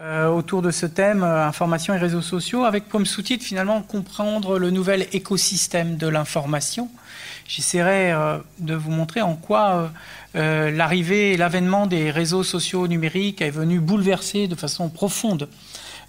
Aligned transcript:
Euh, 0.00 0.26
autour 0.26 0.60
de 0.60 0.72
ce 0.72 0.86
thème, 0.86 1.22
euh, 1.22 1.46
information 1.46 1.94
et 1.94 1.98
réseaux 1.98 2.20
sociaux, 2.20 2.64
avec 2.64 2.88
comme 2.88 3.06
sous-titre 3.06 3.44
finalement 3.44 3.80
comprendre 3.80 4.58
le 4.58 4.70
nouvel 4.70 5.06
écosystème 5.12 5.96
de 5.96 6.08
l'information. 6.08 6.90
J'essaierai 7.46 8.10
euh, 8.10 8.38
de 8.58 8.74
vous 8.74 8.90
montrer 8.90 9.20
en 9.22 9.36
quoi 9.36 9.92
l'arrivée 10.34 11.34
et 11.34 11.36
l'avènement 11.36 11.86
des 11.86 12.10
réseaux 12.10 12.42
sociaux 12.42 12.88
numériques 12.88 13.40
est 13.40 13.50
venu 13.50 13.78
bouleverser 13.78 14.48
de 14.48 14.56
façon 14.56 14.88
profonde 14.88 15.48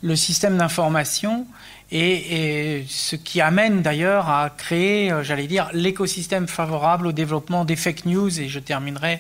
le 0.02 0.16
système 0.16 0.58
d'information 0.58 1.46
et, 1.92 2.78
et, 2.80 2.86
ce 2.90 3.16
qui 3.16 3.40
amène 3.40 3.84
d'ailleurs 3.84 4.28
à 4.30 4.50
créer, 4.50 5.14
j'allais 5.22 5.46
dire, 5.46 5.70
l'écosystème 5.74 6.48
favorable 6.48 7.06
au 7.06 7.12
développement 7.12 7.66
des 7.66 7.76
fake 7.76 8.06
news. 8.06 8.40
Et 8.40 8.50
je 8.50 8.58
terminerai 8.58 9.20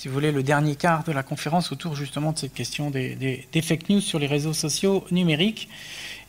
si 0.00 0.08
vous 0.08 0.14
voulez, 0.14 0.32
le 0.32 0.42
dernier 0.42 0.76
quart 0.76 1.04
de 1.04 1.12
la 1.12 1.22
conférence 1.22 1.72
autour 1.72 1.94
justement 1.94 2.32
de 2.32 2.38
cette 2.38 2.54
question 2.54 2.88
des, 2.88 3.46
fake 3.62 3.90
news 3.90 4.00
sur 4.00 4.18
les 4.18 4.26
réseaux 4.26 4.54
sociaux 4.54 5.04
numériques. 5.10 5.68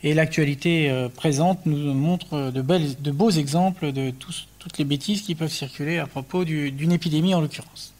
Et 0.02 0.12
l'actualité 0.12 0.90
euh, 0.90 1.08
présente 1.08 1.64
nous 1.64 1.94
montre 1.94 2.50
de, 2.50 3.10
beaux 3.12 3.30
exemples 3.30 3.92
de 3.92 4.10
toutes 4.10 4.76
les 4.76 4.84
bêtises 4.84 5.22
qui 5.22 5.34
peuvent 5.34 5.48
circuler 5.48 5.98
à 5.98 6.06
propos 6.06 6.44
d'une 6.44 6.92
épidémie 6.92 7.34
en 7.34 7.40
l'occurrence. 7.40 7.94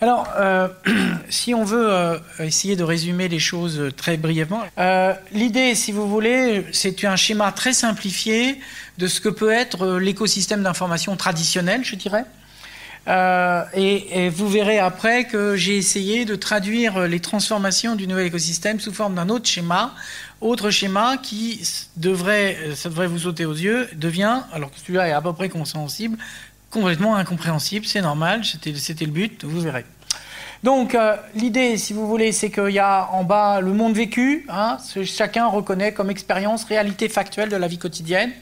Alors, 0.00 0.26
euh, 0.36 0.66
si 1.28 1.54
on 1.54 1.62
veut 1.62 1.92
euh, 1.92 2.18
essayer 2.40 2.74
de 2.74 2.82
résumer 2.82 3.28
les 3.28 3.38
choses 3.38 3.92
très 3.96 4.16
brièvement, 4.16 4.64
l'idée, 5.30 5.76
si 5.76 5.92
vous 5.92 6.08
voulez, 6.08 6.64
c'est 6.72 7.04
un 7.04 7.14
schéma 7.14 7.52
très 7.52 7.72
simplifié 7.72 8.58
de 8.98 9.06
ce 9.06 9.20
que 9.20 9.28
peut 9.28 9.52
être 9.52 9.98
l'écosystème 9.98 10.64
d'information 10.64 11.14
traditionnel, 11.14 11.84
je 11.84 11.94
dirais, 11.94 12.24
euh, 13.06 13.64
et, 13.74 14.28
vous 14.28 14.48
verrez 14.48 14.78
après 14.78 15.24
que 15.24 15.56
j'ai 15.56 15.76
essayé 15.76 16.24
de 16.24 16.34
traduire 16.34 17.00
les 17.06 17.20
transformations 17.20 17.94
du 17.94 18.06
nouvel 18.06 18.26
écosystème 18.26 18.80
sous 18.80 18.92
forme 18.92 19.14
d'un 19.14 19.28
autre 19.28 19.46
schéma, 19.46 19.94
autre 20.40 20.70
schéma 20.70 21.16
qui 21.16 21.62
devrait, 21.96 22.56
ça 22.74 22.88
devrait 22.88 23.06
vous 23.06 23.20
sauter 23.20 23.46
aux 23.46 23.54
yeux, 23.54 23.88
devient, 23.94 24.42
alors 24.52 24.70
que 24.70 24.78
celui-là 24.78 25.08
est 25.08 25.12
à 25.12 25.20
peu 25.20 25.32
près 25.32 25.48
compréhensible, 25.48 26.18
complètement 26.70 27.16
incompréhensible, 27.16 27.86
c'est 27.86 28.02
normal, 28.02 28.44
c'était 28.44 29.04
le 29.04 29.10
but, 29.12 29.44
vous 29.44 29.60
verrez. 29.60 29.84
Donc 30.64 30.94
euh, 30.94 31.16
l'idée, 31.34 31.76
si 31.76 31.92
vous 31.92 32.06
voulez, 32.06 32.32
c'est 32.32 32.50
qu'il 32.50 32.70
y 32.70 32.80
a 32.80 33.08
en 33.12 33.22
bas 33.22 33.60
le 33.60 33.72
monde 33.72 33.94
vécu, 33.94 34.44
hein, 34.48 34.78
chacun 35.04 35.46
reconnaît 35.46 35.92
comme 35.92 36.10
expérience, 36.10 36.64
réalité 36.64 37.08
factuelle 37.08 37.48
de 37.48 37.56
la 37.56 37.68
vie 37.68 37.78
quotidienne. 37.78 38.32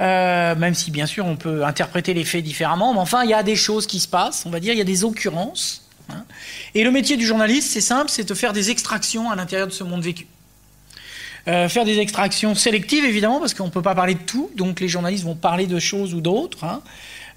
Euh, 0.00 0.54
même 0.54 0.74
si 0.74 0.90
bien 0.90 1.04
sûr 1.04 1.26
on 1.26 1.36
peut 1.36 1.64
interpréter 1.64 2.14
les 2.14 2.24
faits 2.24 2.42
différemment, 2.42 2.94
mais 2.94 3.00
enfin 3.00 3.22
il 3.24 3.30
y 3.30 3.34
a 3.34 3.42
des 3.42 3.56
choses 3.56 3.86
qui 3.86 4.00
se 4.00 4.08
passent, 4.08 4.44
on 4.46 4.50
va 4.50 4.58
dire, 4.58 4.72
il 4.72 4.78
y 4.78 4.82
a 4.82 4.84
des 4.84 5.04
occurrences. 5.04 5.82
Hein. 6.08 6.24
Et 6.74 6.84
le 6.84 6.90
métier 6.90 7.18
du 7.18 7.26
journaliste, 7.26 7.70
c'est 7.70 7.82
simple, 7.82 8.10
c'est 8.10 8.26
de 8.26 8.34
faire 8.34 8.54
des 8.54 8.70
extractions 8.70 9.30
à 9.30 9.36
l'intérieur 9.36 9.66
de 9.66 9.72
ce 9.72 9.84
monde 9.84 10.02
vécu. 10.02 10.26
Euh, 11.48 11.68
faire 11.68 11.84
des 11.84 11.98
extractions 11.98 12.54
sélectives, 12.54 13.04
évidemment, 13.04 13.40
parce 13.40 13.52
qu'on 13.52 13.66
ne 13.66 13.70
peut 13.70 13.82
pas 13.82 13.94
parler 13.94 14.14
de 14.14 14.20
tout, 14.20 14.50
donc 14.56 14.80
les 14.80 14.88
journalistes 14.88 15.24
vont 15.24 15.34
parler 15.34 15.66
de 15.66 15.78
choses 15.78 16.14
ou 16.14 16.22
d'autres. 16.22 16.64
Hein. 16.64 16.82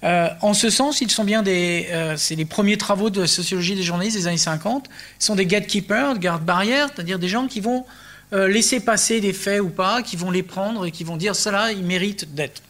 Euh, 0.02 0.28
en 0.40 0.54
ce 0.54 0.70
sens, 0.70 1.02
ils 1.02 1.10
sont 1.10 1.24
bien 1.24 1.42
des. 1.42 1.88
c'est 2.16 2.34
les 2.34 2.44
premiers 2.44 2.78
travaux 2.78 3.10
de 3.10 3.26
sociologie 3.26 3.74
des 3.74 3.82
journalistes 3.82 4.16
des 4.16 4.26
années 4.26 4.36
50. 4.36 4.88
Ils 5.20 5.24
sont 5.24 5.34
des 5.34 5.46
gatekeepers, 5.46 6.18
gardes-barrières, 6.18 6.88
c'est-à-dire 6.94 7.18
des 7.18 7.28
gens 7.28 7.46
qui 7.46 7.60
vont 7.60 7.84
euh, 8.34 8.48
laisser 8.48 8.80
passer 8.80 9.20
des 9.20 9.32
faits 9.32 9.60
ou 9.60 9.68
pas, 9.68 10.02
qui 10.02 10.16
vont 10.16 10.32
les 10.32 10.42
prendre 10.42 10.86
et 10.86 10.90
qui 10.90 11.04
vont 11.04 11.16
dire 11.16 11.36
cela, 11.36 11.70
il 11.70 11.84
mérite 11.84 12.34
d'être. 12.34 12.62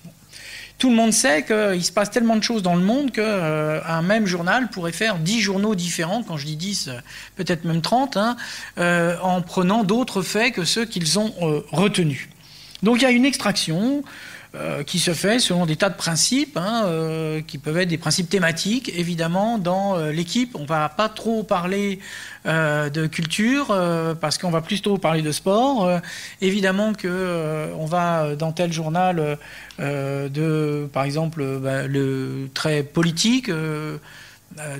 Tout 0.77 0.91
le 0.91 0.97
monde 0.97 1.13
sait 1.13 1.43
qu'il 1.45 1.83
se 1.83 1.93
passe 1.93 2.11
tellement 2.11 2.37
de 2.37 2.43
choses 2.43 2.63
dans 2.63 2.75
le 2.75 2.83
monde 2.83 3.13
qu'un 3.13 3.23
euh, 3.23 4.03
même 4.03 4.27
journal 4.27 4.69
pourrait 4.69 4.93
faire 4.93 5.17
10 5.17 5.41
journaux 5.41 5.75
différents, 5.75 6.23
quand 6.23 6.37
je 6.37 6.45
dis 6.45 6.57
10, 6.57 6.89
euh, 6.89 6.99
peut-être 7.37 7.65
même 7.65 7.81
30, 7.81 8.19
hein, 8.19 8.37
en 9.23 9.41
prenant 9.41 9.85
d'autres 9.85 10.21
faits 10.21 10.53
que 10.53 10.65
ceux 10.65 10.85
qu'ils 10.85 11.19
ont 11.19 11.33
retenus. 11.73 12.29
Donc 12.83 12.97
il 12.99 13.03
y 13.03 13.07
a 13.07 13.11
une 13.11 13.25
extraction, 13.25 14.05
euh, 14.57 14.85
qui 14.85 15.01
se 15.01 15.15
fait 15.15 15.41
selon 15.41 15.67
des 15.67 15.75
tas 15.75 15.91
de 15.91 15.97
principes, 15.97 16.57
hein, 16.57 16.85
euh, 16.87 17.41
qui 17.45 17.59
peuvent 17.59 17.77
être 17.77 17.89
des 17.89 17.99
principes 17.99 18.29
thématiques. 18.29 18.89
Évidemment, 18.97 19.59
dans 19.59 19.99
euh, 19.99 20.13
l'équipe, 20.13 20.55
on 20.55 20.63
ne 20.63 20.67
va 20.67 20.89
pas 20.89 21.09
trop 21.09 21.43
parler 21.43 21.99
de 22.47 23.07
culture, 23.07 23.69
parce 24.21 24.37
qu'on 24.37 24.51
va 24.51 24.61
plutôt 24.61 24.99
parler 24.99 25.23
de 25.23 25.33
sport. 25.33 25.91
évidemment 26.43 26.93
qu'on 26.93 27.87
va, 27.87 28.37
dans 28.37 28.53
tel 28.53 28.71
journal, 28.71 29.39
de, 29.79 30.87
par 30.93 31.05
exemple, 31.05 31.59
bah, 31.59 31.87
le 31.87 32.51
très 32.53 32.83
politique, 32.83 33.49
euh, 33.49 33.99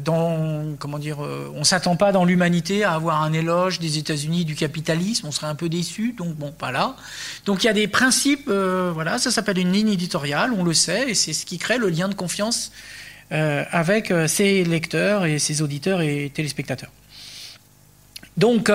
dans, 0.03 0.77
comment 0.79 0.99
dire, 0.99 1.25
euh, 1.25 1.53
on 1.55 1.65
s'attend 1.65 1.97
pas 1.97 2.13
dans 2.13 2.25
l'humanité 2.25 2.85
à 2.85 2.93
avoir 2.93 3.23
un 3.23 3.33
éloge 3.33 3.81
des 3.81 3.99
États-Unis 3.99 4.45
du 4.45 4.55
capitalisme, 4.55 5.27
on 5.27 5.33
serait 5.33 5.49
un 5.49 5.55
peu 5.55 5.69
déçu, 5.69 6.13
donc 6.13 6.35
bon, 6.35 6.53
pas 6.53 6.71
là. 6.71 6.97
Donc 7.45 7.65
il 7.65 7.67
y 7.67 7.71
a 7.71 7.73
des 7.73 7.89
principes, 7.89 8.49
euh, 8.49 8.91
voilà, 8.95 9.19
ça 9.19 9.31
s'appelle 9.31 9.59
une 9.59 9.73
ligne 9.73 9.89
éditoriale, 9.89 10.53
on 10.57 10.63
le 10.63 10.75
sait, 10.75 11.11
et 11.11 11.15
c'est 11.15 11.33
ce 11.33 11.45
qui 11.45 11.59
crée 11.59 11.79
le 11.79 11.89
lien 11.89 12.09
de 12.09 12.15
confiance 12.15 12.73
avec 13.31 14.13
ses 14.29 14.63
lecteurs 14.63 15.25
et 15.25 15.41
ses 15.41 15.61
auditeurs 15.61 16.03
et 16.03 16.31
téléspectateurs. 16.33 16.91
Donc 18.37 18.71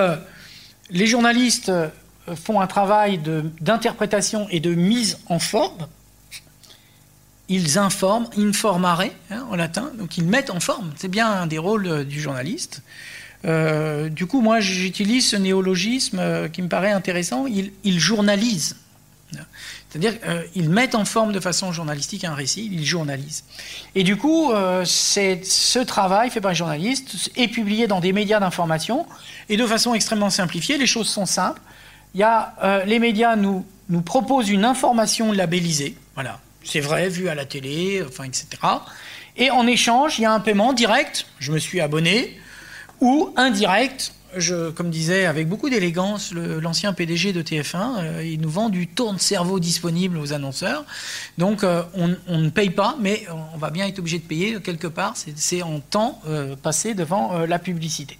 les 0.90 1.06
journalistes 1.06 1.72
font 2.34 2.60
un 2.60 2.66
travail 2.66 3.20
d'interprétation 3.60 4.48
et 4.50 4.60
de 4.60 4.74
mise 4.74 5.18
en 5.28 5.38
forme 5.38 5.86
ils 7.50 7.78
informent, 7.78 8.28
informare 8.38 9.02
hein, 9.30 9.44
en 9.50 9.56
latin, 9.56 9.90
donc 9.98 10.16
ils 10.16 10.24
mettent 10.24 10.50
en 10.50 10.60
forme. 10.60 10.92
C'est 10.96 11.08
bien 11.08 11.28
un 11.28 11.46
des 11.48 11.58
rôles 11.58 11.86
euh, 11.86 12.04
du 12.04 12.20
journaliste. 12.20 12.82
Euh, 13.44 14.08
du 14.08 14.26
coup, 14.26 14.40
moi, 14.40 14.60
j'utilise 14.60 15.28
ce 15.28 15.36
néologisme 15.36 16.20
euh, 16.20 16.48
qui 16.48 16.62
me 16.62 16.68
paraît 16.68 16.92
intéressant. 16.92 17.46
Ils, 17.46 17.72
ils 17.82 17.98
journalisent. 17.98 18.76
C'est-à-dire 19.88 20.14
qu'ils 20.52 20.70
mettent 20.70 20.96
en 20.96 21.04
forme 21.04 21.32
de 21.32 21.38
façon 21.38 21.70
journalistique 21.70 22.24
un 22.24 22.34
récit, 22.34 22.68
ils 22.72 22.84
journalisent. 22.84 23.44
Et 23.94 24.02
du 24.02 24.16
coup, 24.16 24.50
ce 24.84 25.78
travail 25.84 26.30
fait 26.30 26.40
par 26.40 26.50
les 26.50 26.56
journalistes 26.56 27.30
est 27.36 27.46
publié 27.46 27.86
dans 27.86 28.00
des 28.00 28.12
médias 28.12 28.40
d'information 28.40 29.06
et 29.48 29.56
de 29.56 29.64
façon 29.66 29.94
extrêmement 29.94 30.30
simplifiée. 30.30 30.78
Les 30.78 30.86
choses 30.88 31.08
sont 31.08 31.26
simples. 31.26 31.60
Il 32.14 32.20
y 32.20 32.24
a, 32.24 32.82
les 32.86 32.98
médias 32.98 33.36
nous, 33.36 33.64
nous 33.88 34.02
proposent 34.02 34.50
une 34.50 34.64
information 34.64 35.30
labellisée. 35.30 35.96
Voilà, 36.14 36.40
c'est 36.64 36.80
vrai, 36.80 37.08
vu 37.08 37.28
à 37.28 37.34
la 37.34 37.44
télé, 37.44 38.02
enfin, 38.06 38.24
etc. 38.24 38.46
Et 39.36 39.50
en 39.50 39.66
échange, 39.66 40.18
il 40.18 40.22
y 40.22 40.24
a 40.24 40.32
un 40.32 40.40
paiement 40.40 40.72
direct, 40.72 41.26
je 41.38 41.52
me 41.52 41.58
suis 41.58 41.80
abonné, 41.80 42.38
ou 43.00 43.32
indirect, 43.36 44.12
comme 44.76 44.90
disait 44.90 45.26
avec 45.26 45.48
beaucoup 45.48 45.70
d'élégance 45.70 46.32
l'ancien 46.32 46.92
PDG 46.92 47.32
de 47.32 47.42
TF1, 47.42 47.98
euh, 47.98 48.24
il 48.24 48.40
nous 48.40 48.50
vend 48.50 48.68
du 48.68 48.86
tourne-cerveau 48.86 49.58
disponible 49.58 50.18
aux 50.18 50.32
annonceurs. 50.32 50.84
Donc 51.38 51.64
euh, 51.64 51.82
on, 51.94 52.38
ne 52.38 52.50
paye 52.50 52.70
pas, 52.70 52.96
mais 53.00 53.26
on 53.54 53.58
va 53.58 53.70
bien 53.70 53.86
être 53.86 53.98
obligé 53.98 54.18
de 54.18 54.24
payer 54.24 54.60
quelque 54.60 54.86
part. 54.86 55.14
C'est 55.16 55.62
en 55.62 55.80
temps 55.80 56.20
euh, 56.28 56.54
passé 56.56 56.94
devant 56.94 57.38
la 57.46 57.58
publicité. 57.58 58.18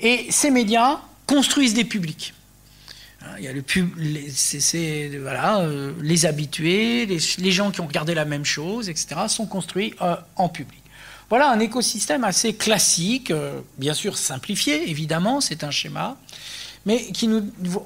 Et 0.00 0.26
ces 0.30 0.50
médias 0.50 1.00
construisent 1.26 1.74
des 1.74 1.84
publics. 1.84 2.34
Hein, 3.24 3.36
il 3.38 3.44
y 3.44 3.48
a 3.48 3.52
le 3.52 3.62
pub, 3.62 3.90
les, 3.96 4.26
euh, 4.74 6.26
habitués, 6.26 7.06
les, 7.06 7.50
gens 7.50 7.70
qui 7.70 7.80
ont 7.80 7.86
regardé 7.86 8.14
la 8.14 8.24
même 8.24 8.44
chose, 8.44 8.88
etc., 8.88 9.22
sont 9.28 9.46
construits 9.46 9.94
euh, 10.02 10.16
en 10.36 10.48
public. 10.48 10.82
Voilà 11.30 11.50
un 11.50 11.58
écosystème 11.58 12.24
assez 12.24 12.54
classique, 12.54 13.30
euh, 13.30 13.60
bien 13.78 13.94
sûr 13.94 14.18
simplifié, 14.18 14.90
évidemment, 14.90 15.40
c'est 15.40 15.64
un 15.64 15.70
schéma, 15.70 16.16
mais 16.86 17.06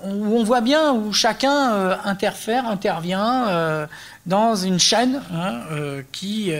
où 0.04 0.37
on 0.37 0.43
voit 0.43 0.60
bien 0.60 0.93
où 0.93 1.12
chacun 1.12 1.97
interfère, 2.05 2.66
intervient 2.66 3.87
dans 4.26 4.56
une 4.56 4.81
chaîne 4.81 5.22
hein, 5.32 5.60
qui, 6.10 6.50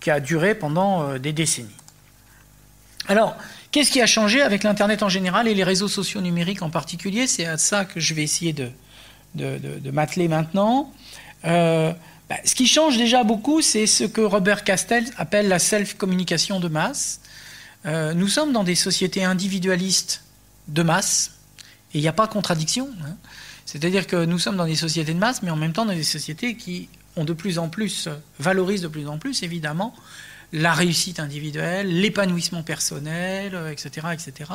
qui 0.00 0.10
a 0.10 0.18
duré 0.18 0.56
pendant 0.56 1.16
des 1.18 1.32
décennies. 1.32 1.68
Alors, 3.06 3.36
Qu'est-ce 3.76 3.90
qui 3.90 4.00
a 4.00 4.06
changé 4.06 4.40
avec 4.40 4.62
l'Internet 4.62 5.02
en 5.02 5.10
général 5.10 5.48
et 5.48 5.54
les 5.54 5.62
réseaux 5.62 5.86
sociaux 5.86 6.22
numériques 6.22 6.62
en 6.62 6.70
particulier? 6.70 7.26
C'est 7.26 7.44
à 7.44 7.58
ça 7.58 7.84
que 7.84 8.00
je 8.00 8.14
vais 8.14 8.22
essayer 8.22 8.54
de, 8.54 8.70
de, 9.34 9.90
m'atteler 9.90 10.28
maintenant. 10.28 10.94
Euh, 11.44 11.92
bah, 12.30 12.36
ce 12.46 12.54
qui 12.54 12.66
change 12.68 12.96
déjà 12.96 13.22
beaucoup, 13.22 13.60
c'est 13.60 13.86
ce 13.86 14.04
que 14.04 14.22
Robert 14.22 14.64
Castell 14.64 15.04
appelle 15.18 15.48
la 15.48 15.58
self-communication 15.58 16.58
de 16.58 16.68
masse. 16.68 17.20
Euh, 17.84 18.14
nous 18.14 18.28
sommes 18.28 18.50
dans 18.50 18.64
des 18.64 18.76
sociétés 18.76 19.24
individualistes 19.24 20.24
de 20.68 20.82
masse, 20.82 21.32
et 21.92 21.98
il 21.98 22.00
n'y 22.00 22.08
a 22.08 22.14
pas 22.14 22.28
contradiction. 22.28 22.88
Hein. 23.04 23.16
C'est-à-dire 23.66 24.06
que 24.06 24.24
nous 24.24 24.38
sommes 24.38 24.56
dans 24.56 24.64
des 24.64 24.74
sociétés 24.74 25.12
de 25.12 25.18
masse, 25.18 25.42
mais 25.42 25.50
en 25.50 25.56
même 25.56 25.74
temps 25.74 25.84
dans 25.84 25.92
des 25.92 26.02
sociétés 26.02 26.56
qui 26.56 26.88
ont 27.14 27.24
de 27.24 27.34
plus 27.34 27.58
en 27.58 27.68
plus, 27.68 28.08
valorisent 28.38 28.80
de 28.80 28.88
plus 28.88 29.06
en 29.06 29.18
plus, 29.18 29.42
évidemment, 29.42 29.94
la 30.56 30.72
réussite 30.72 31.20
individuelle, 31.20 32.00
l'épanouissement 32.00 32.62
personnel, 32.62 33.54
etc. 33.70 34.06
Euh, 34.06 34.10
etc. 34.12 34.50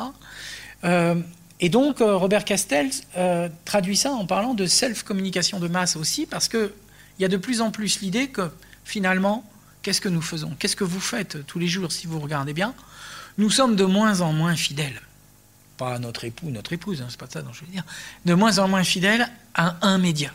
Euh, 0.84 1.14
et 1.60 1.68
donc, 1.68 2.00
euh, 2.00 2.16
Robert 2.16 2.44
Castell 2.44 2.90
traduit 3.64 3.96
ça 3.96 4.10
en 4.10 4.26
parlant 4.26 4.54
de 4.54 4.66
self-communication 4.66 5.60
de 5.60 5.68
masse 5.68 5.94
aussi, 5.94 6.26
parce 6.26 6.48
qu'il 6.48 6.72
y 7.20 7.24
a 7.24 7.28
de 7.28 7.36
plus 7.36 7.60
en 7.60 7.70
plus 7.70 8.00
l'idée 8.00 8.28
que 8.28 8.50
finalement, 8.84 9.48
qu'est-ce 9.82 10.00
que 10.00 10.08
nous 10.08 10.22
faisons? 10.22 10.56
Qu'est-ce 10.58 10.74
que 10.74 10.84
vous 10.84 11.00
faites 11.00 11.46
tous 11.46 11.60
les 11.60 11.68
jours 11.68 11.92
si 11.92 12.08
vous 12.08 12.18
regardez 12.18 12.52
bien? 12.52 12.74
Nous 13.38 13.50
sommes 13.50 13.76
de 13.76 13.84
moins 13.84 14.20
en 14.22 14.32
moins 14.32 14.56
fidèles. 14.56 15.00
pas 15.78 16.00
notre 16.00 16.24
époux, 16.24 16.50
notre 16.50 16.72
épouse, 16.72 17.00
hein, 17.00 17.06
c'est 17.08 17.18
pas 17.18 17.28
ça 17.30 17.42
dont 17.42 17.52
je 17.52 17.60
veux 17.60 17.70
dire, 17.70 17.84
de 18.24 18.34
moins 18.34 18.58
en 18.58 18.66
moins 18.66 18.84
fidèles 18.84 19.28
à 19.54 19.76
un 19.86 19.98
média. 19.98 20.32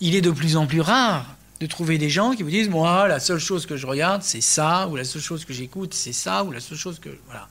Il 0.00 0.16
est 0.16 0.20
de 0.20 0.32
plus 0.32 0.56
en 0.56 0.66
plus 0.66 0.80
rare 0.80 1.36
de 1.60 1.66
trouver 1.66 1.98
des 1.98 2.10
gens 2.10 2.32
qui 2.32 2.42
vous 2.42 2.50
disent 2.50 2.68
moi 2.68 3.08
la 3.08 3.20
seule 3.20 3.38
chose 3.38 3.66
que 3.66 3.76
je 3.76 3.86
regarde 3.86 4.22
c'est 4.22 4.40
ça 4.40 4.88
ou 4.88 4.96
la 4.96 5.04
seule 5.04 5.22
chose 5.22 5.44
que 5.44 5.52
j'écoute 5.52 5.94
c'est 5.94 6.12
ça 6.12 6.44
ou 6.44 6.52
la 6.52 6.60
seule 6.60 6.78
chose 6.78 6.98
que 6.98 7.10
voilà. 7.26 7.48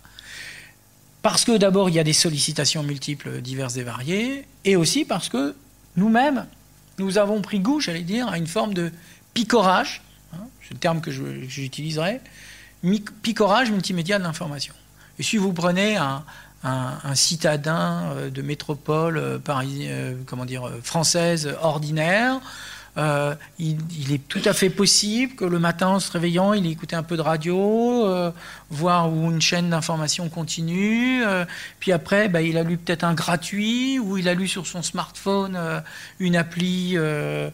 Parce 1.21 1.45
que 1.45 1.57
d'abord 1.57 1.89
il 1.89 1.95
y 1.95 1.99
a 1.99 2.03
des 2.03 2.13
sollicitations 2.13 2.83
multiples 2.83 3.41
diverses 3.41 3.77
et 3.77 3.83
variées 3.83 4.45
et 4.65 4.75
aussi 4.75 5.05
parce 5.05 5.29
que 5.29 5.55
nous-mêmes 5.95 6.45
nous 6.99 7.17
avons 7.17 7.41
pris 7.41 7.59
goût 7.59 7.79
j'allais 7.79 8.01
dire 8.01 8.27
à 8.27 8.37
une 8.37 8.47
forme 8.47 8.73
de 8.73 8.91
picorage 9.33 10.01
hein, 10.33 10.45
c'est 10.61 10.73
le 10.73 10.79
terme 10.79 11.01
que 11.01 11.11
j'utiliserai 11.11 12.19
picorage 13.21 13.71
multimédia 13.71 14.19
de 14.19 14.23
l'information. 14.23 14.73
Et 15.19 15.23
si 15.23 15.37
vous 15.37 15.53
prenez 15.53 15.97
un, 15.97 16.23
citadin 17.13 18.13
euh, 18.15 18.29
de 18.29 18.41
métropole 18.41 19.17
euh, 19.17 19.37
euh, 19.49 20.15
comment 20.25 20.45
dire, 20.45 20.69
française 20.81 21.53
ordinaire, 21.61 22.39
il, 22.97 24.13
est 24.13 24.27
tout 24.27 24.41
à 24.45 24.53
fait 24.53 24.69
possible 24.69 25.35
que 25.35 25.45
le 25.45 25.59
matin, 25.59 25.87
en 25.87 25.99
se 25.99 26.11
réveillant, 26.11 26.53
il 26.53 26.65
ait 26.67 26.71
écouté 26.71 26.95
un 26.95 27.03
peu 27.03 27.17
de 27.17 27.21
radio, 27.21 28.31
voir 28.69 29.11
où 29.11 29.31
une 29.31 29.41
chaîne 29.41 29.69
d'information 29.69 30.29
continue. 30.29 31.23
puis 31.79 31.91
après, 31.91 32.29
bah, 32.29 32.41
il 32.41 32.57
a 32.57 32.63
lu 32.63 32.77
peut-être 32.77 33.03
un 33.03 33.13
gratuit, 33.13 33.99
ou 33.99 34.17
il 34.17 34.29
a 34.29 34.33
lu 34.33 34.47
sur 34.47 34.67
son 34.67 34.83
smartphone 34.83 35.59
une 36.19 36.35
appli 36.35 36.95
de, 36.95 37.51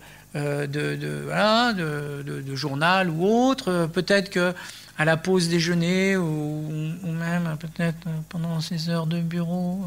journal 2.55 3.09
ou 3.09 3.25
autre. 3.25 3.89
Peut-être 3.93 4.29
que 4.29 4.53
à 4.99 5.05
la 5.05 5.15
pause 5.15 5.47
déjeuner 5.47 6.17
ou, 6.17 6.91
même 7.05 7.55
peut-être 7.57 8.05
pendant 8.27 8.59
ses 8.59 8.89
heures 8.89 9.07
de 9.07 9.21
bureau, 9.21 9.85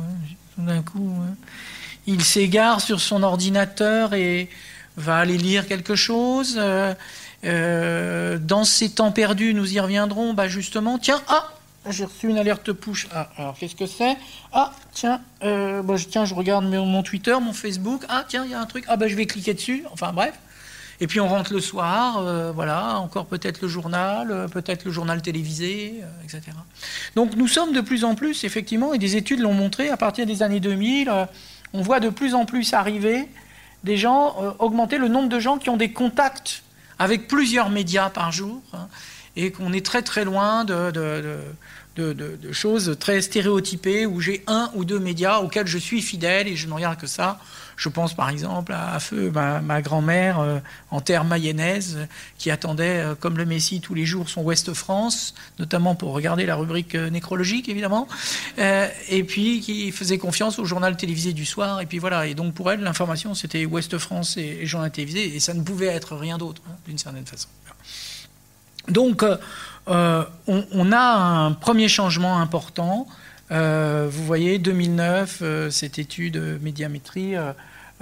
tout 0.55 0.63
d'un 0.63 0.83
coup, 0.83 1.15
il 2.07 2.25
s'égare 2.25 2.81
sur 2.81 2.99
son 2.99 3.23
ordinateur 3.23 4.15
et 4.15 4.49
va 4.97 5.19
aller 5.19 5.39
lire 5.39 5.67
quelque 5.67 5.95
chose. 5.95 6.57
Euh, 6.59 6.95
euh, 7.45 8.39
dans 8.39 8.65
ces 8.65 8.91
temps 8.91 9.13
perdus, 9.13 9.55
nous 9.55 9.73
y 9.73 9.81
reviendrons, 9.81 10.35
bah 10.35 10.49
justement, 10.49 10.99
tiens, 10.99 11.21
ah, 11.29 11.49
j'ai 11.89 12.05
reçu 12.05 12.29
une 12.29 12.39
alerte 12.39 12.73
push. 12.73 13.09
Ah, 13.13 13.29
alors 13.37 13.57
qu'est-ce 13.59 13.75
que 13.75 13.87
c'est? 13.87 14.17
Ah, 14.53 14.73
tiens, 14.93 15.21
euh, 15.43 15.83
bah, 15.83 15.97
tiens, 16.09 16.25
je 16.25 16.35
regarde 16.35 16.65
mon, 16.65 17.03
Twitter, 17.03 17.35
mon 17.43 17.53
Facebook. 17.53 18.05
Ah, 18.09 18.25
tiens, 18.27 18.45
il 18.45 18.53
y 18.53 18.55
a 18.55 18.61
un 18.61 18.67
truc. 18.67 18.85
Ah, 18.89 18.97
bah, 18.97 19.09
je 19.09 19.17
vais 19.17 19.27
cliquer 19.27 19.55
dessus. 19.55 19.85
Enfin, 19.93 20.13
bref. 20.13 20.35
Et 21.01 21.09
puis 21.09 21.19
on 21.19 21.27
rentre 21.27 21.53
le 21.53 21.61
soir, 21.61 22.23
voilà, 22.55 22.99
encore 22.99 23.27
peut-être 23.27 23.61
le 23.61 23.67
journal, 23.67 24.47
peut-être 24.53 24.85
le 24.85 24.93
journal 24.93 25.21
télévisé, 25.21 26.01
etc. 26.23 26.43
Donc 27.17 27.35
nous 27.35 27.49
sommes 27.49 27.73
de 27.73 27.81
plus 27.81 28.05
en 28.05 28.15
plus, 28.15 28.45
effectivement, 28.45 28.95
et 28.95 28.99
des 28.99 29.17
études 29.17 29.41
l'ont 29.41 29.55
montré, 29.55 29.89
à 29.89 29.97
partir 29.97 30.27
des 30.27 30.45
années 30.45 30.61
2000, 30.61 31.11
on 31.73 31.83
voit 31.83 31.99
de 31.99 32.09
plus 32.09 32.35
en 32.35 32.45
plus 32.45 32.73
arriver 32.73 33.29
des 33.85 33.97
gens, 33.97 34.37
augmenter 34.59 34.99
le 34.99 35.09
nombre 35.09 35.29
de 35.29 35.41
gens 35.41 35.59
qui 35.59 35.71
ont 35.71 35.77
des 35.77 35.93
contacts 35.93 36.63
avec 36.99 37.27
plusieurs 37.29 37.71
médias 37.71 38.11
par 38.11 38.33
jour, 38.33 38.61
hein, 38.73 38.89
et 39.35 39.51
qu'on 39.51 39.73
est 39.73 39.85
très 39.85 40.03
très 40.03 40.25
loin 40.25 40.65
de 40.65 40.93
choses 42.53 42.97
très 42.99 43.21
stéréotypées 43.21 44.07
où 44.07 44.21
j'ai 44.21 44.43
un 44.47 44.71
ou 44.75 44.85
deux 44.85 44.99
médias 44.99 45.39
auxquels 45.41 45.67
je 45.67 45.79
suis 45.79 46.03
fidèle 46.03 46.49
et 46.49 46.57
je 46.57 46.67
ne 46.67 46.73
regarde 46.73 46.99
que 46.99 47.07
ça 47.07 47.39
je 47.77 47.89
pense 47.89 48.15
par 48.15 48.29
exemple 48.29 48.73
à, 48.73 48.99
feu 49.01 49.33
ma, 49.33 49.83
grand-mère 49.83 50.41
euh, 50.41 50.59
en 50.91 51.01
terre 51.01 51.25
mayonnaise 51.25 51.99
qui 52.39 52.51
attendait 52.51 53.01
euh, 53.01 53.15
comme 53.15 53.37
le 53.37 53.45
Messie 53.45 53.81
tous 53.81 53.95
les 53.95 54.05
jours 54.05 54.29
son 54.29 54.43
Ouest 54.43 54.73
France, 54.73 55.35
notamment 55.59 55.95
pour 55.95 56.13
regarder 56.13 56.47
la 56.47 56.55
rubrique 56.55 56.95
euh, 56.95 57.11
nécrologique 57.11 57.69
évidemment, 57.69 58.07
et 58.59 59.25
puis 59.25 59.61
qui 59.61 59.91
faisait 59.93 60.19
confiance 60.19 60.59
au 60.59 60.65
journal 60.65 60.97
télévisé 60.97 61.33
du 61.33 61.45
soir. 61.45 61.81
Et 61.81 61.87
puis 61.87 61.99
voilà. 61.99 62.27
Et 62.27 62.35
donc 62.35 62.55
pour 62.55 62.71
elle, 62.71 62.81
l'information 62.81 63.35
c'était 63.35 63.65
Ouest 63.65 63.99
France 63.99 64.37
et, 64.37 64.67
journal 64.67 64.91
télévisé, 64.91 65.35
et 65.35 65.41
ça 65.41 65.55
ne 65.55 65.63
pouvait 65.63 65.87
être 65.87 66.17
rien 66.17 66.39
d'autre 66.39 66.63
hein, 66.69 66.75
d'une 66.87 66.99
certaine 66.99 67.27
façon. 67.27 67.49
Donc 68.89 69.25
on, 69.87 70.27
on, 70.47 70.93
a 70.93 71.01
un 71.01 71.53
premier 71.53 71.89
changement 71.89 72.41
important. 72.41 73.07
vous 73.51 74.25
voyez, 74.25 74.59
2009, 74.59 75.71
cette 75.71 75.99
étude 75.99 76.61
médiamétrie 76.63 77.37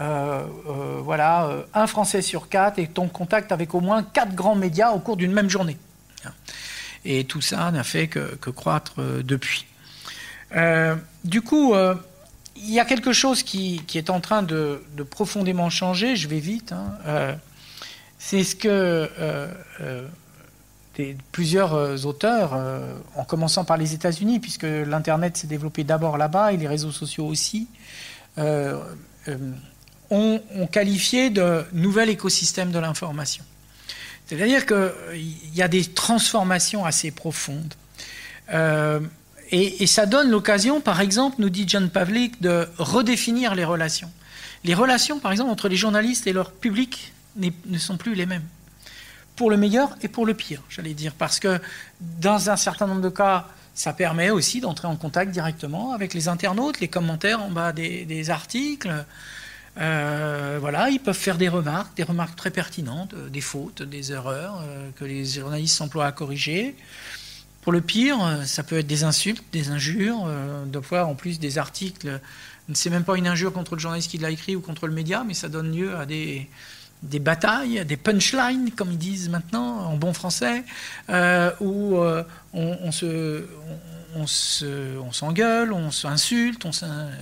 euh, 0.01 0.47
euh, 0.67 1.01
voilà, 1.03 1.47
euh, 1.47 1.63
un 1.75 1.87
Français 1.87 2.23
sur 2.23 2.49
quatre 2.49 2.79
est 2.79 2.99
en 2.99 3.07
contact 3.09 3.53
avec 3.53 3.75
au 3.75 3.81
moins 3.81 4.03
quatre 4.03 4.35
grands 4.35 4.55
médias 4.55 4.93
au 4.93 4.99
cours 4.99 5.17
d'une 5.17 5.33
même 5.33 5.51
journée. 5.51 5.77
Et 7.05 7.25
tout 7.25 7.41
ça 7.41 7.71
n'a 7.71 7.83
fait 7.83 8.09
que, 8.09 8.51
croître 8.51 9.01
depuis. 9.23 9.67
du 11.25 11.43
coup, 11.43 11.75
il 12.57 12.71
y 12.71 12.81
a 12.81 12.85
quelque 12.85 13.13
chose 13.13 13.43
qui, 13.43 13.83
est 13.95 14.11
en 14.11 14.21
train 14.21 14.43
de, 14.43 14.83
profondément 15.09 15.71
changer, 15.71 16.17
je 16.17 16.29
vais 16.29 16.41
vite, 16.41 16.73
hein. 16.73 17.39
c'est 18.19 18.45
ce 18.45 18.55
que 18.55 19.09
plusieurs 21.33 22.07
auteurs, 22.07 22.59
en 23.17 23.25
commençant 23.25 23.65
par 23.65 23.77
les 23.77 23.95
États-Unis, 23.95 24.41
puisque 24.41 24.65
l'Internet 24.65 25.37
s'est 25.37 25.47
développé 25.47 25.85
d'abord 25.85 26.19
là-bas 26.19 26.53
et 26.53 26.57
les 26.57 26.69
réseaux 26.69 26.93
sociaux 26.93 27.27
aussi, 27.27 27.69
ont, 30.11 30.41
qualifié 30.71 31.31
de 31.31 31.65
nouvel 31.73 32.11
écosystème 32.11 32.71
de 32.71 32.79
l'information. 32.79 33.45
C'est-à-dire 34.27 34.67
qu'il 34.67 35.57
y 35.57 35.63
a 35.63 35.69
des 35.69 35.85
transformations 35.85 36.85
assez 36.85 37.11
profondes. 37.11 37.75
Euh, 38.53 39.01
et, 39.51 39.87
ça 39.87 40.07
donne 40.07 40.31
l'occasion, 40.31 40.81
par 40.81 41.01
exemple, 41.01 41.37
nous 41.41 41.51
dit 41.51 41.65
John 41.67 41.91
Pavlik, 41.91 42.41
de 42.41 42.69
redéfinir 42.79 43.55
les 43.55 43.65
relations. 43.65 44.11
Les 44.63 44.75
relations, 44.75 45.19
par 45.19 45.33
exemple, 45.33 45.51
entre 45.51 45.69
les 45.69 45.77
journalistes 45.77 46.27
et 46.27 46.33
leur 46.33 46.53
public 46.53 47.13
ne 47.37 47.79
sont 47.79 47.97
plus 47.97 48.15
les 48.15 48.27
mêmes. 48.27 48.45
Pour 49.41 49.51
le 49.51 49.57
meilleur 49.57 49.97
et 50.03 50.09
pour 50.09 50.27
le 50.27 50.35
pire, 50.35 50.61
j'allais 50.69 50.93
dire. 50.93 51.15
Parce 51.15 51.41
que 51.41 51.59
dans 52.21 52.51
un 52.51 52.57
certain 52.57 52.87
nombre 52.87 53.01
de 53.01 53.09
cas, 53.09 53.47
ça 53.73 53.95
permet 53.95 54.29
aussi 54.29 54.61
d'entrer 54.61 54.87
en 54.87 54.97
contact 54.97 55.33
directement 55.33 55.95
avec 55.95 56.13
les 56.13 56.29
internautes, 56.29 56.79
les 56.79 56.89
commentaires 56.89 57.41
en 57.41 57.51
bas 57.51 57.73
des 57.73 58.29
articles. 58.29 58.93
Euh, 59.79 60.59
voilà, 60.61 60.91
ils 60.91 61.01
peuvent 61.01 61.17
faire 61.17 61.39
des 61.39 61.49
remarques, 61.49 61.97
des 61.97 62.03
remarques 62.03 62.37
très 62.37 62.51
pertinentes, 62.51 63.15
euh, 63.15 63.31
des 63.31 63.41
fautes, 63.41 63.83
des 63.83 64.13
erreurs 64.13 64.61
euh, 64.61 64.91
que 64.95 65.07
les 65.07 65.25
journalistes 65.25 65.75
s'emploient 65.75 66.05
à 66.05 66.13
corriger. 66.13 66.77
Pour 67.63 67.73
le 67.73 67.81
pire, 67.81 68.19
ça 68.45 68.63
peut 68.63 68.77
être 68.77 68.87
des 68.87 69.05
insultes, 69.05 69.43
des 69.53 69.71
injures, 69.71 70.29
de 70.67 70.81
fois 70.81 71.07
en 71.07 71.15
plus 71.15 71.39
des 71.39 71.57
articles. 71.57 72.21
C'est 72.75 72.91
même 72.91 73.05
pas 73.05 73.17
une 73.17 73.27
injure 73.27 73.55
contre 73.55 73.75
le 73.75 73.81
journaliste 73.81 74.11
qui 74.11 74.19
l'a 74.19 74.31
écrit 74.31 74.55
ou 74.55 74.61
contre 74.61 74.87
le 74.87 74.93
média, 74.93 75.25
mais 75.27 75.33
ça 75.33 75.49
donne 75.49 75.75
lieu 75.75 75.97
à 75.97 76.05
des, 76.05 76.47
des 77.03 77.19
batailles, 77.19 77.85
des 77.87 77.97
punchlines, 77.97 78.71
comme 78.73 78.93
ils 78.93 78.99
disent 78.99 79.29
maintenant 79.29 79.87
en 79.87 79.97
bon 79.97 80.13
français, 80.13 80.65
où 81.61 81.99
on, 82.53 82.93
se, 82.93 83.45
on 84.15 85.13
s'engueule, 85.13 85.73
on 85.73 85.91
s'insulte, 85.91 86.65
on 86.65 86.73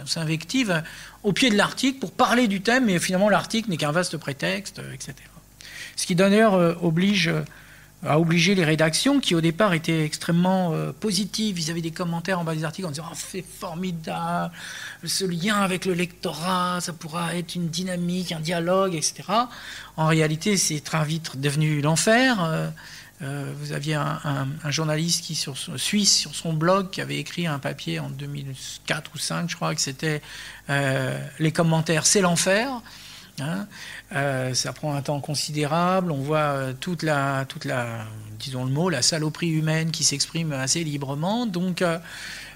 s'invective 0.07 0.83
au 1.23 1.33
pied 1.33 1.51
de 1.51 1.57
l'article 1.57 1.99
pour 1.99 2.13
parler 2.13 2.49
du 2.49 2.61
thème, 2.61 2.87
mais 2.87 2.99
finalement 2.99 3.29
l'article 3.29 3.71
n'est 3.71 3.77
qu'un 3.77 3.93
vaste 3.93 4.17
prétexte, 4.17 4.79
euh, 4.79 4.93
etc. 4.93 5.15
Ce 5.97 6.07
qui 6.07 6.15
d'ailleurs 6.15 6.55
euh, 6.55 6.75
oblige 6.81 7.29
euh, 7.29 7.43
a 8.07 8.21
obligé 8.21 8.55
les 8.55 8.65
rédactions 8.65 9.19
qui 9.19 9.35
au 9.35 9.41
départ 9.41 9.75
étaient 9.75 10.05
extrêmement 10.05 10.73
positives 11.01 11.57
vis-à-vis 11.57 11.83
des 11.83 11.91
commentaires 11.91 12.39
en 12.39 12.45
bas 12.45 12.55
des 12.55 12.65
articles 12.65 12.87
en 12.87 12.91
disant 12.91 13.09
oh, 13.11 13.15
c'est 13.17 13.45
formidable, 13.45 14.53
ce 15.05 15.25
lien 15.25 15.57
avec 15.57 15.85
le 15.85 15.95
lectorat, 15.95 16.81
ça 16.81 16.93
pourra 16.93 17.35
être 17.35 17.57
une 17.57 17.69
dynamique, 17.69 18.31
un 18.31 18.41
dialogue, 18.41 18.95
etc. 18.95 19.25
En 19.97 20.07
réalité, 20.07 20.57
c'est 20.57 20.81
très 20.81 21.05
vite 21.05 21.41
devenu 21.41 21.81
l'enfer. 21.81 22.71
Euh, 23.21 23.53
vous 23.59 23.73
aviez 23.73 23.95
un, 23.95 24.47
journaliste 24.71 25.25
qui, 25.25 25.35
sur, 25.35 25.57
suisse 25.77 26.17
sur 26.17 26.35
son 26.35 26.53
blog 26.53 26.91
qui 26.91 27.01
avait 27.01 27.17
écrit 27.17 27.47
un 27.49 27.59
papier 27.59 27.99
en 27.99 28.11
2004 28.11 29.09
ou 29.09 29.19
2005, 29.19 29.51
je 29.51 29.57
crois, 29.57 29.75
que 29.75 29.81
c'était 29.81 30.23
euh, 30.71 31.19
les 31.41 31.51
commentaires, 31.51 32.07
c'est 32.07 32.21
l'enfer. 32.21 32.81
Hein. 33.41 33.67
Euh, 34.13 34.55
ça 34.55 34.73
prend 34.73 34.95
un 34.95 35.03
temps 35.03 35.21
considérable. 35.21 36.13
On 36.13 36.23
voit 36.23 36.73
toute 36.81 37.03
la, 37.03 37.45
toute 37.47 37.65
la, 37.65 38.07
disons 38.39 38.65
le 38.65 38.71
mot, 38.71 38.89
la 38.89 39.03
saloperie 39.03 39.51
humaine 39.51 39.91
qui 39.91 40.05
s'exprime 40.05 40.53
assez 40.53 40.85
librement. 40.85 41.47
Donc, 41.47 41.83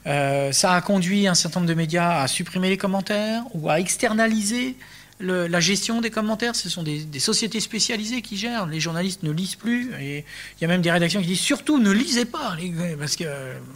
ça 0.05 0.73
a 0.73 0.81
conduit 0.81 1.29
un 1.29 1.35
certain 1.35 1.61
nombre 1.61 1.71
de 1.71 1.75
médias 1.75 2.21
à 2.21 2.29
supprimer 2.29 2.69
les 2.69 2.79
commentaires 2.79 3.45
ou 3.55 3.69
à 3.69 3.81
externaliser 3.81 4.77
la 5.23 5.61
gestion 5.61 6.01
des 6.01 6.11
commentaires, 6.11 6.57
ce 6.57 6.69
sont 6.69 6.83
des, 6.83 7.07
sociétés 7.19 7.61
spécialisées 7.61 8.23
qui 8.23 8.37
gèrent. 8.37 8.67
Les 8.67 8.81
journalistes 8.81 9.23
ne 9.23 9.31
lisent 9.31 9.55
plus. 9.55 9.93
Et 10.01 10.25
il 10.59 10.63
y 10.63 10.65
a 10.65 10.69
même 10.69 10.83
des 10.83 10.91
rédactions 10.91 11.21
qui 11.21 11.29
disent 11.29 11.41
surtout 11.41 11.79
ne 11.79 11.91
lisez 11.91 12.25
pas, 12.25 12.57
parce 12.99 13.17
que 13.17 13.25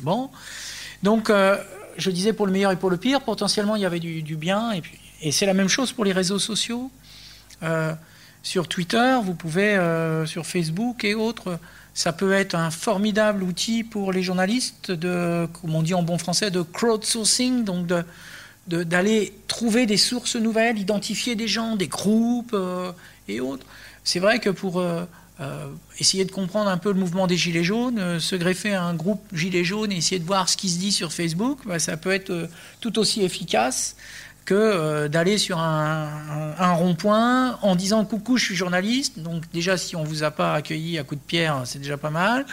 bon. 0.00 0.30
Donc, 1.02 1.30
euh, 1.30 1.56
je 1.98 2.10
disais 2.10 2.32
pour 2.32 2.46
le 2.46 2.52
meilleur 2.52 2.72
et 2.72 2.76
pour 2.76 2.90
le 2.90 2.96
pire, 2.96 3.20
potentiellement 3.20 3.76
il 3.76 3.82
y 3.82 3.86
avait 3.86 4.00
du, 4.00 4.36
bien. 4.36 4.72
Et, 4.72 4.80
puis, 4.80 4.98
et 5.22 5.32
c'est 5.32 5.46
la 5.46 5.54
même 5.54 5.68
chose 5.68 5.92
pour 5.92 6.04
les 6.04 6.12
réseaux 6.12 6.38
sociaux. 6.38 6.90
Euh, 7.62 7.94
sur 8.42 8.68
Twitter, 8.68 9.16
vous 9.22 9.34
pouvez, 9.34 9.74
euh, 9.74 10.26
sur 10.26 10.46
Facebook 10.46 11.04
et 11.04 11.14
autres, 11.14 11.58
ça 11.94 12.12
peut 12.12 12.32
être 12.32 12.54
un 12.54 12.70
formidable 12.70 13.42
outil 13.42 13.82
pour 13.82 14.12
les 14.12 14.22
journalistes 14.22 14.92
comme 15.00 15.74
on 15.74 15.82
dit 15.82 15.94
en 15.94 16.02
bon 16.02 16.18
français, 16.18 16.50
de 16.50 16.62
crowdsourcing, 16.62 17.64
donc 17.64 17.86
d'aller 18.66 19.32
trouver 19.48 19.86
des 19.86 19.96
sources 19.96 20.36
nouvelles, 20.36 20.78
identifier 20.78 21.34
des 21.34 21.48
gens, 21.48 21.76
des 21.76 21.88
groupes 21.88 22.52
euh, 22.54 22.92
et 23.28 23.40
autres. 23.40 23.66
C'est 24.04 24.20
vrai 24.20 24.38
que 24.38 24.50
pour 24.50 24.84
essayer 25.98 26.24
de 26.24 26.30
comprendre 26.30 26.70
un 26.70 26.78
peu 26.78 26.92
le 26.92 27.00
mouvement 27.00 27.26
des 27.26 27.36
Gilets 27.36 27.64
jaunes, 27.64 28.20
se 28.20 28.36
greffer 28.36 28.74
à 28.74 28.84
un 28.84 28.94
groupe 28.94 29.20
Gilets 29.32 29.64
jaunes 29.64 29.90
et 29.90 29.96
essayer 29.96 30.20
de 30.20 30.24
voir 30.24 30.48
ce 30.48 30.56
qui 30.56 30.70
se 30.70 30.78
dit 30.78 30.92
sur 30.92 31.12
Facebook, 31.12 31.58
bah, 31.66 31.80
ça 31.80 31.96
peut 31.96 32.12
être 32.12 32.48
tout 32.80 33.00
aussi 33.00 33.22
efficace 33.22 33.96
que 34.46 34.54
euh, 34.54 35.08
d'aller 35.08 35.36
sur 35.36 35.58
un, 35.58 36.08
rond-point 36.58 37.58
en 37.60 37.74
disant 37.74 38.04
coucou, 38.04 38.38
je 38.38 38.44
suis 38.44 38.54
journaliste. 38.54 39.18
Donc 39.18 39.42
déjà, 39.52 39.76
si 39.76 39.96
on 39.96 40.04
vous 40.04 40.22
a 40.22 40.30
pas 40.30 40.54
accueilli 40.54 40.98
à 40.98 41.02
coup 41.02 41.16
de 41.16 41.20
pierre, 41.20 41.62
c'est 41.64 41.80
déjà 41.80 41.98
pas 41.98 42.10
mal. 42.10 42.46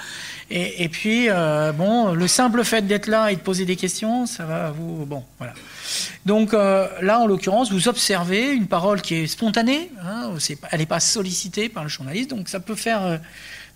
Et, 0.50 0.90
puis, 0.90 1.30
euh, 1.30 1.72
bon, 1.72 2.14
le 2.14 2.28
simple 2.28 2.64
fait 2.64 2.86
d'être 2.86 3.08
là 3.08 3.32
et 3.32 3.36
de 3.36 3.42
poser 3.42 3.66
des 3.66 3.76
questions, 3.76 4.26
ça 4.26 4.46
va 4.46 4.72
vous... 4.72 5.06
Bon, 5.06 5.24
voilà. 5.38 5.54
Donc 6.26 6.54
euh, 6.54 6.88
là, 7.02 7.20
en 7.20 7.28
l'occurrence, 7.28 7.72
vous 7.72 7.88
observez 7.88 8.52
une 8.52 8.68
parole 8.68 9.02
qui 9.02 9.16
est 9.16 9.28
spontanée. 9.28 9.92
Hein, 10.04 10.32
elle 10.72 10.80
n'est 10.80 10.86
pas 10.86 11.00
sollicitée 11.00 11.70
par 11.70 11.84
le 11.84 11.90
journaliste. 11.90 12.32
Donc 12.32 12.50
ça 12.50 12.60
peut 12.60 12.76
faire 12.76 13.20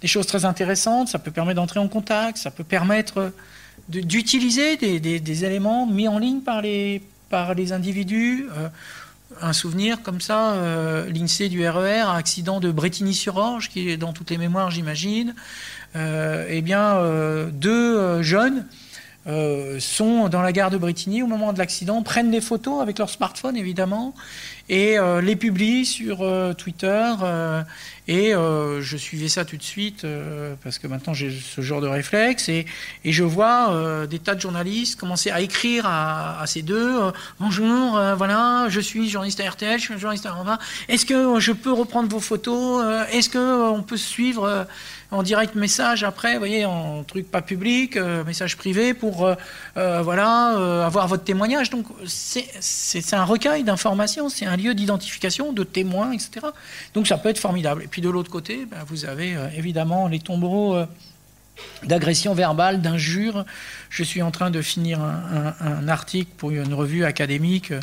des 0.02 0.08
choses 0.08 0.28
très 0.28 0.44
intéressantes. 0.44 1.08
Ça 1.08 1.20
peut 1.20 1.32
permettre 1.32 1.58
d'entrer 1.58 1.80
en 1.80 1.88
contact. 1.88 2.38
Ça 2.38 2.52
peut 2.52 2.64
permettre 2.64 3.32
d'utiliser 3.90 4.76
des, 4.76 5.00
des, 5.00 5.46
éléments 5.46 5.86
mis 5.86 6.08
en 6.08 6.18
ligne 6.18 6.42
par 6.42 6.62
les 6.62 7.02
par 7.30 7.54
les 7.54 7.72
individus. 7.72 8.48
Euh, 8.58 8.70
un 9.42 9.54
souvenir 9.54 10.02
comme 10.04 10.22
ça, 10.22 10.54
euh, 10.54 11.10
l'INSEE 11.10 11.50
du 11.50 11.68
RER, 11.68 12.00
un 12.00 12.16
accident 12.16 12.60
de 12.60 12.72
Bretigny-sur-Orge, 12.72 13.70
qui 13.70 13.90
est 13.90 13.98
dans 13.98 14.14
toutes 14.14 14.32
les 14.32 14.38
mémoires, 14.38 14.72
j'imagine. 14.72 15.36
Euh, 15.96 16.46
eh 16.50 16.62
bien, 16.62 17.02
deux 17.52 18.22
jeunes 18.24 18.66
sont 19.80 20.30
dans 20.30 20.42
la 20.42 20.52
gare 20.52 20.70
de 20.70 20.78
Bretigny 20.78 21.22
au 21.22 21.28
moment 21.28 21.54
de 21.54 21.58
l'accident, 21.58 22.02
prennent 22.02 22.32
des 22.32 22.42
photos 22.42 22.82
avec 22.82 23.00
leur 23.00 23.10
smartphone, 23.10 23.58
évidemment, 23.58 24.14
et 24.70 24.98
les 25.22 25.36
publient 25.36 25.86
sur 25.86 26.26
Twitter 26.58 27.14
et 28.08 28.34
euh, 28.34 28.82
je 28.82 28.96
suivais 28.96 29.28
ça 29.28 29.44
tout 29.44 29.58
de 29.58 29.64
suite, 29.64 30.06
euh, 30.06 30.56
parce 30.64 30.80
que 30.80 30.88
maintenant 30.88 31.14
j'ai 31.14 31.30
ce 31.30 31.60
genre 31.60 31.82
de 31.82 31.88
réflexe, 31.88 32.48
et, 32.48 32.66
je 33.04 33.24
vois 33.24 33.72
euh, 33.72 34.08
des 34.08 34.20
tas 34.20 34.34
de 34.34 34.40
journalistes 34.40 34.98
commencer 34.98 35.30
à 35.30 35.42
écrire 35.42 35.86
à, 35.86 36.44
ces 36.46 36.62
deux 36.62 37.00
Bonjour, 37.40 38.00
voilà, 38.18 38.68
je 38.70 38.80
suis 38.80 39.10
journaliste 39.10 39.42
à 39.42 39.50
RTL, 39.50 39.80
je 39.80 39.86
suis 39.86 40.00
journaliste 40.00 40.26
à. 40.26 40.60
Est-ce 40.88 41.06
que 41.06 41.40
je 41.40 41.52
peux 41.52 41.72
reprendre 41.72 42.10
vos 42.10 42.20
photos 42.20 42.86
Est-ce 43.12 43.30
qu'on 43.30 43.84
peut 43.84 43.98
suivre 43.98 44.66
en 45.12 45.24
direct 45.24 45.56
message 45.56 46.04
après, 46.04 46.34
vous 46.34 46.40
voyez, 46.40 46.66
en 46.66 47.04
truc 47.04 47.32
pas 47.32 47.42
public, 47.42 47.96
euh, 47.96 48.26
message 48.26 48.58
privé 48.58 48.94
pour 48.94 49.26
euh, 49.26 49.36
euh, 49.78 50.02
voilà 50.02 50.86
avoir 50.86 51.08
votre 51.08 51.24
témoignage. 51.24 51.70
Donc 51.70 51.86
c'est 52.06 53.14
un 53.14 53.24
recueil 53.24 53.64
d'informations, 53.64 54.30
c'est 54.30 54.46
un 54.46 54.58
lieu 54.58 54.74
d'identification, 54.74 55.54
de 55.54 55.64
témoins, 55.64 56.12
etc. 56.12 56.48
Donc 56.94 57.08
ça 57.08 57.18
peut 57.18 57.30
être 57.30 57.40
formidable. 57.40 57.84
Et 57.84 57.88
puis 57.88 58.02
de 58.02 58.10
l'autre 58.10 58.30
côté, 58.30 58.66
ben, 58.66 58.80
vous 58.88 59.06
avez 59.06 59.36
évidemment 59.56 60.08
les 60.08 60.20
tombereaux 60.20 60.78
d'agression 61.84 62.34
verbale, 62.34 62.82
d'injures. 62.82 63.46
Je 63.90 64.04
suis 64.04 64.22
en 64.22 64.32
train 64.32 64.52
de 64.52 64.62
finir 64.62 65.00
un, 65.02 65.88
article 65.88 66.32
pour 66.38 66.52
une 66.52 66.74
revue 66.74 67.06
académique 67.06 67.74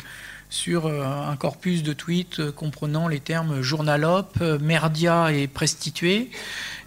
sur 0.49 0.87
un 0.87 1.35
corpus 1.35 1.83
de 1.83 1.91
tweets 1.91 2.51
comprenant 2.51 3.07
les 3.07 3.19
termes 3.19 3.61
journalope, 3.61 4.39
merdia 4.61 5.31
et 5.31 5.47
prestitué. 5.47 6.29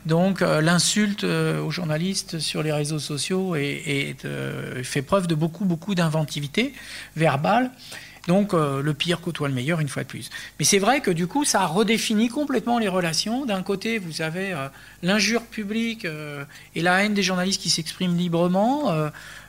Donc 0.09 0.41
euh, 0.41 0.63
l'insulte 0.63 1.25
euh, 1.25 1.61
aux 1.61 1.71
journalistes 1.71 2.39
sur 2.39 2.63
les 2.63 2.73
réseaux 2.73 2.99
sociaux 2.99 3.55
euh, 3.55 4.83
fait 4.83 5.03
preuve 5.03 5.27
de 5.27 5.35
beaucoup, 5.35 5.67
beaucoup 5.67 5.95
d'inventivité 5.95 6.73
verbale. 7.15 7.71
Donc 8.27 8.53
le 8.53 8.93
pire 8.93 9.23
côtoie 9.23 9.49
le 9.49 9.55
meilleur 9.55 9.81
une 9.81 9.89
fois 9.89 10.03
de 10.03 10.09
plus. 10.09 10.29
Mais 10.59 10.67
c'est 10.67 10.79
vrai 10.79 11.01
que 11.01 11.11
du 11.11 11.27
coup, 11.27 11.47
ça 11.47 11.65
redéfinit 11.65 12.29
complètement 12.29 12.79
les 12.79 12.89
relations. 12.89 13.47
D'un 13.47 13.63
côté, 13.63 13.97
vous 13.97 14.21
avez 14.21 14.55
l'injure 15.03 15.41
publique 15.45 16.07
et 16.75 16.83
la 16.83 17.03
haine 17.03 17.15
des 17.15 17.23
journalistes 17.23 17.63
qui 17.63 17.71
s'expriment 17.71 18.19
librement. 18.19 18.93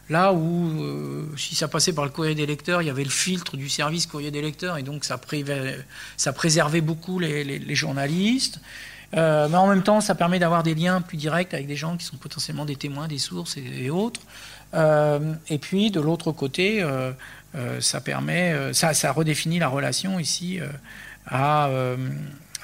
Là 0.10 0.32
où, 0.32 1.28
si 1.36 1.56
ça 1.56 1.68
passait 1.68 1.92
par 1.92 2.06
le 2.06 2.12
courrier 2.12 2.36
des 2.36 2.46
lecteurs, 2.46 2.82
il 2.82 2.86
y 2.86 2.90
avait 2.90 3.04
le 3.04 3.10
filtre 3.10 3.58
du 3.58 3.68
service 3.68 4.08
courrier 4.08 4.32
des 4.32 4.42
lecteurs, 4.42 4.78
et 4.78 4.84
donc 4.84 5.04
ça, 5.04 5.20
ça 6.16 6.32
préservait 6.32 6.80
beaucoup 6.80 7.20
les 7.20 7.76
journalistes. 7.76 8.62
Euh, 9.16 9.48
mais 9.50 9.58
en 9.58 9.68
même 9.68 9.84
temps, 9.84 10.02
ça 10.02 10.16
permet 10.16 10.40
d'avoir 10.40 10.64
des 10.64 10.76
liens 10.76 11.02
plus 11.02 11.18
directs 11.18 11.54
avec 11.54 11.68
des 11.68 11.76
gens 11.76 11.98
qui 11.98 12.06
sont 12.06 12.18
potentiellement 12.18 12.66
des 12.66 12.76
témoins, 12.76 13.08
des 13.08 13.18
sources 13.18 13.58
et, 13.58 13.90
autres. 13.90 14.22
Euh, 14.74 15.34
et 15.50 15.58
puis, 15.58 15.90
de 15.92 16.00
l'autre 16.00 16.32
côté, 16.32 16.82
euh, 16.82 17.12
ça 17.80 18.02
permet, 18.02 18.74
ça, 18.74 19.12
redéfinit 19.12 19.60
la 19.60 19.68
relation 19.68 20.20
ici 20.20 20.60
à, 21.26 21.70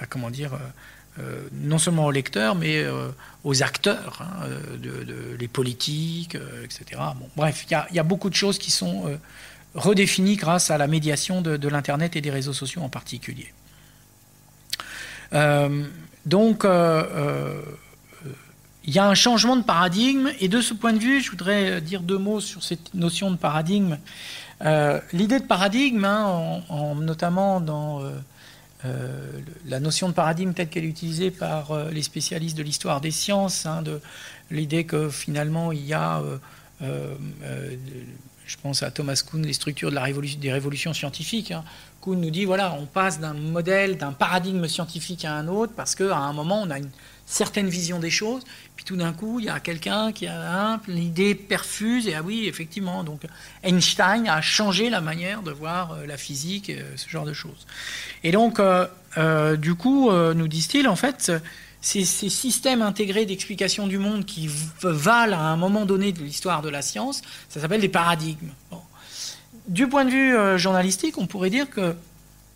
comment 0.10 0.30
dire, 0.30 0.52
non 1.54 1.80
seulement 1.80 2.06
aux 2.06 2.12
lecteurs, 2.12 2.54
mais 2.54 2.86
aux 3.44 3.64
acteurs, 3.64 4.22
hein, 4.22 4.48
les 5.40 5.48
politiques, 5.48 6.38
etc. 6.64 7.02
Bon, 7.20 7.28
bref, 7.36 7.66
il 7.68 7.96
y, 7.96 8.00
a 8.00 8.04
beaucoup 8.04 8.30
de 8.30 8.36
choses 8.36 8.60
qui 8.60 8.70
sont 8.70 9.18
redéfinies 9.74 10.36
grâce 10.36 10.70
à 10.70 10.78
la 10.78 10.86
médiation 10.86 11.42
de 11.42 11.68
l'Internet 11.68 12.16
et 12.16 12.22
des 12.22 12.32
réseaux 12.32 12.54
sociaux 12.54 12.84
en 12.84 12.90
particulier. 12.90 13.52
Donc, 16.26 16.66
euh, 16.66 17.04
euh, 17.14 17.62
il 18.86 18.94
y 18.94 19.00
a 19.00 19.08
un 19.08 19.16
changement 19.16 19.56
de 19.56 19.64
paradigme, 19.64 20.30
et 20.40 20.48
de 20.48 20.62
ce 20.62 20.74
point 20.74 20.94
de 20.94 21.00
vue, 21.00 21.22
je 21.22 21.32
voudrais 21.32 21.82
dire 21.82 22.02
deux 22.02 22.18
mots 22.18 22.40
sur 22.40 22.64
cette 22.64 22.94
notion 22.94 23.32
de 23.32 23.36
paradigme. 23.36 23.98
Euh, 24.64 25.00
l'idée 25.12 25.40
de 25.40 25.46
paradigme, 25.46 26.06
hein, 26.06 26.62
notamment 27.02 27.62
dans 27.62 28.02
la 29.66 29.80
notion 29.80 30.10
de 30.10 30.14
paradigme 30.14 30.54
telle 30.54 30.70
qu'elle 30.70 30.86
est 30.86 30.90
utilisée 30.90 31.32
par 31.32 31.90
les 31.90 32.04
spécialistes 32.04 32.56
de 32.56 32.62
l'histoire 32.62 33.02
des 33.02 33.10
sciences, 33.10 33.66
hein, 33.66 33.82
de 33.82 34.00
l'idée 34.52 34.84
que 34.84 35.10
finalement 35.10 35.72
il 35.72 35.84
y 35.84 35.94
a, 35.94 36.22
je 38.46 38.58
pense 38.62 38.84
à 38.84 38.92
Thomas 38.92 39.22
Kuhn, 39.30 39.44
les 39.44 39.54
structures 39.54 39.90
de 39.90 39.96
la 39.96 40.06
des 40.12 40.52
révolutions 40.52 40.94
scientifiques. 40.94 41.52
Hein, 41.52 41.64
nous 42.14 42.30
dit 42.30 42.46
voilà, 42.46 42.74
on 42.74 42.86
passe 42.86 43.20
d'un 43.20 43.34
modèle, 43.34 43.98
d'un 43.98 44.12
paradigme 44.12 44.68
scientifique 44.68 45.26
à 45.26 45.34
un 45.34 45.48
autre 45.48 45.74
parce 45.76 45.96
qu'à 45.96 46.18
un 46.18 46.34
moment, 46.34 46.62
on 46.62 46.70
a 46.70 46.78
une 46.78 46.92
certaine 47.26 47.70
vision 47.70 47.98
des 47.98 48.12
choses, 48.12 48.44
puis 48.76 48.86
tout 48.86 48.96
d'un 48.96 49.12
coup, 49.12 49.40
il 49.40 49.46
y 49.46 49.50
a 49.50 49.60
quelqu'un 49.60 50.12
qui 50.12 50.28
a 50.28 50.80
l'idée 50.88 51.34
perfuse, 51.34 52.08
et 52.08 52.14
ah 52.14 52.22
oui, 52.22 52.46
effectivement, 52.48 53.04
donc 53.04 53.22
Einstein 53.64 54.28
a 54.28 54.42
changé 54.42 54.92
la 54.92 55.02
manière 55.02 55.42
de 55.42 55.50
voir 55.50 55.94
euh, 55.94 56.06
la 56.06 56.18
physique, 56.18 56.70
euh, 56.70 56.84
ce 56.96 57.10
genre 57.10 57.26
de 57.26 57.34
choses. 57.34 57.66
Et 58.24 58.32
donc, 58.32 58.60
euh, 58.60 59.58
du 59.58 59.74
coup, 59.74 60.12
nous 60.12 60.48
disent-ils, 60.48 60.88
en 60.88 60.96
fait, 60.96 61.32
ces, 61.86 62.04
systèmes 62.04 62.82
intégrés 62.82 63.26
d'explication 63.26 63.86
du 63.86 63.98
monde 63.98 64.26
qui 64.26 64.50
valent 64.82 65.38
à 65.38 65.42
un 65.42 65.58
moment 65.58 65.86
donné 65.86 66.12
de 66.12 66.20
l'histoire 66.20 66.62
de 66.62 66.70
la 66.70 66.82
science, 66.82 67.22
ça 67.50 67.60
s'appelle 67.62 67.82
des 67.82 67.90
paradigmes 67.90 68.50
du 69.68 69.88
point 69.88 70.06
de 70.06 70.12
vue 70.12 70.36
euh, 70.36 70.58
journalistique, 70.58 71.18
on 71.18 71.28
pourrait 71.28 71.50
dire 71.50 71.70
que 71.70 71.96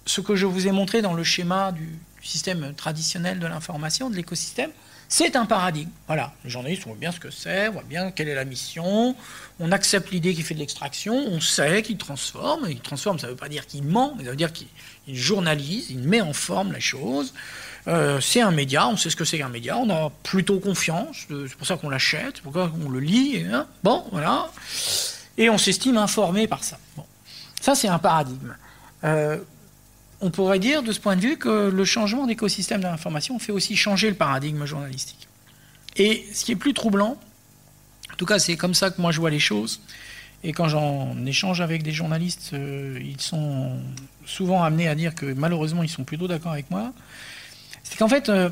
ce 0.05 0.21
que 0.21 0.35
je 0.35 0.45
vous 0.45 0.67
ai 0.67 0.71
montré 0.71 1.01
dans 1.01 1.13
le 1.13 1.23
schéma 1.23 1.71
du, 1.71 1.97
système 2.21 2.73
traditionnel 2.75 3.39
de 3.39 3.47
l'information, 3.47 4.09
de 4.09 4.15
l'écosystème, 4.15 4.71
c'est 5.07 5.37
un 5.37 5.45
paradigme. 5.45 5.89
Voilà, 6.07 6.33
les 6.43 6.49
journalistes, 6.49 6.83
voit 6.83 6.95
bien 6.95 7.13
ce 7.13 7.19
que 7.19 7.31
c'est, 7.31 7.69
voit 7.69 7.83
bien 7.83 8.11
quelle 8.11 8.27
est 8.27 8.35
la 8.35 8.43
mission, 8.43 9.15
on 9.59 9.71
accepte 9.71 10.11
l'idée 10.11 10.33
qu'il 10.33 10.43
fait 10.43 10.53
de 10.53 10.59
l'extraction, 10.59 11.15
on 11.15 11.39
sait 11.39 11.81
qu'il 11.81 11.97
transforme. 11.97 12.67
Il 12.69 12.81
transforme, 12.81 13.19
ça 13.19 13.27
ne 13.27 13.31
veut 13.31 13.37
pas 13.37 13.47
dire 13.47 13.65
qu'il 13.65 13.83
ment, 13.83 14.15
mais 14.17 14.25
ça 14.25 14.31
veut 14.31 14.35
dire 14.35 14.51
qu'il 14.51 14.67
journalise, 15.07 15.89
il 15.89 15.99
met 15.99 16.21
en 16.21 16.33
forme 16.33 16.73
la 16.73 16.81
chose. 16.81 17.33
Euh, 17.87 18.19
c'est 18.19 18.41
un 18.41 18.51
média, 18.51 18.87
on 18.87 18.97
sait 18.97 19.09
ce 19.09 19.15
que 19.15 19.25
c'est 19.25 19.37
qu'un 19.37 19.49
média, 19.49 19.77
on 19.77 19.89
a 19.89 20.11
plutôt 20.23 20.59
confiance, 20.59 21.25
c'est 21.29 21.55
pour 21.55 21.65
ça 21.65 21.77
qu'on 21.77 21.89
l'achète, 21.89 22.33
c'est 22.35 22.43
pour 22.43 22.53
ça 22.53 22.67
qu'on 22.67 22.89
le 22.89 22.99
lit. 22.99 23.45
Hein. 23.51 23.67
Bon, 23.83 24.05
voilà 24.11 24.49
et 25.39 25.49
on 25.49 25.57
s'estime 25.57 25.97
informé 25.97 26.47
par 26.47 26.63
ça. 26.63 26.77
Ça, 27.61 27.73
c'est 27.73 27.87
un 27.87 27.97
paradigme. 27.97 28.55
Euh, 29.05 29.37
on 30.21 30.29
pourrait 30.29 30.59
dire, 30.59 30.83
de 30.83 30.91
ce 30.91 30.99
point 30.99 31.15
de 31.15 31.21
vue, 31.21 31.37
que 31.37 31.69
le 31.69 31.85
changement 31.85 32.27
d'écosystème 32.27 32.81
de 32.81 32.87
l'information 32.87 33.39
fait 33.39 33.53
aussi 33.53 33.75
changer 33.77 34.09
le 34.09 34.15
paradigme 34.15 34.65
journalistique. 34.65 35.29
Et 35.95 36.27
ce 36.33 36.43
qui 36.43 36.51
est 36.51 36.57
plus 36.57 36.73
troublant, 36.73 37.17
en 38.11 38.15
tout 38.17 38.25
cas, 38.25 38.37
c'est 38.37 38.57
comme 38.57 38.73
ça 38.73 38.91
que 38.91 39.01
moi 39.01 39.11
je 39.11 39.19
vois 39.21 39.29
les 39.29 39.39
choses, 39.39 39.81
et 40.43 40.51
quand 40.51 40.67
j'en 40.67 41.15
échange 41.25 41.61
avec 41.61 41.83
des 41.83 41.93
journalistes, 41.93 42.51
euh, 42.53 42.99
ils 43.01 43.21
sont 43.21 43.79
souvent 44.25 44.61
amenés 44.61 44.89
à 44.89 44.95
dire 44.95 45.15
que 45.15 45.25
malheureusement, 45.25 45.83
ils 45.83 45.89
sont 45.89 46.03
plutôt 46.03 46.27
d'accord 46.27 46.51
avec 46.51 46.69
moi, 46.69 46.91
c'est 47.89 47.97
qu'en 47.97 48.07
fait, 48.07 48.29
euh, 48.29 48.51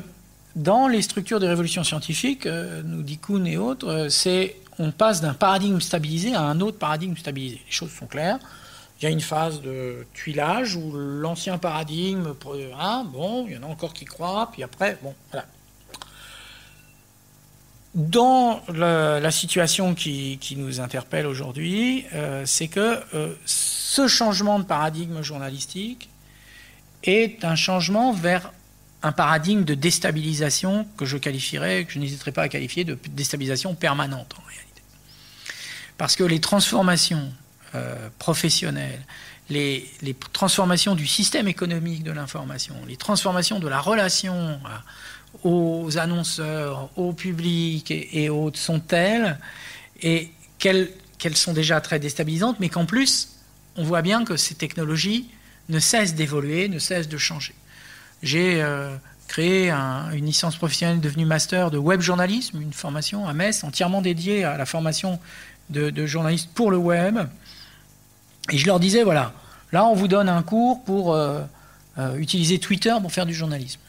dans 0.56 0.88
les 0.88 1.00
structures 1.00 1.38
de 1.38 1.46
révolution 1.46 1.84
scientifique, 1.84 2.46
nous 2.46 3.02
dit 3.02 3.18
Kuhn 3.18 3.46
et 3.46 3.56
autres, 3.56 4.08
c'est 4.10 4.56
on 4.80 4.90
passe 4.90 5.20
d'un 5.20 5.34
paradigme 5.34 5.80
stabilisé 5.80 6.34
à 6.34 6.42
un 6.42 6.60
autre 6.60 6.78
paradigme 6.78 7.16
stabilisé. 7.16 7.60
Les 7.64 7.72
choses 7.72 7.92
sont 7.92 8.06
claires. 8.06 8.38
Il 9.00 9.04
y 9.04 9.06
a 9.06 9.10
une 9.10 9.20
phase 9.20 9.62
de 9.62 10.04
tuilage 10.12 10.74
où 10.74 10.90
l'ancien 10.92 11.56
paradigme, 11.56 12.34
hein, 12.80 13.06
bon, 13.12 13.46
il 13.46 13.54
y 13.54 13.56
en 13.56 13.62
a 13.62 13.66
encore 13.66 13.92
qui 13.92 14.04
croient, 14.04 14.50
puis 14.52 14.64
après, 14.64 14.98
bon, 15.02 15.14
voilà. 15.30 15.46
dans 17.94 18.60
la, 18.74 19.30
situation 19.30 19.94
qui, 19.94 20.56
nous 20.56 20.80
interpelle 20.80 21.26
aujourd'hui, 21.26 22.06
euh, 22.12 22.42
c'est 22.44 22.66
que 22.66 23.00
euh, 23.14 23.34
ce 23.46 24.08
changement 24.08 24.58
de 24.58 24.64
paradigme 24.64 25.22
journalistique 25.22 26.08
est 27.04 27.44
un 27.44 27.54
changement 27.54 28.12
vers 28.12 28.52
un 29.02 29.12
paradigme 29.12 29.64
de 29.64 29.74
déstabilisation 29.74 30.86
que 30.96 31.04
je 31.04 31.16
qualifierais, 31.16 31.84
que 31.84 31.92
je 31.92 31.98
n'hésiterai 31.98 32.32
pas 32.32 32.42
à 32.42 32.48
qualifier 32.48 32.84
de 32.84 32.98
déstabilisation 33.10 33.74
permanente 33.74 34.34
en 34.38 34.46
réalité. 34.46 34.82
Parce 35.96 36.16
que 36.16 36.24
les 36.24 36.40
transformations 36.40 37.32
euh, 37.74 38.08
professionnelles, 38.18 39.04
les, 39.50 39.88
transformations 40.32 40.94
du 40.94 41.06
système 41.06 41.48
économique 41.48 42.02
de 42.02 42.12
l'information, 42.12 42.74
les 42.86 42.96
transformations 42.96 43.60
de 43.60 43.68
la 43.68 43.80
relation 43.80 44.60
aux 45.44 45.98
annonceurs, 45.98 46.90
au 46.96 47.12
public 47.12 47.90
et, 47.90 48.28
autres 48.28 48.58
sont 48.58 48.80
telles 48.80 49.38
et 50.02 50.30
qu'elles 50.58 50.90
sont 51.34 51.52
déjà 51.52 51.80
très 51.80 51.98
déstabilisantes, 51.98 52.58
mais 52.60 52.68
qu'en 52.68 52.84
plus, 52.84 53.36
on 53.76 53.84
voit 53.84 54.02
bien 54.02 54.24
que 54.24 54.36
ces 54.36 54.54
technologies 54.54 55.28
ne 55.68 55.78
cessent 55.78 56.14
d'évoluer, 56.14 56.68
ne 56.68 56.78
cessent 56.78 57.08
de 57.08 57.18
changer. 57.18 57.54
J'ai 58.22 58.60
euh, 58.62 58.96
créé 59.28 59.70
une 59.70 60.24
licence 60.24 60.56
professionnelle 60.56 61.00
devenue 61.00 61.24
master 61.24 61.70
de 61.70 61.78
web 61.78 62.00
journalisme, 62.00 62.60
une 62.60 62.72
formation 62.72 63.28
à 63.28 63.32
Metz 63.32 63.62
entièrement 63.62 64.02
dédiée 64.02 64.44
à 64.44 64.56
la 64.56 64.66
formation 64.66 65.20
de, 65.70 66.06
journalistes 66.06 66.50
pour 66.54 66.70
le 66.70 66.78
web. 66.78 67.18
Et 68.50 68.58
je 68.58 68.66
leur 68.66 68.80
disais, 68.80 69.04
voilà, 69.04 69.32
là 69.72 69.84
on 69.84 69.94
vous 69.94 70.08
donne 70.08 70.28
un 70.28 70.42
cours 70.42 70.82
pour 70.84 71.12
euh, 71.12 71.42
euh, 71.98 72.16
utiliser 72.16 72.58
Twitter 72.58 72.94
pour 73.00 73.12
faire 73.12 73.26
du 73.26 73.34
journalisme. 73.34 73.80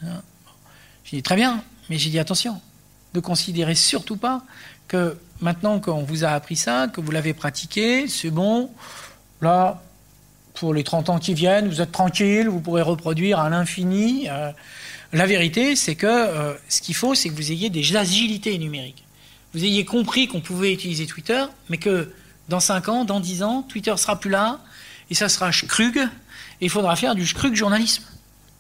J'ai 1.06 1.18
dit, 1.18 1.24
très 1.24 1.36
bien, 1.36 1.64
mais 1.90 1.98
j'ai 1.98 2.10
dit, 2.10 2.20
attention, 2.20 2.62
ne 3.16 3.20
considérez 3.20 3.76
surtout 3.76 4.18
pas 4.18 4.44
que 4.88 5.18
maintenant 5.40 5.80
qu'on 5.80 6.04
vous 6.04 6.26
a 6.26 6.30
appris 6.30 6.56
ça, 6.56 6.88
que 6.88 7.02
vous 7.02 7.12
l'avez 7.12 7.34
pratiqué, 7.34 8.08
c'est 8.08 8.30
bon, 8.30 8.70
là, 9.42 9.82
pour 10.60 10.74
les 10.74 10.84
30 10.84 11.10
ans 11.10 11.20
qui 11.20 11.34
viennent, 11.34 11.70
vous 11.70 11.80
êtes 11.80 11.94
tranquille, 11.94 12.50
vous 12.50 12.60
pourrez 12.60 12.82
reproduire 12.82 13.40
à 13.40 13.50
l'infini. 13.50 14.28
Euh, 14.30 14.52
la 15.14 15.26
vérité, 15.26 15.78
c'est 15.78 15.96
que 15.96 16.06
euh, 16.06 16.54
ce 16.68 16.82
qu'il 16.82 16.96
faut, 16.96 17.16
c'est 17.16 17.30
que 17.30 17.34
vous 17.34 17.54
ayez 17.54 17.70
des 17.70 17.96
agilités 17.96 18.58
numériques. 18.58 19.06
Vous 19.54 19.64
ayez 19.64 19.86
compris 19.86 20.28
qu'on 20.28 20.42
pouvait 20.42 20.74
utiliser 20.74 21.06
Twitter, 21.06 21.46
mais 21.70 21.78
que 21.78 22.12
dans 22.50 22.60
5 22.60 22.90
ans, 22.90 23.06
dans 23.06 23.22
10 23.22 23.42
ans, 23.42 23.62
Twitter 23.64 23.96
sera 23.96 24.20
plus 24.20 24.30
là, 24.30 24.60
et 25.10 25.16
ça 25.16 25.30
sera 25.30 25.50
Schrug, 25.50 25.98
et 25.98 26.08
il 26.60 26.70
faudra 26.70 26.98
faire 26.98 27.16
du 27.16 27.26
Schrug 27.26 27.56
journalisme. 27.56 28.04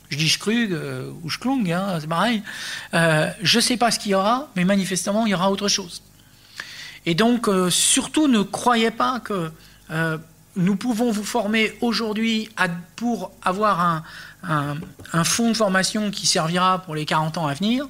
Je 0.09 0.17
dis 0.17 0.29
Schrug 0.29 0.71
euh, 0.71 1.11
ou 1.23 1.29
Schlung, 1.29 1.69
hein, 1.69 1.97
c'est 1.99 2.07
pareil. 2.07 2.41
je 2.93 3.57
ne 3.57 3.61
sais 3.61 3.75
pas 3.75 3.91
ce 3.91 3.99
qu'il 3.99 4.11
y 4.11 4.15
aura, 4.15 4.49
mais 4.55 4.63
manifestement, 4.63 5.25
il 5.25 5.31
y 5.31 5.35
aura 5.35 5.51
autre 5.51 5.67
chose. 5.67 6.01
Et 7.05 7.13
donc, 7.13 7.49
surtout, 7.69 8.29
ne 8.29 8.41
croyez 8.41 8.91
pas 8.91 9.19
que 9.19 9.51
nous 10.55 10.75
pouvons 10.75 11.11
vous 11.11 11.23
former 11.23 11.73
aujourd'hui 11.81 12.49
pour 12.95 13.31
avoir 13.41 14.03
un, 14.43 15.23
fonds 15.23 15.51
de 15.51 15.57
formation 15.57 16.11
qui 16.11 16.25
servira 16.25 16.81
pour 16.81 16.95
les 16.95 17.05
40 17.05 17.37
ans 17.37 17.47
à 17.47 17.53
venir. 17.53 17.87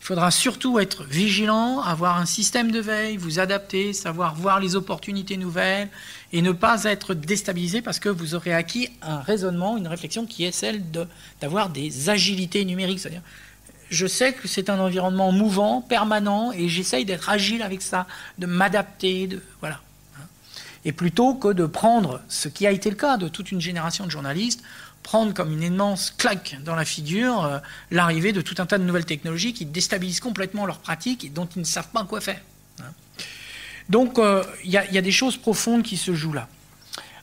Il 0.00 0.04
faudra 0.04 0.30
surtout 0.30 0.78
être 0.78 1.02
vigilant, 1.04 1.80
avoir 1.80 2.18
un 2.18 2.26
système 2.26 2.70
de 2.70 2.78
veille, 2.78 3.16
vous 3.16 3.40
adapter, 3.40 3.92
savoir 3.92 4.36
voir 4.36 4.60
les 4.60 4.76
opportunités 4.76 5.36
nouvelles 5.36 5.88
et 6.32 6.42
ne 6.42 6.52
pas 6.52 6.84
être 6.84 7.14
déstabilisé 7.14 7.82
parce 7.82 7.98
que 7.98 8.08
vous 8.08 8.34
aurez 8.36 8.52
acquis 8.52 8.90
un 9.02 9.18
raisonnement, 9.20 9.76
une 9.76 9.88
réflexion 9.88 10.26
qui 10.26 10.44
est 10.44 10.52
celle 10.52 10.84
d'avoir 11.40 11.70
des 11.70 12.08
agilités 12.08 12.64
numériques. 12.64 13.00
C'est-à-dire, 13.00 13.22
je 13.90 14.06
sais 14.06 14.32
que 14.32 14.46
c'est 14.46 14.70
un 14.70 14.78
environnement 14.78 15.32
mouvant, 15.32 15.80
permanent, 15.80 16.52
et 16.52 16.68
j'essaye 16.68 17.04
d'être 17.04 17.28
agile 17.28 17.62
avec 17.62 17.82
ça, 17.82 18.06
de 18.38 18.46
m'adapter, 18.46 19.26
de 19.26 19.42
voilà 19.60 19.80
et 20.86 20.92
plutôt 20.92 21.34
que 21.34 21.48
de 21.52 21.66
prendre 21.66 22.20
ce 22.28 22.48
qui 22.48 22.64
a 22.64 22.70
été 22.70 22.88
le 22.88 22.96
cas 22.96 23.16
de 23.16 23.26
toute 23.26 23.50
une 23.50 23.60
génération 23.60 24.06
de 24.06 24.10
journalistes, 24.10 24.62
prendre 25.02 25.34
comme 25.34 25.52
une 25.52 25.64
immense 25.64 26.14
claque 26.16 26.58
dans 26.64 26.76
la 26.76 26.84
figure 26.84 27.44
euh, 27.44 27.58
l'arrivée 27.90 28.32
de 28.32 28.40
tout 28.40 28.54
un 28.58 28.66
tas 28.66 28.78
de 28.78 28.84
nouvelles 28.84 29.04
technologies 29.04 29.52
qui 29.52 29.66
déstabilisent 29.66 30.20
complètement 30.20 30.64
leurs 30.64 30.78
pratiques 30.78 31.24
et 31.24 31.28
dont 31.28 31.48
ils 31.56 31.58
ne 31.58 31.64
savent 31.64 31.88
pas 31.92 32.04
quoi 32.04 32.20
faire. 32.20 32.40
Hein. 32.80 32.84
Donc 33.88 34.20
euh, 34.20 34.44
il 34.64 34.70
y, 34.70 34.78
a 34.78 35.02
des 35.02 35.10
choses 35.10 35.36
profondes 35.36 35.82
qui 35.82 35.96
se 35.96 36.14
jouent 36.14 36.32
là. 36.32 36.46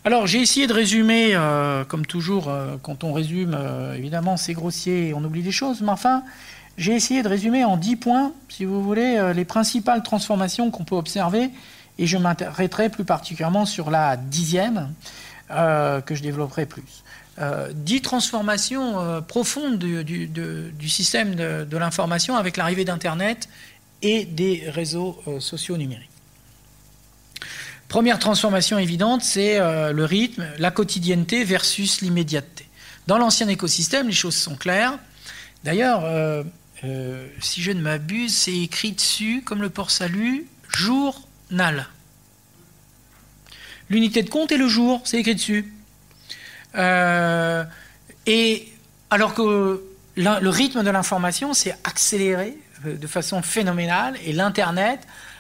Alors 0.04 0.28
j'ai 0.28 0.42
essayé 0.42 0.68
de 0.68 0.74
résumer, 0.74 1.30
euh, 1.34 1.86
comme 1.86 2.06
toujours, 2.06 2.52
quand 2.82 3.06
on 3.06 3.14
résume, 3.14 3.58
évidemment 3.96 4.36
c'est 4.36 4.54
grossier 4.54 5.08
et 5.08 5.14
on 5.14 5.24
oublie 5.24 5.42
des 5.42 5.54
choses, 5.54 5.80
mais 5.80 5.90
enfin 5.90 6.24
j'ai 6.78 6.94
essayé 6.94 7.24
de 7.24 7.30
résumer 7.30 7.64
en 7.64 7.78
dix 7.78 7.96
points, 7.96 8.34
si 8.50 8.66
vous 8.66 8.84
voulez, 8.84 9.32
les 9.34 9.46
principales 9.46 10.04
transformations 10.04 10.70
qu'on 10.70 10.84
peut 10.84 10.96
observer 10.96 11.50
et 11.98 12.08
je 12.08 12.18
m'arrêterai 12.18 12.90
plus 12.90 13.06
particulièrement 13.06 13.66
sur 13.66 13.92
la 13.92 14.18
dixième, 14.18 14.94
euh, 15.52 16.02
que 16.02 16.16
je 16.16 16.24
développerai 16.24 16.66
plus. 16.66 17.04
Euh, 17.40 17.72
dix 17.74 18.02
transformations 18.02 19.00
euh, 19.00 19.22
profondes 19.22 19.78
du, 19.78 20.90
système 20.90 21.36
de, 21.36 21.78
l'information 21.78 22.38
avec 22.38 22.58
l'arrivée 22.58 22.86
d'Internet 22.86 23.50
et 24.02 24.26
des 24.26 24.64
réseaux 24.68 25.22
sociaux 25.40 25.78
numériques. 25.78 26.10
Première 27.88 28.20
transformation 28.20 28.80
évidente, 28.80 29.22
c'est 29.22 29.60
le 29.60 30.06
rythme, 30.06 30.46
la 30.58 30.72
quotidienneté 30.72 31.44
versus 31.44 32.02
l'immédiateté. 32.02 32.68
Dans 33.08 33.18
l'ancien 33.18 33.48
écosystème, 33.48 34.08
les 34.08 34.14
choses 34.14 34.36
sont 34.36 34.56
claires. 34.56 34.98
D'ailleurs, 35.64 36.04
si 37.40 37.62
je 37.62 37.72
ne 37.72 37.82
m'abuse, 37.82 38.36
c'est 38.36 38.58
écrit 38.58 38.94
dessus, 38.94 39.44
comme 39.46 39.62
le 39.62 39.70
port 39.70 39.92
salut, 39.92 40.48
jour 40.68 41.28
L'unité 43.90 44.24
de 44.24 44.30
compte 44.30 44.52
est 44.52 44.58
le 44.58 44.68
jour, 44.68 45.02
c'est 45.04 45.18
écrit 45.18 45.36
dessus. 45.36 45.74
Euh, 46.76 47.64
et 48.26 48.72
alors 49.10 49.34
que 49.34 49.84
le 50.16 50.50
rythme 50.50 50.84
de 50.84 50.90
l'information 50.90 51.54
s'est 51.54 51.78
accéléré 51.84 52.58
de 52.86 53.08
façon 53.08 53.42
phénoménale 53.42 54.18
et 54.26 54.34
l'Internet 54.34 55.00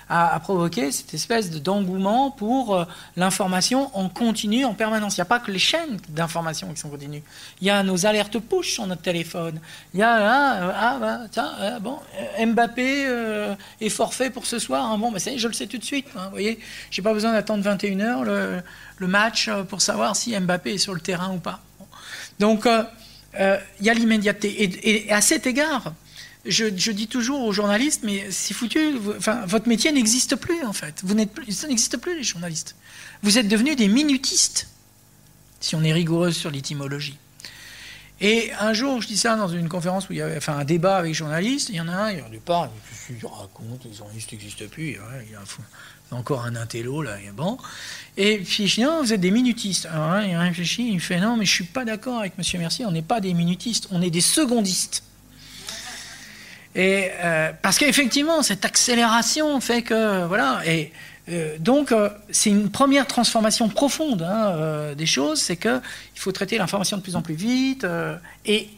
a, 0.10 0.40
provoqué 0.40 0.92
cette 0.92 1.14
espèce 1.14 1.52
d'engouement 1.52 2.32
pour 2.32 2.76
euh, 2.76 2.86
l'information 3.16 3.90
en 3.98 4.10
continu, 4.10 4.66
en 4.66 4.74
permanence. 4.74 5.18
Il 5.18 5.22
n'y 5.22 5.24
a 5.24 5.26
pas 5.26 5.40
que 5.40 5.52
les 5.52 5.60
chaînes 5.60 5.98
d'information 6.10 6.72
qui 6.74 6.80
sont 6.80 6.90
continues. 6.90 7.24
Il 7.62 7.68
y 7.68 7.70
a 7.70 7.84
nos 7.84 8.06
alertes 8.06 8.40
push 8.40 8.74
sur 8.74 8.88
notre 8.88 9.02
téléphone. 9.02 9.60
Il 9.94 10.00
y 10.00 10.04
a, 10.04 10.14
ah, 10.14 10.74
ah 10.76 10.98
bah, 11.00 11.44
euh, 11.62 11.80
bon, 11.80 12.00
euh, 12.40 12.46
Mbappé 12.46 13.56
est 13.82 13.90
forfait 13.90 14.30
pour 14.30 14.46
ce 14.46 14.60
soir. 14.60 14.92
Hein. 14.92 14.98
bon, 14.98 15.12
mais 15.12 15.20
je 15.38 15.48
le 15.48 15.54
sais 15.54 15.68
tout 15.68 15.78
de 15.78 15.84
suite. 15.84 16.08
Hein, 16.16 16.26
vous 16.26 16.32
voyez, 16.32 16.60
j'ai 16.92 17.02
pas 17.02 17.14
besoin 17.14 17.34
d'attendre 17.34 17.64
21h 17.64 18.24
le, 18.24 18.64
match 19.08 19.50
pour 19.68 19.82
savoir 19.82 20.16
si 20.16 20.38
Mbappé 20.40 20.76
est 20.76 20.78
sur 20.78 20.94
le 20.94 21.02
terrain 21.02 21.34
ou 21.34 21.40
pas. 21.40 21.60
Donc, 22.40 22.66
il 23.38 23.86
y 23.86 23.90
a 23.90 23.94
l'immédiateté. 23.94 24.64
Et, 24.64 25.08
et 25.08 25.12
à 25.12 25.20
cet 25.20 25.46
égard, 25.46 25.92
je, 26.46 26.92
dis 26.92 27.08
toujours 27.08 27.42
aux 27.42 27.54
journalistes, 27.54 28.02
mais 28.04 28.30
c'est 28.30 28.54
foutu, 28.54 28.98
votre 28.98 29.68
métier 29.68 29.92
n'existe 29.92 30.36
plus 30.36 30.64
en 30.66 30.74
fait. 30.74 31.02
Vous 31.04 31.14
n'êtes 31.14 31.32
plus, 31.32 31.52
ça 31.52 31.68
n'existe 31.68 31.98
plus 31.98 32.18
les 32.18 32.24
journalistes. 32.24 32.76
Vous 33.22 33.38
êtes 33.38 33.48
devenus 33.48 33.76
des 33.76 33.88
minutistes, 33.88 34.68
si 35.62 35.76
on 35.76 35.84
est 35.84 35.94
rigoureux 35.94 36.32
sur 36.32 36.52
l'étymologie. 36.52 37.18
Et 38.20 38.52
un 38.60 38.74
jour, 38.74 39.02
je 39.02 39.08
dis 39.08 39.18
ça 39.18 39.36
dans 39.36 39.48
une 39.48 39.70
conférence 39.70 40.10
où 40.10 40.14
il 40.14 40.20
y 40.20 40.22
avait 40.22 40.38
enfin, 40.38 40.58
un 40.58 40.66
débat 40.66 40.98
avec 40.98 41.10
les 41.10 41.14
journalistes, 41.14 41.70
il 41.70 41.76
y 41.76 41.82
en 41.82 41.88
a 41.88 41.94
un, 41.94 42.12
il 42.12 42.18
y 42.18 42.38
pas, 42.40 42.72
il 43.10 43.26
raconte, 43.26 43.86
les 43.86 43.94
journalistes 43.94 44.32
n'existent 44.32 44.66
plus, 44.70 44.98
il 45.26 45.32
y 45.32 45.36
a 45.36 46.16
encore 46.16 46.44
un 46.46 46.56
intello 46.56 47.02
là, 47.02 47.18
bon. 47.36 47.58
Et 48.18 48.38
puis 48.38 48.68
je 48.68 48.76
dis, 48.76 48.82
non, 48.82 49.02
vous 49.02 49.14
êtes 49.14 49.22
des 49.22 49.32
minutistes. 49.32 49.88
Alors, 49.88 50.22
il 50.22 50.36
réfléchit, 50.36 50.92
il 50.92 51.00
fait, 51.00 51.20
non, 51.20 51.38
mais 51.38 51.46
je 51.46 51.52
suis 51.52 51.64
pas 51.64 51.86
d'accord 51.86 52.20
avec 52.20 52.34
M. 52.38 52.60
Mercier, 52.60 52.86
on 52.86 52.92
n'est 52.92 53.02
pas 53.02 53.20
des 53.20 53.34
minutistes, 53.34 53.88
on 53.92 54.02
est 54.02 54.12
des 54.12 54.22
secondistes. 54.22 55.04
Et 56.76 57.10
euh, 57.24 57.52
parce 57.62 57.78
qu'effectivement, 57.78 58.42
cette 58.42 58.66
accélération 58.66 59.60
fait 59.62 59.84
que 59.84 60.26
voilà. 60.26 60.62
Et 60.66 60.92
euh, 61.30 61.58
donc, 61.60 61.92
euh, 61.92 62.10
c'est 62.32 62.50
une 62.50 62.70
première 62.70 63.08
transformation 63.08 63.70
profonde 63.70 64.24
hein, 64.24 64.94
des 64.96 65.06
choses, 65.06 65.40
c'est 65.40 65.56
que 65.56 65.80
il 66.16 66.20
faut 66.20 66.32
traiter 66.32 66.58
l'information 66.58 66.98
de 66.98 67.02
plus 67.02 67.16
en 67.16 67.22
plus 67.22 67.36
vite 67.36 67.86
et 68.46 68.70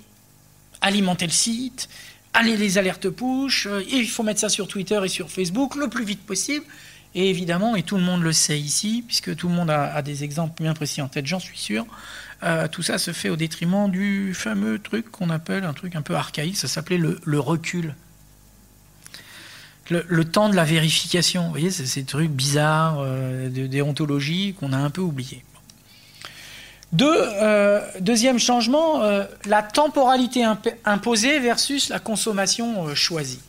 alimenter 0.81 1.25
le 1.25 1.31
site, 1.31 1.89
aller 2.34 2.58
les 2.58 2.77
alertes 2.77 3.10
push. 3.10 3.67
il 3.89 4.08
faut 4.10 4.23
mettre 4.23 4.41
ça 4.41 4.49
sur 4.49 4.67
Twitter 4.67 4.99
et 5.03 5.08
sur 5.08 5.31
Facebook 5.31 5.75
le 5.75 5.88
plus 5.88 6.05
vite 6.05 6.25
possible. 6.25 6.65
Et 7.17 7.29
évidemment, 7.29 7.77
et 7.77 7.84
tout 7.84 7.95
le 7.95 8.03
monde 8.03 8.23
le 8.23 8.34
sait 8.34 8.60
ici, 8.60 9.01
puisque 9.08 9.38
tout 9.38 9.47
le 9.47 9.53
monde 9.53 9.69
a 9.69 10.01
des 10.01 10.25
exemples 10.25 10.62
bien 10.62 10.73
précis 10.73 11.01
en 11.01 11.08
tête, 11.08 11.25
j'en 11.25 11.39
suis 11.39 11.58
sûr. 11.58 11.86
Euh, 12.43 12.67
tout 12.67 12.81
ça 12.81 12.97
se 12.97 13.11
fait 13.11 13.29
au 13.29 13.35
détriment 13.35 13.89
du 13.89 14.33
fameux 14.33 14.79
truc 14.79 15.09
qu'on 15.09 15.29
appelle 15.29 15.63
un 15.63 15.73
truc 15.73 15.95
un 15.95 16.01
peu 16.01 16.15
archaïque, 16.15 16.57
ça 16.57 16.67
s'appelait 16.67 16.97
le, 16.97 17.39
recul. 17.39 17.95
Le, 19.89 20.25
temps 20.25 20.49
de 20.49 20.55
la 20.55 20.63
vérification, 20.63 21.45
vous 21.45 21.51
voyez, 21.51 21.71
c'est 21.71 21.85
ces 21.85 22.03
trucs 22.03 22.31
bizarres 22.31 22.97
euh, 22.99 23.49
de 23.49 23.67
déontologie 23.67 24.55
qu'on 24.59 24.73
a 24.73 24.77
un 24.77 24.89
peu 24.89 25.01
oubliés. 25.01 25.43
Euh, 27.01 27.81
deuxième 27.99 28.39
changement, 28.39 29.01
la 29.45 29.63
temporalité 29.63 30.45
imposée 30.85 31.39
versus 31.39 31.89
la 31.89 31.99
consommation 31.99 32.93
choisie. 32.95 33.41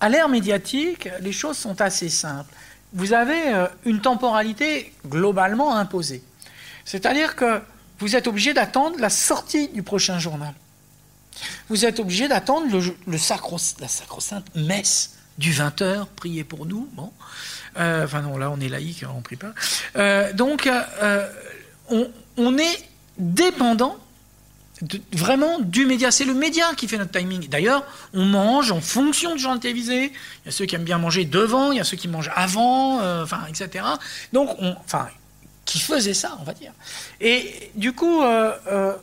à 0.00 0.08
l'ère 0.08 0.28
médiatique, 0.28 1.08
les 1.20 1.32
choses 1.32 1.56
sont 1.56 1.80
assez 1.80 2.08
simples. 2.08 2.52
Vous 2.94 3.12
avez 3.12 3.48
euh, 3.48 3.66
une 3.84 4.00
temporalité 4.00 4.92
globalement 5.06 5.74
imposée. 5.74 6.22
C'est-à-dire 6.84 7.36
que 7.36 7.60
vous 7.98 8.16
êtes 8.16 8.26
obligé 8.26 8.54
d'attendre 8.54 8.96
la 8.98 9.10
sortie 9.10 9.68
du 9.68 9.82
prochain 9.82 10.18
journal. 10.18 10.52
Vous 11.68 11.84
êtes 11.84 12.00
obligé 12.00 12.28
d'attendre 12.28 12.66
le, 12.70 12.96
la 13.10 13.18
sacro-sainte 13.18 14.46
messe 14.54 15.14
du 15.38 15.52
20h, 15.52 16.06
priez 16.16 16.44
pour 16.44 16.66
nous. 16.66 16.88
Bon. 16.92 17.12
Euh, 17.78 18.04
enfin 18.04 18.22
non, 18.22 18.36
là 18.36 18.50
on 18.50 18.60
est 18.60 18.68
laïque, 18.68 19.04
on 19.08 19.18
ne 19.18 19.22
prie 19.22 19.36
pas. 19.36 19.52
Euh, 19.96 20.32
donc 20.32 20.70
on, 21.90 22.10
on, 22.36 22.58
est 22.58 22.84
dépendant 23.18 23.98
vraiment 25.12 25.58
du 25.60 25.86
média. 25.86 26.10
C'est 26.10 26.24
le 26.24 26.34
média 26.34 26.66
qui 26.76 26.88
fait 26.88 26.98
notre 26.98 27.12
timing. 27.12 27.48
D'ailleurs, 27.48 27.84
on 28.12 28.24
mange 28.24 28.72
en 28.72 28.80
fonction 28.80 29.34
du 29.34 29.40
journal 29.40 29.60
télévisé. 29.60 30.12
Il 30.42 30.46
y 30.46 30.48
a 30.48 30.52
ceux 30.52 30.66
qui 30.66 30.74
aiment 30.74 30.84
bien 30.84 30.98
manger 30.98 31.24
devant, 31.24 31.72
il 31.72 31.78
y 31.78 31.80
a 31.80 31.84
ceux 31.84 31.96
qui 31.96 32.08
mangent 32.08 32.30
avant, 32.34 33.00
euh, 33.00 33.24
enfin, 33.24 33.40
etc. 33.48 33.84
Donc, 34.32 34.50
on, 34.58 34.76
enfin, 34.84 35.08
qui 35.64 35.78
faisaient 35.78 36.14
ça, 36.14 36.36
on 36.40 36.44
va 36.44 36.52
dire. 36.52 36.72
Et 37.20 37.70
du 37.74 37.92
coup, 37.92 38.22
euh, 38.22 38.52
euh, 38.66 38.94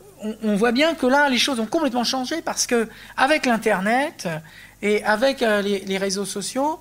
on, 0.43 0.56
voit 0.56 0.71
bien 0.71 0.95
que 0.95 1.06
là, 1.06 1.30
les 1.30 1.38
choses 1.38 1.60
ont 1.60 1.65
complètement 1.65 2.04
changé 2.04 2.41
parce 2.41 2.67
que 2.67 2.88
avec 3.17 3.45
l'internet 3.45 4.28
et 4.82 5.04
avec 5.04 5.41
les, 5.41 5.97
réseaux 5.97 6.26
sociaux, 6.26 6.80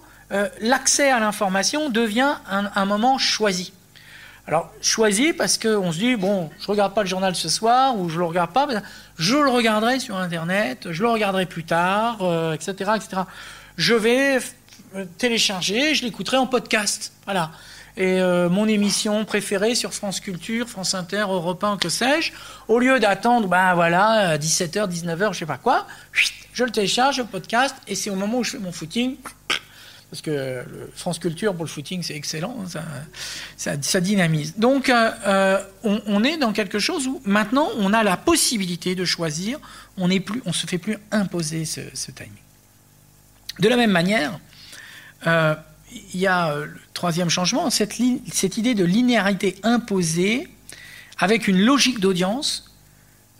l'accès 0.61 1.11
à 1.11 1.21
l'information 1.21 1.89
devient 1.89 2.37
un 2.49 2.85
moment 2.85 3.19
choisi. 3.19 3.73
Alors, 4.51 4.69
choisi 4.83 5.33
parce 5.33 5.59
qu'on 5.59 5.93
se 5.93 5.99
dit, 5.99 6.17
bon, 6.17 6.51
je 6.59 6.67
regarde 6.67 6.93
pas 6.93 7.03
le 7.03 7.09
journal 7.09 7.37
ce 7.37 7.49
soir, 7.49 7.97
ou 7.97 8.09
je 8.09 8.19
le 8.19 8.25
regarde 8.25 8.51
pas, 8.51 8.67
je 9.17 9.37
le 9.37 9.49
regarderai 9.49 10.01
sur 10.01 10.17
Internet, 10.17 10.89
je 10.91 11.03
le 11.03 11.09
regarderai 11.09 11.47
plus 11.47 11.63
tard, 11.63 12.17
etc., 12.53 12.75
euh, 12.81 12.95
etc. 12.97 13.23
Je 13.77 13.95
vais 13.95 14.39
euh, 14.97 15.05
télécharger, 15.19 15.95
je 15.95 16.05
l'écouterai 16.05 16.37
en 16.37 16.49
podcast. 16.49 17.13
Voilà. 17.27 17.53
Et 18.01 18.19
euh, 18.21 18.49
mon 18.49 18.67
émission 18.67 19.27
préférée 19.27 19.75
sur 19.75 19.93
France 19.93 20.21
Culture, 20.21 20.69
France 20.69 20.95
Inter, 20.95 21.27
Europe 21.29 21.63
1, 21.63 21.77
que 21.77 21.91
sais-je, 21.91 22.33
au 22.67 22.79
lieu 22.79 22.99
d'attendre, 22.99 23.47
ben 23.47 23.75
voilà, 23.75 24.39
17h, 24.39 24.89
19h, 24.89 25.35
je 25.35 25.41
sais 25.41 25.47
pas 25.47 25.59
quoi, 25.59 25.87
je 26.55 26.65
le 26.65 26.71
télécharge, 26.71 27.19
le 27.19 27.25
podcast, 27.25 27.77
et 27.87 27.95
c'est 27.95 28.09
au 28.09 28.15
moment 28.15 28.39
où 28.39 28.43
je 28.43 28.53
fais 28.53 28.59
mon 28.59 28.73
footing, 28.73 29.17
parce 30.11 30.23
que 30.23 30.65
France 30.95 31.19
Culture 31.19 31.55
pour 31.55 31.65
le 31.65 31.71
footing, 31.71 32.03
c'est 32.03 32.17
excellent, 32.17 32.57
hein, 32.75 32.81
ça, 33.57 34.01
dynamise. 34.01 34.57
Donc, 34.57 34.89
euh, 34.89 35.11
euh, 35.27 35.63
on, 35.85 36.25
est 36.25 36.37
dans 36.37 36.53
quelque 36.53 36.79
chose 36.79 37.07
où 37.07 37.21
maintenant, 37.27 37.69
on 37.79 37.93
a 37.93 38.03
la 38.03 38.17
possibilité 38.17 38.95
de 38.95 39.05
choisir, 39.05 39.59
on 39.99 40.09
ne 40.09 40.19
se 40.53 40.67
fait 40.67 40.79
plus 40.79 40.97
imposer 41.13 41.65
ce, 41.65 42.11
timing. 42.11 42.33
De 43.59 43.69
la 43.69 43.77
même 43.77 43.93
manière, 43.93 44.41
euh, 45.27 45.55
il 45.93 46.21
y 46.21 46.27
a 46.27 46.55
le 46.55 46.81
troisième 46.95 47.29
changement, 47.29 47.71
cette, 47.71 47.99
idée 47.99 48.75
de 48.75 48.85
linéarité 48.85 49.57
imposée 49.63 50.49
avec 51.19 51.49
une 51.49 51.61
logique 51.61 52.01
d'audience 52.01 52.71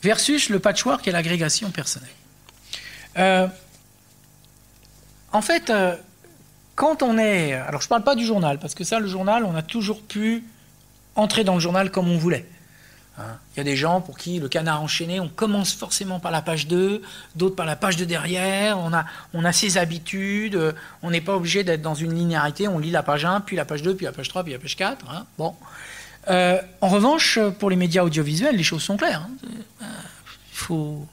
versus 0.03 0.49
le 0.49 0.59
patchwork 0.59 1.07
et 1.07 1.13
l'agrégation 1.13 1.71
personnelle. 1.71 2.11
en 5.33 5.43
fait, 5.43 5.73
quand 6.75 7.03
on 7.03 7.19
est... 7.19 7.53
Alors 7.53 7.81
je 7.81 7.87
ne 7.87 7.91
parle 7.91 8.05
pas 8.05 8.15
du 8.15 8.25
journal, 8.25 8.59
parce 8.59 8.75
que 8.75 8.85
ça, 8.85 9.01
le 9.01 9.07
journal, 9.07 9.45
on 9.45 9.55
a 9.55 9.63
toujours 9.63 10.03
pu 10.03 10.45
entrer 11.15 11.45
dans 11.45 11.55
le 11.55 11.61
journal 11.61 11.91
comme 11.91 12.11
on 12.11 12.19
voulait. 12.19 12.47
Hein. 13.21 13.39
Il 13.55 13.59
y 13.59 13.61
a 13.61 13.65
des 13.65 13.77
gens 13.77 14.01
pour 14.01 14.19
qui 14.19 14.39
le 14.39 14.49
canard 14.49 14.83
enchaîné, 14.83 15.21
on 15.21 15.29
commence 15.29 15.73
forcément 15.73 16.21
par 16.21 16.33
la 16.33 16.43
page 16.43 16.67
2, 16.67 17.03
d'autres 17.37 17.57
par 17.57 17.67
la 17.67 17.77
page 17.77 17.97
de 17.97 18.05
derrière, 18.05 18.79
on 18.79 19.45
a, 19.45 19.53
ses 19.53 19.79
habitudes, 19.79 20.75
on 21.03 21.11
n'est 21.11 21.21
pas 21.21 21.37
obligé 21.37 21.65
d'être 21.65 21.83
dans 21.83 21.95
une 21.95 22.15
linéarité, 22.15 22.69
on 22.69 22.79
lit 22.79 22.91
la 22.91 23.03
page 23.03 23.25
1, 23.25 23.41
puis 23.41 23.57
la 23.57 23.65
page 23.65 23.83
2, 23.83 23.95
puis 23.95 24.07
la 24.07 24.13
page 24.13 24.29
3, 24.29 24.45
puis 24.45 24.53
la 24.53 24.59
page 24.59 24.77
4. 24.77 25.05
Hein. 25.11 25.53
Euh, 26.29 26.61
en 26.81 26.89
revanche, 26.89 27.39
pour 27.59 27.71
les 27.71 27.77
médias 27.77 28.03
audiovisuels, 28.03 28.57
les 28.57 28.63
choses 28.63 28.83
sont 28.83 28.97
claires. 28.97 29.27
Hein. 29.83 29.87
Faut, 30.53 31.07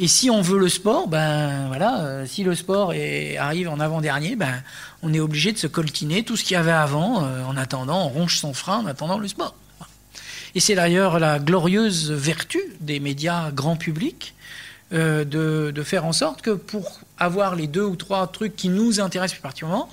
et 0.00 0.06
si 0.06 0.30
on 0.30 0.42
veut 0.42 0.58
le 0.58 0.68
sport, 0.68 1.08
ben 1.08 1.66
voilà, 1.66 2.00
euh, 2.02 2.26
si 2.26 2.44
le 2.44 2.54
sport 2.54 2.92
arrive 3.38 3.68
en 3.68 3.80
avant-dernier, 3.80 4.36
ben 4.36 4.62
on 5.02 5.12
est 5.12 5.18
obligé 5.18 5.50
de 5.50 5.58
se 5.58 5.66
coltiner 5.66 6.22
tout 6.22 6.36
ce 6.36 6.44
qu'il 6.44 6.54
y 6.54 6.56
avait 6.56 6.70
avant 6.70 7.24
euh, 7.24 7.44
en 7.44 7.56
attendant, 7.56 8.04
on 8.06 8.08
ronge 8.08 8.38
son 8.38 8.54
frein 8.54 8.78
en 8.78 8.86
attendant 8.86 9.18
le 9.18 9.26
sport. 9.26 9.54
Et 10.58 10.60
c'est 10.60 10.74
d'ailleurs 10.74 11.20
la 11.20 11.38
glorieuse 11.38 12.10
vertu 12.10 12.58
des 12.80 12.98
médias 12.98 13.52
grand 13.52 13.76
public 13.76 14.34
euh, 14.92 15.24
de, 15.24 15.82
faire 15.84 16.04
en 16.04 16.12
sorte 16.12 16.42
que 16.42 16.50
pour 16.50 16.98
avoir 17.16 17.54
les 17.54 17.68
deux 17.68 17.84
ou 17.84 17.94
trois 17.94 18.26
trucs 18.26 18.56
qui 18.56 18.68
nous 18.68 18.98
intéressent 18.98 19.36
plus 19.36 19.42
particulièrement, 19.42 19.88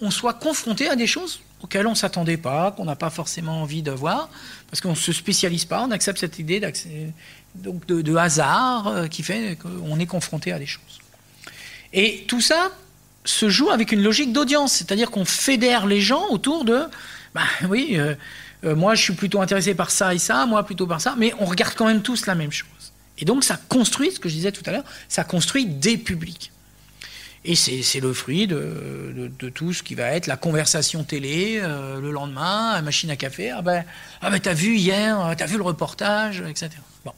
on 0.00 0.12
soit 0.12 0.34
confronté 0.34 0.88
à 0.88 0.94
des 0.94 1.08
choses 1.08 1.40
auxquelles 1.60 1.88
on 1.88 1.90
ne 1.90 1.96
s'attendait 1.96 2.36
pas, 2.36 2.70
qu'on 2.70 2.84
n'a 2.84 2.94
pas 2.94 3.10
forcément 3.10 3.62
envie 3.62 3.82
de 3.82 3.90
voir, 3.90 4.30
parce 4.70 4.80
qu'on 4.80 4.90
ne 4.90 4.94
se 4.94 5.12
spécialise 5.12 5.64
pas, 5.64 5.82
on 5.82 5.90
accepte 5.90 6.20
cette 6.20 6.38
idée 6.38 6.60
de, 6.60 8.16
hasard 8.16 8.86
euh, 8.86 9.06
qui 9.08 9.24
fait 9.24 9.58
qu'on 9.60 9.98
est 9.98 10.06
confronté 10.06 10.52
à 10.52 10.60
des 10.60 10.66
choses. 10.66 11.00
Et 11.92 12.26
tout 12.28 12.40
ça 12.40 12.70
se 13.24 13.48
joue 13.48 13.70
avec 13.70 13.90
une 13.90 14.04
logique 14.04 14.32
d'audience, 14.32 14.72
c'est-à-dire 14.72 15.10
qu'on 15.10 15.24
fédère 15.24 15.84
les 15.84 16.00
gens 16.00 16.28
autour 16.30 16.64
de, 16.64 16.84
bah 17.34 17.42
oui, 17.68 17.94
euh, 17.98 18.14
euh, 18.66 18.74
moi 18.74 18.94
je 18.94 19.02
suis 19.02 19.14
plutôt 19.14 19.40
intéressé 19.40 19.74
par 19.74 19.90
ça 19.90 20.14
et 20.14 20.18
ça, 20.18 20.46
moi 20.46 20.64
plutôt 20.64 20.86
par 20.86 21.00
ça, 21.00 21.14
mais 21.16 21.32
on 21.38 21.44
regarde 21.44 21.74
quand 21.74 21.86
même 21.86 22.02
tous 22.02 22.26
la 22.26 22.34
même 22.34 22.52
chose. 22.52 22.92
Et 23.18 23.24
donc 23.24 23.44
ça 23.44 23.58
construit, 23.68 24.10
ce 24.10 24.20
que 24.20 24.28
je 24.28 24.34
disais 24.34 24.52
tout 24.52 24.62
à 24.66 24.72
l'heure, 24.72 24.84
ça 25.08 25.24
construit 25.24 25.66
des 25.66 25.96
publics. 25.96 26.52
Et 27.48 27.54
c'est 27.54 28.00
le 28.00 28.12
fruit 28.12 28.48
de, 28.48 29.30
tout 29.54 29.72
ce 29.72 29.84
qui 29.84 29.94
va 29.94 30.10
être 30.10 30.26
la 30.26 30.36
conversation 30.36 31.04
télé 31.04 31.60
le 31.60 32.10
lendemain, 32.10 32.72
la 32.74 32.82
machine 32.82 33.08
à 33.08 33.14
café. 33.14 33.52
Ah 33.52 33.62
ben, 33.62 33.84
ah 34.20 34.30
ben 34.30 34.40
t'as 34.40 34.52
vu 34.52 34.74
hier, 34.74 35.32
t'as 35.38 35.46
vu 35.46 35.56
le 35.56 35.62
reportage, 35.62 36.40
etc. 36.40 36.70
Bon. 37.04 37.12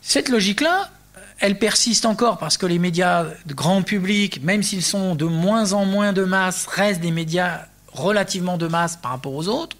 Cette 0.00 0.28
logique-là, 0.28 0.92
elle 1.40 1.58
persiste 1.58 2.06
encore 2.06 2.38
parce 2.38 2.56
que 2.56 2.66
les 2.66 2.78
médias 2.78 3.24
de 3.46 3.54
grand 3.54 3.82
public, 3.82 4.42
même 4.44 4.62
s'ils 4.62 4.84
sont 4.84 5.16
de 5.16 5.24
moins 5.24 5.72
en 5.72 5.84
moins 5.84 6.12
de 6.12 6.22
masse, 6.24 6.66
restent 6.66 7.00
des 7.00 7.10
médias 7.10 7.66
relativement 7.92 8.58
de 8.58 8.68
masse 8.68 8.96
par 8.96 9.12
rapport 9.12 9.34
aux 9.34 9.48
autres. 9.48 9.76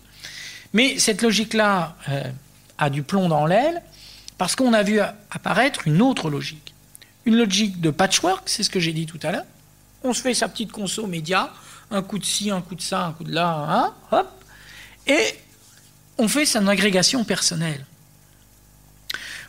Mais 0.72 0.98
cette 0.98 1.22
logique-là 1.22 1.96
euh, 2.08 2.24
a 2.78 2.90
du 2.90 3.02
plomb 3.02 3.28
dans 3.28 3.46
l'aile 3.46 3.82
parce 4.36 4.54
qu'on 4.54 4.72
a 4.72 4.82
vu 4.82 5.00
apparaître 5.30 5.86
une 5.86 6.02
autre 6.02 6.30
logique. 6.30 6.74
Une 7.24 7.36
logique 7.36 7.80
de 7.80 7.90
patchwork, 7.90 8.48
c'est 8.48 8.62
ce 8.62 8.70
que 8.70 8.80
j'ai 8.80 8.92
dit 8.92 9.06
tout 9.06 9.18
à 9.22 9.32
l'heure. 9.32 9.44
On 10.04 10.12
se 10.12 10.22
fait 10.22 10.34
sa 10.34 10.48
petite 10.48 10.70
conso 10.70 11.06
média, 11.06 11.52
un 11.90 12.02
coup 12.02 12.18
de 12.18 12.24
ci, 12.24 12.50
un 12.50 12.60
coup 12.60 12.74
de 12.74 12.80
ça, 12.80 13.04
un 13.04 13.12
coup 13.12 13.24
de 13.24 13.34
là, 13.34 13.66
hein, 13.68 13.94
hop, 14.12 14.28
et 15.06 15.34
on 16.18 16.28
fait 16.28 16.46
son 16.46 16.68
agrégation 16.68 17.24
personnelle. 17.24 17.84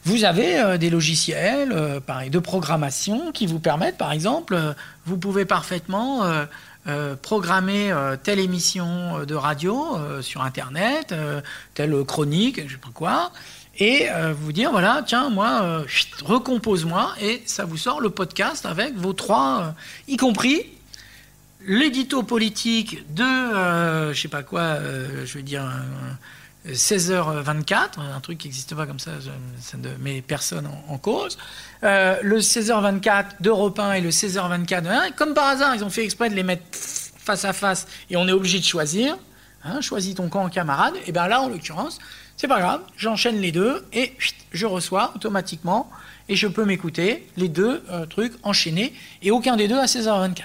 Vous 0.05 0.23
avez 0.23 0.59
euh, 0.59 0.77
des 0.77 0.89
logiciels 0.89 1.71
euh, 1.71 1.99
de 2.29 2.39
programmation 2.39 3.31
qui 3.31 3.45
vous 3.45 3.59
permettent, 3.59 3.97
par 3.97 4.11
exemple, 4.11 4.75
vous 5.05 5.17
pouvez 5.17 5.45
parfaitement 5.45 6.23
programmer 7.21 7.93
telle 8.23 8.39
émission 8.39 9.25
de 9.25 9.35
radio 9.35 9.97
sur 10.21 10.41
Internet, 10.41 11.13
telle 11.73 12.03
chronique, 12.05 12.57
je 12.57 12.63
ne 12.63 12.69
sais 12.69 12.77
pas 12.77 12.89
quoi, 12.93 13.31
et 13.77 14.07
vous 14.41 14.51
dire, 14.51 14.71
voilà, 14.71 15.03
tiens, 15.05 15.29
moi, 15.29 15.83
recompose-moi, 16.23 17.13
et 17.21 17.41
ça 17.45 17.65
vous 17.65 17.77
sort 17.77 18.01
le 18.01 18.09
podcast 18.09 18.65
avec 18.65 18.95
vos 18.95 19.13
trois, 19.13 19.75
y 20.07 20.17
compris 20.17 20.65
l'édito 21.65 22.23
politique 22.23 23.03
de, 23.13 23.23
je 23.23 24.09
ne 24.09 24.13
sais 24.13 24.27
pas 24.27 24.43
quoi, 24.43 24.77
je 25.25 25.33
veux 25.37 25.43
dire... 25.43 25.63
16h24, 26.67 27.99
un 27.99 28.19
truc 28.19 28.39
qui 28.39 28.47
n'existe 28.47 28.75
pas 28.75 28.85
comme 28.85 28.99
ça, 28.99 29.11
ça 29.59 29.77
ne 29.77 29.95
met 29.95 30.21
personne 30.21 30.69
en, 30.87 30.97
cause. 30.97 31.37
Euh, 31.83 32.17
le 32.21 32.39
16h24 32.39 33.25
d'Europe 33.39 33.79
1 33.79 33.93
et 33.93 34.01
le 34.01 34.09
16h24 34.09 34.81
de 34.81 34.87
1, 34.87 35.11
comme 35.11 35.33
par 35.33 35.47
hasard, 35.47 35.75
ils 35.75 35.83
ont 35.83 35.89
fait 35.89 36.03
exprès 36.03 36.29
de 36.29 36.35
les 36.35 36.43
mettre 36.43 36.63
face 36.71 37.45
à 37.45 37.53
face 37.53 37.87
et 38.09 38.17
on 38.17 38.27
est 38.27 38.33
obligé 38.33 38.59
de 38.59 38.65
choisir. 38.65 39.17
Hein, 39.63 39.81
choisis 39.81 40.15
ton 40.15 40.29
camp 40.29 40.47
camarade. 40.49 40.93
Et 41.05 41.11
bien 41.11 41.27
là, 41.27 41.41
en 41.41 41.49
l'occurrence, 41.49 41.99
c'est 42.37 42.47
pas 42.47 42.59
grave, 42.59 42.81
j'enchaîne 42.95 43.41
les 43.41 43.51
deux 43.51 43.85
et 43.91 44.13
je 44.51 44.65
reçois 44.65 45.11
automatiquement 45.15 45.89
et 46.29 46.35
je 46.35 46.47
peux 46.47 46.63
m'écouter 46.63 47.27
les 47.35 47.49
deux 47.49 47.83
euh, 47.89 48.05
trucs 48.05 48.33
enchaînés 48.43 48.93
et 49.21 49.31
aucun 49.31 49.57
des 49.57 49.67
deux 49.67 49.77
à 49.77 49.85
16h24. 49.85 50.43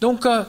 Donc, 0.00 0.26
euh, 0.26 0.42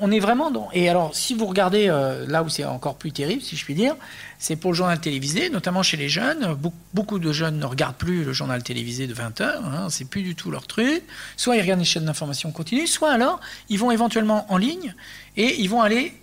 on, 0.00 0.10
est 0.10 0.18
vraiment 0.18 0.50
dans. 0.50 0.68
Et 0.72 0.88
alors, 0.88 1.14
si 1.14 1.34
vous 1.34 1.46
regardez 1.46 1.88
euh, 1.88 2.26
là 2.26 2.42
où 2.42 2.48
c'est 2.48 2.64
encore 2.64 2.96
plus 2.96 3.12
terrible, 3.12 3.42
si 3.42 3.56
je 3.56 3.64
puis 3.64 3.74
dire, 3.74 3.94
c'est 4.38 4.56
pour 4.56 4.72
le 4.72 4.76
journal 4.76 4.98
télévisé, 5.00 5.50
notamment 5.50 5.82
chez 5.82 5.96
les 5.96 6.08
jeunes. 6.08 6.56
Beaucoup 6.94 7.18
de 7.18 7.32
jeunes 7.32 7.58
ne 7.58 7.64
regardent 7.64 7.96
plus 7.96 8.24
le 8.24 8.32
journal 8.32 8.62
télévisé 8.62 9.06
de 9.06 9.14
20 9.14 9.40
heures, 9.40 9.64
hein, 9.64 9.88
c'est 9.90 10.08
plus 10.08 10.22
du 10.22 10.34
tout 10.34 10.50
leur 10.50 10.66
truc. 10.66 11.02
Soit 11.36 11.56
ils 11.56 11.60
regardent 11.60 11.80
les 11.80 11.86
chaînes 11.86 12.04
d'information 12.04 12.50
continue, 12.52 12.86
soit 12.86 13.10
alors 13.10 13.40
ils 13.68 13.78
vont 13.78 13.90
éventuellement 13.90 14.46
en 14.52 14.56
ligne 14.56 14.94
et 15.36 15.60
ils 15.60 15.68
vont 15.68 15.82
aller 15.82 16.14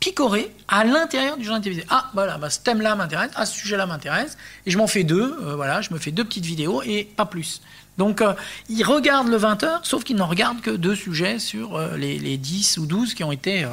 picorer 0.00 0.54
à 0.68 0.84
l'intérieur 0.84 1.36
du 1.36 1.44
journal 1.44 1.62
télévisé. 1.62 1.86
Ah, 1.90 2.10
voilà, 2.14 2.38
bah, 2.38 2.50
ce 2.50 2.60
thème-là 2.60 2.94
m'intéresse, 2.94 3.30
ah, 3.34 3.46
ce 3.46 3.56
sujet-là 3.56 3.86
m'intéresse, 3.86 4.36
et 4.66 4.70
je 4.70 4.78
m'en 4.78 4.86
fais 4.86 5.04
deux, 5.04 5.36
euh, 5.42 5.56
voilà, 5.56 5.80
je 5.80 5.92
me 5.92 5.98
fais 5.98 6.12
deux 6.12 6.24
petites 6.24 6.44
vidéos 6.44 6.82
et 6.82 7.04
pas 7.04 7.26
plus. 7.26 7.60
Donc, 7.96 8.20
euh, 8.20 8.34
il 8.68 8.84
regarde 8.84 9.28
le 9.28 9.36
20h, 9.36 9.80
sauf 9.82 10.04
qu'il 10.04 10.16
n'en 10.16 10.26
regarde 10.26 10.60
que 10.60 10.70
deux 10.70 10.94
sujets 10.94 11.40
sur 11.40 11.76
euh, 11.76 11.96
les, 11.96 12.18
les, 12.18 12.36
10 12.36 12.78
ou 12.78 12.86
12 12.86 13.14
qui 13.14 13.24
ont 13.24 13.32
été 13.32 13.66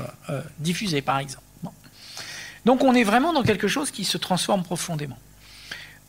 diffusés, 0.59 1.01
par 1.01 1.19
exemple. 1.19 1.43
Donc, 2.65 2.83
on 2.83 2.95
est 2.95 3.03
vraiment 3.03 3.31
dans 3.31 3.43
quelque 3.43 3.67
chose 3.67 3.91
qui 3.91 4.03
se 4.03 4.17
transforme 4.17 4.63
profondément. 4.63 5.19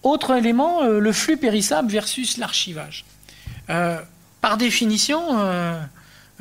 Autre 0.02 0.34
élément, 0.34 0.86
le 0.86 1.12
flux 1.12 1.36
périssable 1.36 1.90
versus 1.90 2.38
l'archivage. 2.38 3.04
par 3.66 4.56
définition, 4.56 5.36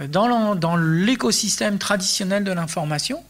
dans 0.08 0.78
l'écosystème 0.78 1.78
traditionnel 1.78 2.46
de 2.46 2.54
l'information, 2.54 3.24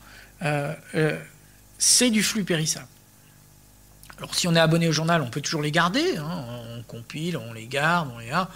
c'est 1.78 2.10
du 2.10 2.24
flux 2.24 2.44
périssable. 2.44 2.88
Alors 4.18 4.34
si 4.34 4.48
on 4.48 4.56
est 4.56 4.60
abonné 4.60 4.88
au 4.88 4.92
journal, 4.92 5.22
on 5.22 5.30
peut 5.30 5.42
toujours 5.42 5.62
les 5.62 5.72
garder, 5.72 6.18
hein. 6.18 6.46
on 6.78 6.84
compile, 6.84 7.38
on 7.38 7.54
les 7.54 7.68
garde, 7.68 8.10
on 8.16 8.20
les 8.20 8.32
a. 8.32 8.50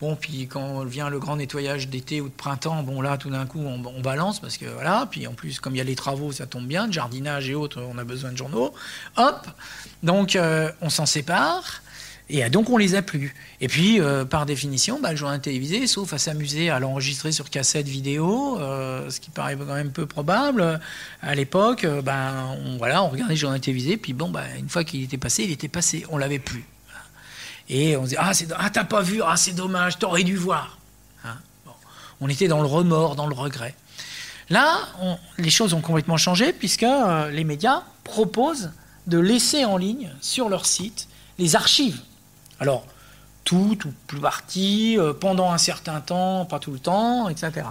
Bon, 0.00 0.14
puis 0.14 0.46
quand 0.46 0.84
vient 0.84 1.08
le 1.08 1.18
grand 1.18 1.36
nettoyage 1.36 1.88
d'été 1.88 2.20
ou 2.20 2.28
de 2.28 2.34
printemps, 2.34 2.82
bon 2.82 3.00
là, 3.00 3.16
tout 3.16 3.30
d'un 3.30 3.46
coup, 3.46 3.60
on, 3.60 4.00
balance 4.00 4.40
parce 4.40 4.58
que 4.58 4.66
voilà. 4.66 5.08
Puis 5.10 5.26
en 5.26 5.32
plus, 5.32 5.58
comme 5.58 5.74
il 5.74 5.78
y 5.78 5.80
a 5.80 5.84
les 5.84 5.96
travaux, 5.96 6.32
ça 6.32 6.46
tombe 6.46 6.66
bien, 6.66 6.90
jardinage 6.90 7.48
et 7.48 7.54
autres, 7.54 7.80
on 7.80 7.96
a 7.96 8.04
besoin 8.04 8.32
de 8.32 8.36
journaux. 8.36 8.74
Hop, 9.16 9.46
donc 10.02 10.36
euh, 10.36 10.70
on 10.82 10.90
s'en 10.90 11.06
sépare. 11.06 11.80
Et 12.28 12.44
euh, 12.44 12.48
donc 12.48 12.70
on 12.70 12.76
les 12.76 12.94
a 12.94 13.02
plus. 13.02 13.34
Et 13.60 13.68
puis, 13.68 14.00
euh, 14.00 14.24
par 14.24 14.46
définition, 14.46 15.00
bah, 15.00 15.10
le 15.10 15.16
journal 15.16 15.40
télévisé, 15.40 15.86
sauf 15.86 16.12
à 16.12 16.18
s'amuser 16.18 16.70
à 16.70 16.80
l'enregistrer 16.80 17.32
sur 17.32 17.50
cassette 17.50 17.86
vidéo, 17.86 18.58
euh, 18.60 19.08
ce 19.10 19.20
qui 19.20 19.30
paraît 19.30 19.56
quand 19.56 19.74
même 19.74 19.92
peu 19.92 20.06
probable, 20.06 20.80
à 21.22 21.34
l'époque, 21.34 21.86
ben, 22.04 22.56
on, 22.64 22.78
voilà, 22.78 23.02
on 23.02 23.08
regardait 23.08 23.34
le 23.34 23.40
journal 23.40 23.60
télévisé, 23.60 23.96
puis 23.96 24.12
bon, 24.12 24.30
bah, 24.30 24.42
une 24.58 24.68
fois 24.68 24.84
qu'il 24.84 25.02
était 25.02 25.18
passé, 25.18 25.44
il 25.44 25.52
était 25.52 25.68
passé, 25.68 26.04
on 26.10 26.18
l'avait 26.18 26.38
plus. 26.38 26.64
Et 27.68 27.96
on 27.96 28.04
se 28.04 28.10
dit, 28.10 28.16
ah, 28.18 28.32
ah 28.58 28.70
t'as 28.70 28.84
pas 28.84 29.02
vu, 29.02 29.22
ah, 29.24 29.36
c'est 29.36 29.54
dommage, 29.54 29.98
t'aurais 29.98 30.22
dû 30.22 30.36
voir. 30.36 30.78
Hein, 31.24 31.36
on 32.20 32.28
était 32.28 32.48
dans 32.48 32.60
le 32.60 32.66
remords, 32.66 33.16
dans 33.16 33.26
le 33.26 33.34
regret. 33.34 33.74
Là, 34.50 34.78
les 35.38 35.50
choses 35.50 35.74
ont 35.74 35.80
complètement 35.80 36.16
changé, 36.16 36.52
puisque 36.52 36.86
les 37.32 37.42
médias 37.42 37.82
proposent 38.04 38.70
de 39.08 39.18
laisser 39.18 39.64
en 39.64 39.76
ligne 39.76 40.12
sur 40.20 40.48
leur 40.48 40.66
site 40.66 41.08
les 41.38 41.56
archives 41.56 42.00
alors, 42.60 42.86
tout 43.44 43.78
ou 43.84 43.92
plus 44.06 44.20
partie, 44.20 44.98
euh, 44.98 45.12
pendant 45.12 45.52
un 45.52 45.58
certain 45.58 46.00
temps, 46.00 46.44
pas 46.44 46.58
tout 46.58 46.72
le 46.72 46.78
temps, 46.78 47.28
etc. 47.28 47.66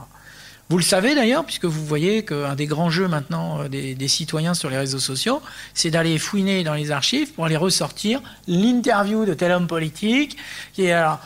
Vous 0.69 0.77
le 0.77 0.83
savez 0.83 1.13
d'ailleurs, 1.13 1.45
puisque 1.45 1.65
vous 1.65 1.85
voyez 1.85 2.25
qu'un 2.25 2.55
des 2.55 2.65
grands 2.65 2.89
jeux 2.89 3.07
maintenant 3.07 3.61
euh, 3.61 3.67
des, 3.67 4.07
citoyens 4.07 4.55
sur 4.55 4.69
les 4.69 4.77
réseaux 4.77 4.99
sociaux, 4.99 5.41
c'est 5.75 5.91
d'aller 5.91 6.17
fouiner 6.17 6.63
dans 6.63 6.73
les 6.73 6.89
archives 6.91 7.33
pour 7.33 7.45
aller 7.45 7.57
ressortir 7.57 8.21
l'interview 8.47 9.25
de 9.25 9.33
tel 9.35 9.51
homme 9.51 9.67
politique 9.67 10.37
qui 10.73 10.85
est 10.85 10.91
alors, 10.91 11.19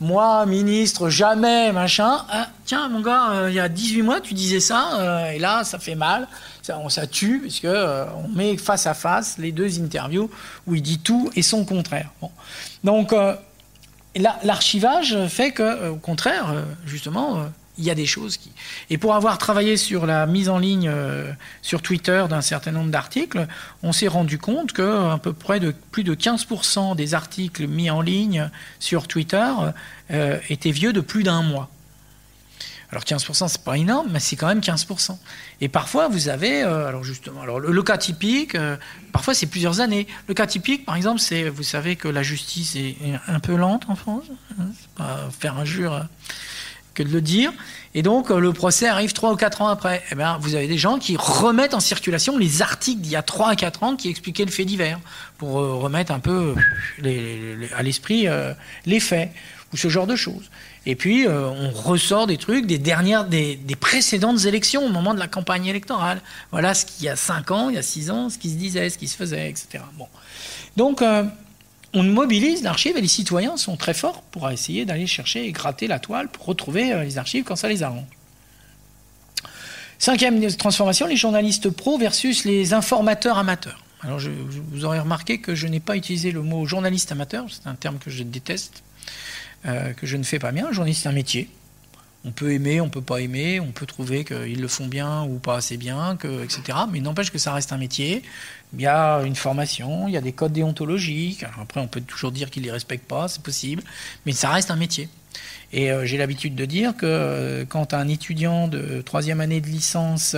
moi, 0.00 0.46
ministre, 0.46 1.10
jamais, 1.10 1.72
machin. 1.72 2.24
Ah, 2.30 2.48
tiens, 2.64 2.88
mon 2.88 3.00
gars, 3.00 3.30
euh, 3.32 3.50
il 3.50 3.54
y 3.54 3.60
a 3.60 3.68
18 3.68 4.02
mois, 4.02 4.20
tu 4.20 4.34
disais 4.34 4.60
ça, 4.60 5.32
et 5.34 5.38
là, 5.38 5.64
ça 5.64 5.78
fait 5.78 5.94
mal 5.94 6.28
ça, 6.88 7.06
tue, 7.06 7.40
puisque 7.40 7.64
euh, 7.64 8.06
on 8.24 8.28
met 8.28 8.56
face 8.56 8.86
à 8.86 8.94
face 8.94 9.38
les 9.38 9.52
deux 9.52 9.80
interviews 9.80 10.30
où 10.66 10.74
il 10.74 10.82
dit 10.82 10.98
tout 10.98 11.30
et 11.34 11.42
son 11.42 11.64
contraire. 11.64 12.10
Donc, 12.84 13.12
euh, 13.12 13.34
l'archivage 14.42 15.16
fait 15.28 15.52
que, 15.52 15.62
euh, 15.62 15.90
au 15.90 15.96
contraire, 15.96 16.54
justement, 16.86 17.46
il 17.80 17.86
y 17.86 17.90
a 17.90 17.94
des 17.94 18.06
choses 18.06 18.36
qui. 18.36 18.52
Et 18.90 18.98
pour 18.98 19.14
avoir 19.14 19.38
travaillé 19.38 19.76
sur 19.76 20.06
la 20.06 20.26
mise 20.26 20.48
en 20.48 20.58
ligne 20.58 20.90
sur 21.62 21.82
Twitter 21.82 22.24
d'un 22.28 22.42
certain 22.42 22.70
nombre 22.72 22.90
d'articles, 22.90 23.46
on 23.82 23.92
s'est 23.92 24.08
rendu 24.08 24.38
compte 24.38 24.72
que 24.72 25.16
peu 25.16 25.32
près 25.32 25.60
de 25.60 25.74
plus 25.90 26.04
de 26.04 26.14
15% 26.14 26.94
des 26.94 27.14
articles 27.14 27.66
mis 27.66 27.90
en 27.90 28.00
ligne 28.00 28.50
sur 28.78 29.08
Twitter 29.08 29.50
étaient 30.48 30.70
vieux 30.70 30.92
de 30.92 31.00
plus 31.00 31.22
d'un 31.22 31.42
mois. 31.42 31.70
Alors 32.92 33.04
15%, 33.04 33.46
c'est 33.46 33.62
pas 33.62 33.78
énorme, 33.78 34.08
mais 34.10 34.18
c'est 34.18 34.34
quand 34.34 34.48
même 34.48 34.60
15%. 34.60 35.16
Et 35.60 35.68
parfois, 35.68 36.08
vous 36.08 36.28
avez, 36.28 36.62
euh, 36.62 36.88
alors 36.88 37.04
justement, 37.04 37.40
alors 37.40 37.60
le, 37.60 37.82
cas 37.84 37.98
typique, 37.98 38.56
euh, 38.56 38.76
parfois 39.12 39.32
c'est 39.32 39.46
plusieurs 39.46 39.80
années. 39.80 40.08
Le 40.26 40.34
cas 40.34 40.46
typique, 40.46 40.84
par 40.84 40.96
exemple, 40.96 41.20
c'est, 41.20 41.48
vous 41.48 41.62
savez 41.62 41.94
que 41.94 42.08
la 42.08 42.24
justice 42.24 42.74
est, 42.74 42.96
un 43.28 43.38
peu 43.38 43.54
lente 43.54 43.84
en 43.88 43.94
France, 43.94 44.24
hein, 44.58 44.64
c'est 44.80 44.90
pas 44.90 45.28
faire 45.38 45.56
injure 45.56 45.94
euh, 45.94 46.02
que 46.94 47.02
de 47.02 47.08
le 47.08 47.20
dire. 47.20 47.52
Et 47.94 48.02
donc, 48.02 48.30
le 48.30 48.52
procès 48.52 48.86
arrive 48.86 49.12
3 49.12 49.32
ou 49.32 49.36
4 49.36 49.62
ans 49.62 49.68
après. 49.68 50.02
Eh 50.10 50.14
bien, 50.14 50.38
vous 50.40 50.54
avez 50.54 50.68
des 50.68 50.78
gens 50.78 50.98
qui 50.98 51.16
remettent 51.16 51.74
en 51.74 51.80
circulation 51.80 52.38
les 52.38 52.62
articles 52.62 53.00
d'il 53.00 53.12
y 53.12 53.16
a 53.16 53.22
3 53.22 53.50
à 53.50 53.56
4 53.56 53.82
ans 53.82 53.96
qui 53.96 54.08
expliquaient 54.08 54.44
le 54.44 54.50
fait 54.50 54.64
divers, 54.64 55.00
pour 55.38 55.50
remettre 55.50 56.12
un 56.12 56.20
peu 56.20 56.54
à 57.76 57.82
l'esprit 57.82 58.26
les 58.86 59.00
faits, 59.00 59.30
ou 59.72 59.76
ce 59.76 59.88
genre 59.88 60.06
de 60.06 60.16
choses. 60.16 60.50
Et 60.86 60.96
puis, 60.96 61.26
euh, 61.26 61.48
on 61.48 61.70
ressort 61.70 62.26
des 62.26 62.38
trucs 62.38 62.66
des 62.66 62.78
dernières, 62.78 63.26
des, 63.26 63.58
précédentes 63.78 64.44
élections, 64.44 64.86
au 64.86 64.88
moment 64.88 65.14
de 65.14 65.18
la 65.18 65.28
campagne 65.28 65.66
électorale. 65.66 66.20
Voilà 66.50 66.74
ce 66.74 66.86
qu'il 66.86 67.04
y 67.04 67.08
a 67.08 67.16
5 67.16 67.50
ans, 67.50 67.68
il 67.68 67.76
y 67.76 67.78
a 67.78 67.82
6 67.82 68.10
ans, 68.10 68.30
ce 68.30 68.38
qui 68.38 68.50
se 68.50 68.56
disait, 68.56 68.88
ce 68.88 68.98
qui 68.98 69.08
se 69.08 69.16
faisait, 69.16 69.50
etc. 69.50 69.84
Bon. 69.98 70.08
Donc, 70.76 71.02
euh, 71.02 71.24
on 71.92 72.02
mobilise 72.02 72.62
l'archive 72.62 72.96
et 72.96 73.00
les 73.00 73.08
citoyens 73.08 73.56
sont 73.56 73.76
très 73.76 73.94
forts 73.94 74.22
pour 74.22 74.48
essayer 74.50 74.84
d'aller 74.84 75.06
chercher 75.06 75.44
et 75.44 75.52
gratter 75.52 75.86
la 75.86 75.98
toile 75.98 76.28
pour 76.28 76.46
retrouver 76.46 76.92
euh, 76.92 77.04
les 77.04 77.18
archives 77.18 77.44
quand 77.44 77.56
ça 77.56 77.68
les 77.68 77.82
arrange. 77.82 78.04
Cinquième 79.98 80.46
transformation, 80.54 81.06
les 81.06 81.16
journalistes 81.16 81.68
pros 81.68 81.98
versus 81.98 82.44
les 82.44 82.72
informateurs 82.72 83.36
amateurs. 83.36 83.84
Alors, 84.02 84.18
je, 84.18 84.30
vous 84.30 84.86
aurez 84.86 84.98
remarqué 84.98 85.40
que 85.40 85.54
je 85.54 85.66
n'ai 85.66 85.80
pas 85.80 85.94
utilisé 85.94 86.32
le 86.32 86.40
mot 86.40 86.64
journaliste 86.64 87.12
amateur, 87.12 87.44
c'est 87.50 87.66
un 87.66 87.74
terme 87.74 87.98
que 87.98 88.08
je 88.08 88.22
déteste. 88.22 88.82
Euh, 89.66 89.92
que 89.92 90.06
je 90.06 90.16
ne 90.16 90.22
fais 90.22 90.38
pas 90.38 90.52
bien. 90.52 90.72
Journaliste, 90.72 91.02
c'est 91.02 91.08
un 91.10 91.12
métier. 91.12 91.50
On 92.24 92.32
peut 92.32 92.52
aimer, 92.52 92.80
on 92.80 92.90
peut 92.90 93.00
pas 93.00 93.20
aimer, 93.20 93.60
on 93.60 93.72
peut 93.72 93.86
trouver 93.86 94.24
qu'ils 94.24 94.60
le 94.60 94.68
font 94.68 94.86
bien 94.86 95.22
ou 95.22 95.38
pas 95.38 95.56
assez 95.56 95.78
bien, 95.78 96.18
etc. 96.42 96.78
Mais 96.92 97.00
n'empêche 97.00 97.30
que 97.30 97.38
ça 97.38 97.54
reste 97.54 97.72
un 97.72 97.78
métier. 97.78 98.22
Il 98.74 98.80
y 98.80 98.86
a 98.86 99.22
une 99.22 99.34
formation, 99.34 100.06
il 100.06 100.12
y 100.12 100.16
a 100.18 100.20
des 100.20 100.32
codes 100.32 100.52
déontologiques. 100.52 101.44
après, 101.58 101.80
on 101.80 101.88
peut 101.88 102.02
toujours 102.02 102.30
dire 102.30 102.50
qu'ils 102.50 102.64
les 102.64 102.70
respectent 102.70 103.08
pas, 103.08 103.28
c'est 103.28 103.42
possible. 103.42 103.82
Mais 104.26 104.32
ça 104.32 104.50
reste 104.50 104.70
un 104.70 104.76
métier. 104.76 105.08
Et 105.72 105.90
euh, 105.90 106.04
j'ai 106.04 106.18
l'habitude 106.18 106.54
de 106.54 106.64
dire 106.66 106.96
que 106.96 107.06
euh, 107.06 107.64
quand 107.66 107.94
un 107.94 108.06
étudiant 108.08 108.68
de 108.68 109.02
troisième 109.02 109.40
année 109.40 109.60
de 109.60 109.68
licence 109.68 110.36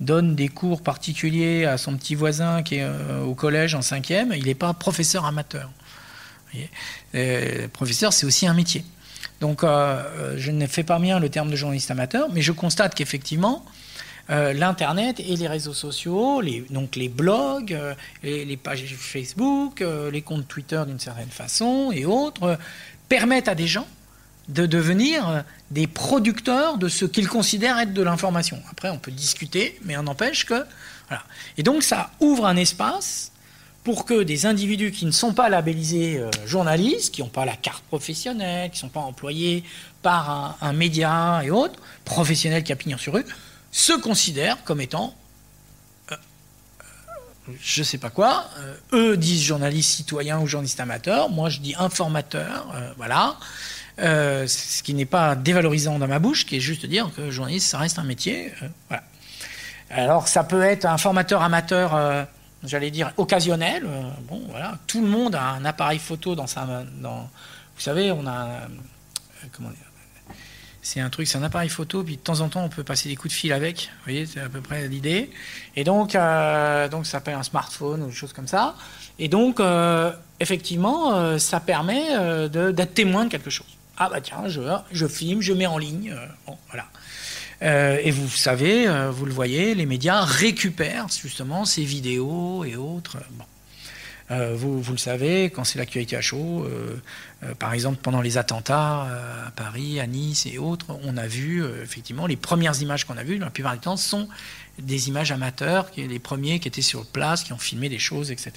donne 0.00 0.34
des 0.34 0.48
cours 0.48 0.82
particuliers 0.82 1.64
à 1.64 1.78
son 1.78 1.96
petit 1.96 2.16
voisin 2.16 2.62
qui 2.62 2.76
est 2.76 2.88
au 3.24 3.34
collège 3.34 3.74
en 3.76 3.82
cinquième, 3.82 4.32
il 4.36 4.46
n'est 4.46 4.54
pas 4.54 4.74
professeur 4.74 5.26
amateur. 5.26 5.70
Euh, 7.14 7.68
professeur, 7.68 8.12
c'est 8.12 8.26
aussi 8.26 8.46
un 8.46 8.54
métier. 8.54 8.84
Donc, 9.40 9.64
euh, 9.64 10.34
je 10.36 10.50
ne 10.50 10.66
fais 10.66 10.82
pas 10.82 10.98
bien 10.98 11.18
le 11.18 11.28
terme 11.28 11.50
de 11.50 11.56
journaliste 11.56 11.90
amateur, 11.90 12.28
mais 12.32 12.42
je 12.42 12.52
constate 12.52 12.94
qu'effectivement, 12.94 13.64
euh, 14.28 14.52
l'Internet 14.52 15.18
et 15.20 15.36
les 15.36 15.48
réseaux 15.48 15.72
sociaux, 15.72 16.40
les, 16.40 16.64
donc 16.70 16.96
les 16.96 17.08
blogs, 17.08 17.76
les, 18.22 18.56
pages 18.56 18.84
Facebook, 18.96 19.82
les 20.12 20.22
comptes 20.22 20.46
Twitter 20.46 20.82
d'une 20.86 21.00
certaine 21.00 21.30
façon 21.30 21.90
et 21.92 22.04
autres, 22.04 22.58
permettent 23.08 23.48
à 23.48 23.54
des 23.54 23.66
gens 23.66 23.88
de 24.48 24.66
devenir 24.66 25.44
des 25.70 25.86
producteurs 25.86 26.76
de 26.76 26.88
ce 26.88 27.04
qu'ils 27.04 27.28
considèrent 27.28 27.78
être 27.78 27.94
de 27.94 28.02
l'information. 28.02 28.60
Après, 28.70 28.90
on 28.90 28.98
peut 28.98 29.12
discuter, 29.12 29.78
mais 29.84 29.96
on 29.96 30.02
n'empêche 30.04 30.44
que... 30.44 30.64
Et 31.56 31.62
donc, 31.64 31.82
ça 31.82 32.10
ouvre 32.20 32.46
un 32.46 32.56
espace 32.56 33.29
pour 33.84 34.04
que 34.04 34.22
des 34.22 34.46
individus 34.46 34.90
qui 34.90 35.06
ne 35.06 35.10
sont 35.10 35.32
pas 35.32 35.48
labellisés 35.48 36.18
euh, 36.18 36.30
journalistes, 36.46 37.14
qui 37.14 37.22
n'ont 37.22 37.28
pas 37.28 37.44
la 37.44 37.56
carte 37.56 37.82
professionnelle, 37.84 38.70
qui 38.70 38.76
ne 38.76 38.80
sont 38.80 38.88
pas 38.88 39.00
employés 39.00 39.64
par 40.02 40.58
un, 40.60 40.72
média 40.72 41.40
et 41.42 41.50
autres, 41.50 41.80
professionnels 42.04 42.62
qui 42.62 42.72
a 42.72 42.76
pignon 42.76 42.98
sur 42.98 43.16
eux, 43.16 43.24
se 43.72 43.92
considèrent 43.92 44.62
comme 44.64 44.80
étant, 44.80 45.14
euh, 46.12 46.16
euh, 47.48 47.52
je 47.62 47.80
ne 47.80 47.84
sais 47.84 47.98
pas 47.98 48.10
quoi, 48.10 48.44
eux 48.92 49.16
disent 49.16 49.42
journalistes 49.42 49.90
citoyens 49.90 50.40
ou 50.40 50.46
journalistes 50.46 50.80
amateurs, 50.80 51.30
moi 51.30 51.48
je 51.48 51.60
dis 51.60 51.74
informateur, 51.78 52.74
voilà, 52.96 53.36
ce 53.98 54.82
qui 54.82 54.94
n'est 54.94 55.06
pas 55.06 55.36
dévalorisant 55.36 55.98
dans 55.98 56.08
ma 56.08 56.18
bouche, 56.18 56.44
qui 56.44 56.56
est 56.56 56.60
juste 56.60 56.86
dire 56.86 57.10
que 57.14 57.30
journaliste, 57.30 57.68
ça 57.68 57.78
reste 57.78 57.98
un 57.98 58.04
métier, 58.04 58.52
voilà. 58.88 59.04
Alors 59.90 60.28
ça 60.28 60.44
peut 60.44 60.62
être 60.62 60.84
un 60.84 60.98
formateur 60.98 61.42
amateur 61.42 62.26
j'allais 62.64 62.90
dire, 62.90 63.12
occasionnel. 63.16 63.84
Euh, 63.86 64.02
bon, 64.28 64.42
voilà, 64.48 64.78
tout 64.86 65.00
le 65.00 65.08
monde 65.08 65.34
a 65.34 65.50
un 65.50 65.64
appareil 65.64 65.98
photo 65.98 66.34
dans 66.34 66.46
sa. 66.46 66.84
Dans, 67.00 67.28
vous 67.74 67.80
savez, 67.80 68.12
on 68.12 68.26
a. 68.26 68.46
Euh, 68.46 68.66
comment 69.52 69.70
dire 69.70 69.78
c'est 70.82 71.00
un 71.00 71.10
truc, 71.10 71.28
c'est 71.28 71.36
un 71.36 71.42
appareil 71.42 71.68
photo, 71.68 72.02
puis 72.02 72.16
de 72.16 72.22
temps 72.22 72.40
en 72.40 72.48
temps, 72.48 72.64
on 72.64 72.70
peut 72.70 72.82
passer 72.82 73.10
des 73.10 73.14
coups 73.14 73.34
de 73.34 73.38
fil 73.38 73.52
avec. 73.52 73.90
Vous 73.98 74.04
voyez, 74.04 74.24
c'est 74.24 74.40
à 74.40 74.48
peu 74.48 74.62
près 74.62 74.88
l'idée. 74.88 75.30
Et 75.76 75.84
donc, 75.84 76.14
euh, 76.14 76.88
donc 76.88 77.04
ça 77.04 77.12
s'appelle 77.12 77.34
un 77.34 77.42
smartphone 77.42 78.02
ou 78.02 78.06
des 78.06 78.14
choses 78.14 78.32
comme 78.32 78.48
ça. 78.48 78.74
Et 79.18 79.28
donc, 79.28 79.60
effectivement, 80.40 81.38
ça 81.38 81.60
permet 81.60 82.48
d'être 82.48 82.94
témoin 82.94 83.26
de 83.26 83.30
quelque 83.30 83.50
chose. 83.50 83.66
Ah 83.98 84.08
bah 84.08 84.22
tiens, 84.22 84.48
je, 84.48 84.62
je 84.90 85.06
filme, 85.06 85.42
je 85.42 85.52
mets 85.52 85.66
en 85.66 85.76
ligne. 85.76 86.16
bon, 86.46 86.56
voilà. 86.68 86.86
Et 87.62 88.10
vous 88.10 88.28
savez, 88.28 88.86
vous 89.12 89.26
le 89.26 89.32
voyez, 89.32 89.74
les 89.74 89.86
médias 89.86 90.22
récupèrent 90.22 91.08
justement 91.08 91.64
ces 91.64 91.84
vidéos 91.84 92.64
et 92.64 92.76
autres. 92.76 93.18
vous, 94.30 94.80
vous, 94.80 94.92
le 94.92 94.98
savez, 94.98 95.50
quand 95.50 95.64
c'est 95.64 95.78
l'actualité 95.78 96.16
à 96.16 96.22
chaud, 96.22 96.66
par 97.58 97.74
exemple 97.74 97.98
pendant 98.02 98.22
les 98.22 98.38
attentats 98.38 99.06
à 99.46 99.50
Paris, 99.50 100.00
à 100.00 100.06
Nice 100.06 100.46
et 100.46 100.56
autres, 100.56 100.86
on 101.04 101.18
a 101.18 101.26
vu 101.26 101.62
effectivement 101.82 102.26
les 102.26 102.36
premières 102.36 102.80
images 102.80 103.04
qu'on 103.04 103.18
a 103.18 103.24
vues, 103.24 103.36
la 103.36 103.50
plupart 103.50 103.74
du 103.74 103.80
temps, 103.80 103.98
sont 103.98 104.28
des 104.78 105.08
images 105.08 105.30
amateurs, 105.30 105.90
les 105.96 106.18
premiers 106.18 106.60
qui 106.60 106.68
étaient 106.68 106.80
sur 106.80 107.04
place, 107.04 107.42
qui 107.42 107.52
ont 107.52 107.58
filmé 107.58 107.90
des 107.90 107.98
choses, 107.98 108.30
etc. 108.30 108.52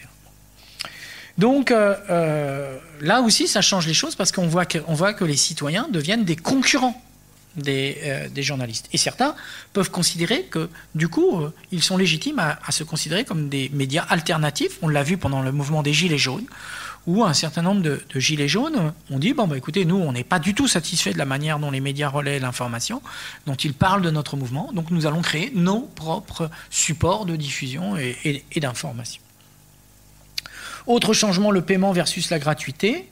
Donc 1.37 1.71
euh, 1.71 1.95
euh, 2.09 2.77
là 3.01 3.21
aussi, 3.21 3.47
ça 3.47 3.61
change 3.61 3.87
les 3.87 3.93
choses 3.93 4.15
parce 4.15 4.31
qu'on 4.31 4.47
voit, 4.47 4.65
voit 4.87 5.13
que 5.13 5.25
les 5.25 5.37
citoyens 5.37 5.87
deviennent 5.89 6.25
des 6.25 6.35
concurrents 6.35 7.01
des, 7.55 7.97
euh, 8.03 8.29
des, 8.29 8.43
journalistes. 8.43 8.89
Et 8.93 8.97
certains 8.97 9.35
peuvent 9.73 9.91
considérer 9.91 10.43
que, 10.43 10.69
du 10.95 11.07
coup, 11.07 11.41
ils 11.71 11.83
sont 11.83 11.97
légitimes 11.97 12.39
à, 12.39 12.59
à, 12.65 12.71
se 12.71 12.83
considérer 12.83 13.25
comme 13.25 13.49
des 13.49 13.69
médias 13.73 14.03
alternatifs. 14.09 14.77
On 14.81 14.87
l'a 14.87 15.03
vu 15.03 15.17
pendant 15.17 15.41
le 15.41 15.51
mouvement 15.51 15.83
des 15.83 15.93
Gilets 15.93 16.17
jaunes, 16.17 16.47
où 17.05 17.23
un 17.23 17.33
certain 17.33 17.61
nombre 17.61 17.81
de, 17.81 18.01
gilets 18.15 18.47
jaunes 18.47 18.93
ont 19.09 19.19
dit 19.19 19.33
bon 19.33 19.47
bah 19.47 19.57
écoutez 19.57 19.85
nous 19.85 19.97
on 19.97 20.13
n'est 20.13 20.23
pas 20.23 20.39
du 20.39 20.53
tout 20.53 20.67
satisfait 20.67 21.11
de 21.11 21.17
la 21.17 21.25
manière 21.25 21.59
dont 21.59 21.71
les 21.71 21.81
médias 21.81 22.09
relaient 22.09 22.39
l'information, 22.39 23.01
dont 23.45 23.55
ils 23.55 23.73
parlent 23.73 24.01
de 24.01 24.09
notre 24.09 24.37
mouvement, 24.37 24.71
donc 24.73 24.89
nous 24.91 25.05
allons 25.05 25.21
créer 25.21 25.51
nos 25.53 25.81
propres 25.81 26.49
supports 26.69 27.25
de 27.25 27.35
diffusion 27.35 27.97
et, 27.97 28.43
d'information. 28.55 29.21
Autre 30.87 31.13
changement, 31.13 31.51
le 31.51 31.61
paiement 31.61 31.91
versus 31.91 32.29
la 32.29 32.39
gratuité. 32.39 33.09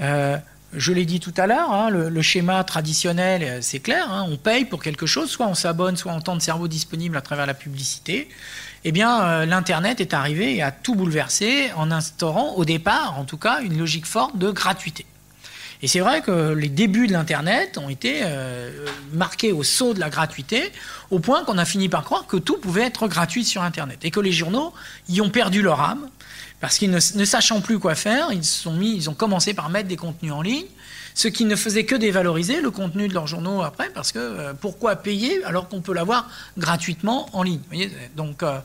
Euh, 0.00 0.36
je 0.76 0.92
l'ai 0.92 1.04
dit 1.04 1.20
tout 1.20 1.34
à 1.36 1.46
l'heure, 1.46 1.72
hein, 1.72 1.90
le, 1.90 2.22
schéma 2.22 2.62
traditionnel, 2.64 3.42
euh, 3.42 3.58
c'est 3.60 3.80
clair, 3.80 4.10
hein, 4.10 4.26
on 4.28 4.36
paye 4.36 4.64
pour 4.64 4.82
quelque 4.82 5.06
chose, 5.06 5.30
soit 5.30 5.46
on 5.46 5.54
s'abonne, 5.54 5.96
soit 5.96 6.12
on 6.12 6.20
temps 6.20 6.36
de 6.36 6.42
cerveau 6.42 6.68
disponible 6.68 7.16
à 7.16 7.20
travers 7.20 7.46
la 7.46 7.54
publicité 7.54 8.28
eh 8.84 8.92
bien, 8.92 9.22
euh, 9.22 9.46
l'Internet 9.46 10.00
est 10.00 10.12
arrivé 10.12 10.56
et 10.56 10.62
a 10.62 10.70
tout 10.70 10.94
bouleversé 10.94 11.70
en 11.76 11.90
instaurant, 11.90 12.54
au 12.56 12.66
départ, 12.66 13.18
en 13.18 13.24
tout 13.24 13.38
cas, 13.38 13.62
une 13.62 13.78
logique 13.78 14.04
forte 14.04 14.36
de 14.36 14.50
gratuité. 14.50 15.06
Et 15.82 15.88
c'est 15.88 16.00
vrai 16.00 16.20
que 16.20 16.52
les 16.52 16.68
débuts 16.68 17.06
de 17.06 17.12
l'Internet 17.12 17.78
ont 17.78 17.88
été 17.88 18.20
euh, 18.22 18.86
marqués 19.12 19.52
au 19.52 19.62
saut 19.62 19.94
de 19.94 20.00
la 20.00 20.10
gratuité, 20.10 20.70
au 21.10 21.18
point 21.18 21.44
qu'on 21.44 21.58
a 21.58 21.64
fini 21.64 21.88
par 21.88 22.04
croire 22.04 22.26
que 22.26 22.36
tout 22.36 22.58
pouvait 22.58 22.82
être 22.82 23.08
gratuit 23.08 23.44
sur 23.44 23.62
Internet. 23.62 23.98
Et 24.02 24.10
que 24.10 24.20
les 24.20 24.32
journaux 24.32 24.72
y 25.08 25.20
ont 25.20 25.30
perdu 25.30 25.62
leur 25.62 25.80
âme, 25.80 26.08
parce 26.64 26.78
qu'ils 26.78 26.90
ne, 26.90 27.24
sachant 27.26 27.60
plus 27.60 27.78
quoi 27.78 27.94
faire, 27.94 28.28
ils, 28.32 28.42
sont 28.42 28.72
mis, 28.72 28.96
ils 28.96 29.10
ont 29.10 29.14
commencé 29.14 29.52
par 29.52 29.68
mettre 29.68 29.86
des 29.86 29.98
contenus 29.98 30.32
en 30.32 30.40
ligne, 30.40 30.64
ce 31.12 31.28
qui 31.28 31.44
ne 31.44 31.56
faisait 31.56 31.84
que 31.84 31.94
dévaloriser 31.94 32.62
le 32.62 32.70
contenu 32.70 33.06
de 33.06 33.12
leurs 33.12 33.26
journaux 33.26 33.62
après, 33.62 33.90
parce 33.90 34.12
que 34.12 34.18
euh, 34.18 34.54
pourquoi 34.58 34.96
payer 34.96 35.44
alors 35.44 35.68
qu'on 35.68 35.82
peut 35.82 35.92
l'avoir 35.92 36.26
gratuitement 36.56 37.28
en 37.34 37.42
ligne 37.42 37.60
Donc, 38.16 38.42
euh, 38.42 38.60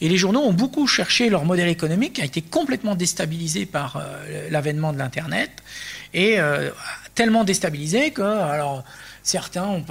Et 0.00 0.08
les 0.08 0.16
journaux 0.16 0.40
ont 0.40 0.52
beaucoup 0.52 0.88
cherché 0.88 1.30
leur 1.30 1.44
modèle 1.44 1.68
économique, 1.68 2.14
qui 2.14 2.22
a 2.22 2.24
été 2.24 2.42
complètement 2.42 2.96
déstabilisé 2.96 3.66
par 3.66 3.98
euh, 3.98 4.48
l'avènement 4.50 4.92
de 4.92 4.98
l'Internet, 4.98 5.52
et 6.12 6.38
tellement 7.14 7.44
déstabilisé 7.44 8.10
que... 8.12 8.22
Alors, 8.22 8.84
Certains, 9.24 9.64
on, 9.64 9.82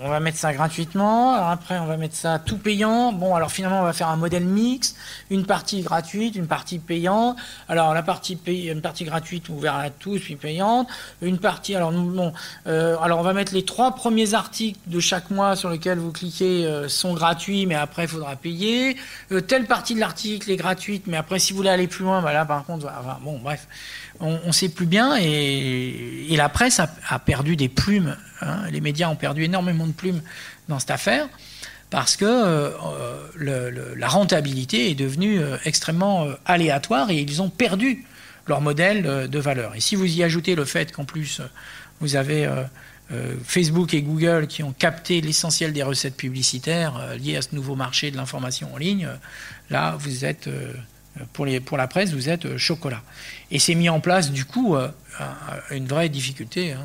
on 0.00 0.08
va 0.08 0.20
mettre 0.20 0.38
ça 0.38 0.52
gratuitement, 0.52 1.32
après 1.32 1.76
on 1.80 1.86
va 1.86 1.96
mettre 1.96 2.14
ça 2.14 2.38
tout 2.38 2.56
payant. 2.56 3.10
Bon, 3.10 3.34
alors 3.34 3.50
finalement 3.50 3.80
on 3.80 3.82
va 3.82 3.92
faire 3.92 4.06
un 4.06 4.16
modèle 4.16 4.44
mix, 4.44 4.94
une 5.28 5.44
partie 5.44 5.80
gratuite, 5.80 6.36
une 6.36 6.46
partie 6.46 6.78
payante. 6.78 7.36
Alors 7.68 7.92
la 7.94 8.04
partie 8.04 8.38
une 8.46 8.80
partie 8.80 9.02
gratuite 9.02 9.48
ouverte 9.48 9.74
à 9.76 9.90
tous 9.90 10.20
puis 10.20 10.36
payante, 10.36 10.86
une 11.20 11.38
partie. 11.38 11.74
Alors 11.74 11.90
nous, 11.90 12.30
euh, 12.68 12.96
alors 13.02 13.18
on 13.18 13.22
va 13.24 13.32
mettre 13.32 13.52
les 13.54 13.64
trois 13.64 13.96
premiers 13.96 14.34
articles 14.34 14.78
de 14.86 15.00
chaque 15.00 15.30
mois 15.30 15.56
sur 15.56 15.68
lesquels 15.68 15.98
vous 15.98 16.12
cliquez 16.12 16.64
euh, 16.64 16.88
sont 16.88 17.14
gratuits, 17.14 17.66
mais 17.66 17.74
après 17.74 18.04
il 18.04 18.08
faudra 18.08 18.36
payer. 18.36 18.96
Euh, 19.32 19.40
telle 19.40 19.66
partie 19.66 19.96
de 19.96 20.00
l'article 20.00 20.48
est 20.48 20.56
gratuite, 20.56 21.08
mais 21.08 21.16
après 21.16 21.40
si 21.40 21.52
vous 21.52 21.56
voulez 21.56 21.70
aller 21.70 21.88
plus 21.88 22.04
loin, 22.04 22.22
bah 22.22 22.32
là 22.32 22.44
par 22.44 22.64
contre, 22.64 22.86
bon 23.24 23.40
bref 23.40 23.66
on 24.20 24.46
ne 24.46 24.52
sait 24.52 24.68
plus 24.68 24.86
bien 24.86 25.16
et, 25.16 26.34
la 26.36 26.48
presse 26.48 26.80
a, 26.80 27.18
perdu 27.18 27.56
des 27.56 27.68
plumes. 27.68 28.16
Hein. 28.40 28.62
Les 28.70 28.80
médias 28.80 29.08
ont 29.08 29.16
perdu 29.16 29.44
énormément 29.44 29.86
de 29.86 29.92
plumes 29.92 30.22
dans 30.68 30.78
cette 30.78 30.90
affaire 30.90 31.28
parce 31.90 32.16
que 32.16 32.24
euh, 32.24 33.94
la 33.96 34.08
rentabilité 34.08 34.90
est 34.90 34.94
devenue 34.94 35.40
euh, 35.40 35.56
extrêmement 35.64 36.24
euh, 36.24 36.34
aléatoire 36.46 37.10
et 37.10 37.18
ils 37.18 37.42
ont 37.42 37.50
perdu 37.50 38.04
leur 38.46 38.60
modèle 38.60 39.28
de, 39.28 39.38
valeur. 39.38 39.74
Et 39.74 39.80
si 39.80 39.96
vous 39.96 40.06
y 40.06 40.22
ajoutez 40.22 40.54
le 40.54 40.64
fait 40.64 40.92
qu'en 40.92 41.04
plus 41.04 41.40
vous 42.00 42.16
avez 42.16 42.48
Facebook 43.44 43.94
et 43.94 44.02
Google 44.02 44.48
qui 44.48 44.64
ont 44.64 44.72
capté 44.72 45.20
l'essentiel 45.20 45.72
des 45.72 45.84
recettes 45.84 46.16
publicitaires 46.16 47.14
liées 47.16 47.36
à 47.36 47.42
ce 47.42 47.54
nouveau 47.54 47.76
marché 47.76 48.10
de 48.10 48.16
l'information 48.16 48.74
en 48.74 48.76
ligne, 48.76 49.08
là 49.68 49.94
vous 50.00 50.24
êtes 50.24 50.48
pour, 51.32 51.46
les, 51.46 51.60
pour 51.60 51.76
la 51.76 51.86
presse, 51.86 52.12
vous 52.12 52.28
êtes 52.28 52.46
euh, 52.46 52.58
chocolat. 52.58 53.02
Et 53.50 53.58
c'est 53.58 53.74
mis 53.74 53.88
en 53.88 54.00
place, 54.00 54.30
du 54.30 54.44
coup, 54.44 54.76
euh, 54.76 54.88
une 55.70 55.86
vraie 55.86 56.08
difficulté. 56.08 56.72
Hein. 56.72 56.84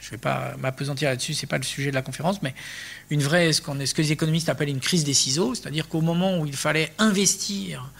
Je 0.00 0.08
ne 0.08 0.10
vais 0.12 0.18
pas 0.18 0.54
m'apesantir 0.58 1.08
là-dessus, 1.08 1.34
ce 1.34 1.42
n'est 1.42 1.48
pas 1.48 1.56
le 1.56 1.64
sujet 1.64 1.90
de 1.90 1.94
la 1.94 2.02
conférence, 2.02 2.42
mais 2.42 2.54
une 3.10 3.22
vraie, 3.22 3.52
ce, 3.52 3.62
ce 3.62 3.94
que 3.94 4.02
les 4.02 4.12
économistes 4.12 4.48
appellent 4.48 4.68
une 4.68 4.80
crise 4.80 5.04
des 5.04 5.14
ciseaux, 5.14 5.54
c'est-à-dire 5.54 5.88
qu'au 5.88 6.02
moment 6.02 6.38
où 6.38 6.46
il 6.46 6.56
fallait 6.56 6.92
investir 6.98 7.90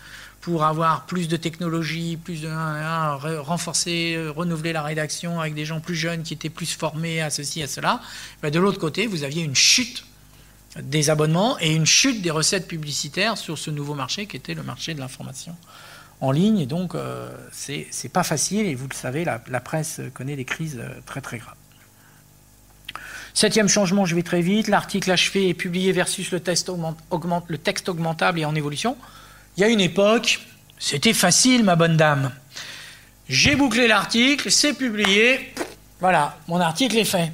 pour 0.42 0.64
avoir 0.64 1.06
plus 1.06 1.26
de 1.28 1.38
technologie, 1.38 2.18
plus 2.18 2.42
de 2.42 3.38
renforcer, 3.38 4.14
euh, 4.16 4.30
renouveler 4.30 4.74
la 4.74 4.82
rédaction 4.82 5.40
avec 5.40 5.54
des 5.54 5.64
gens 5.64 5.80
plus 5.80 5.94
jeunes 5.94 6.22
qui 6.22 6.34
étaient 6.34 6.50
plus 6.50 6.74
formés 6.74 7.22
à 7.22 7.30
ceci, 7.30 7.62
à 7.62 7.66
cela, 7.66 8.02
ben, 8.42 8.50
de 8.50 8.58
l'autre 8.58 8.78
côté, 8.78 9.06
vous 9.06 9.24
aviez 9.24 9.42
une 9.42 9.56
chute 9.56 10.04
des 10.80 11.10
abonnements 11.10 11.58
et 11.60 11.72
une 11.72 11.86
chute 11.86 12.22
des 12.22 12.30
recettes 12.30 12.66
publicitaires 12.66 13.38
sur 13.38 13.58
ce 13.58 13.70
nouveau 13.70 13.94
marché 13.94 14.26
qui 14.26 14.36
était 14.36 14.54
le 14.54 14.62
marché 14.62 14.94
de 14.94 15.00
l'information 15.00 15.56
en 16.20 16.30
ligne. 16.30 16.58
Et 16.58 16.66
donc, 16.66 16.94
euh, 16.94 17.30
c'est 17.52 18.12
pas 18.12 18.24
facile. 18.24 18.66
Et 18.66 18.74
vous 18.74 18.88
le 18.88 18.94
savez, 18.94 19.24
la, 19.24 19.38
presse 19.60 20.00
connaît 20.14 20.36
des 20.36 20.44
crises 20.44 20.78
euh, 20.80 20.88
très 21.06 21.20
très 21.20 21.38
graves. 21.38 21.54
Septième 23.34 23.68
changement, 23.68 24.04
je 24.04 24.14
vais 24.14 24.22
très 24.22 24.40
vite. 24.40 24.68
L'article 24.68 25.10
achevé 25.10 25.48
et 25.48 25.54
publié 25.54 25.92
versus 25.92 26.30
le 26.30 26.40
texte 26.40 26.70
augmentable 27.88 28.38
et 28.38 28.44
en 28.44 28.54
évolution. 28.54 28.96
Il 29.56 29.60
y 29.60 29.64
a 29.64 29.68
une 29.68 29.80
époque, 29.80 30.40
c'était 30.78 31.12
facile, 31.12 31.64
ma 31.64 31.76
bonne 31.76 31.96
dame. 31.96 32.30
J'ai 33.28 33.56
bouclé 33.56 33.88
l'article, 33.88 34.50
c'est 34.50 34.74
publié. 34.74 35.52
Voilà, 36.00 36.38
mon 36.48 36.60
article 36.60 36.96
est 36.98 37.04
fait. 37.04 37.32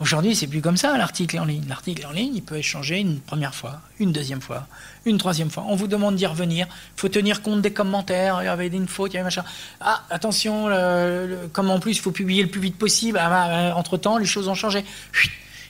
Aujourd'hui, 0.00 0.36
c'est 0.36 0.46
plus 0.46 0.60
comme 0.60 0.76
ça 0.76 0.96
l'article 0.96 1.40
en 1.40 1.44
ligne. 1.44 1.64
L'article 1.68 2.06
en 2.06 2.12
ligne, 2.12 2.36
il 2.36 2.42
peut 2.42 2.56
échanger 2.56 2.98
une 2.98 3.18
première 3.18 3.54
fois, 3.54 3.80
une 3.98 4.12
deuxième 4.12 4.40
fois, 4.40 4.68
une 5.04 5.18
troisième 5.18 5.50
fois. 5.50 5.64
On 5.66 5.74
vous 5.74 5.88
demande 5.88 6.14
d'y 6.14 6.26
revenir. 6.26 6.68
Il 6.96 7.00
faut 7.00 7.08
tenir 7.08 7.42
compte 7.42 7.62
des 7.62 7.72
commentaires. 7.72 8.38
Il 8.42 8.44
y 8.44 8.48
avait 8.48 8.68
une 8.68 8.86
faute, 8.86 9.12
il 9.12 9.16
y 9.16 9.18
avait 9.18 9.24
machin. 9.24 9.44
Ah, 9.80 10.04
attention, 10.10 10.68
comme 11.52 11.70
en 11.70 11.80
plus 11.80 11.92
il 11.92 12.00
faut 12.00 12.12
publier 12.12 12.44
le 12.44 12.48
plus 12.48 12.60
vite 12.60 12.78
possible. 12.78 13.18
Ah, 13.20 13.28
bah, 13.28 13.48
euh, 13.48 13.72
entre 13.72 13.96
temps, 13.96 14.18
les 14.18 14.26
choses 14.26 14.46
ont 14.46 14.54
changé. 14.54 14.84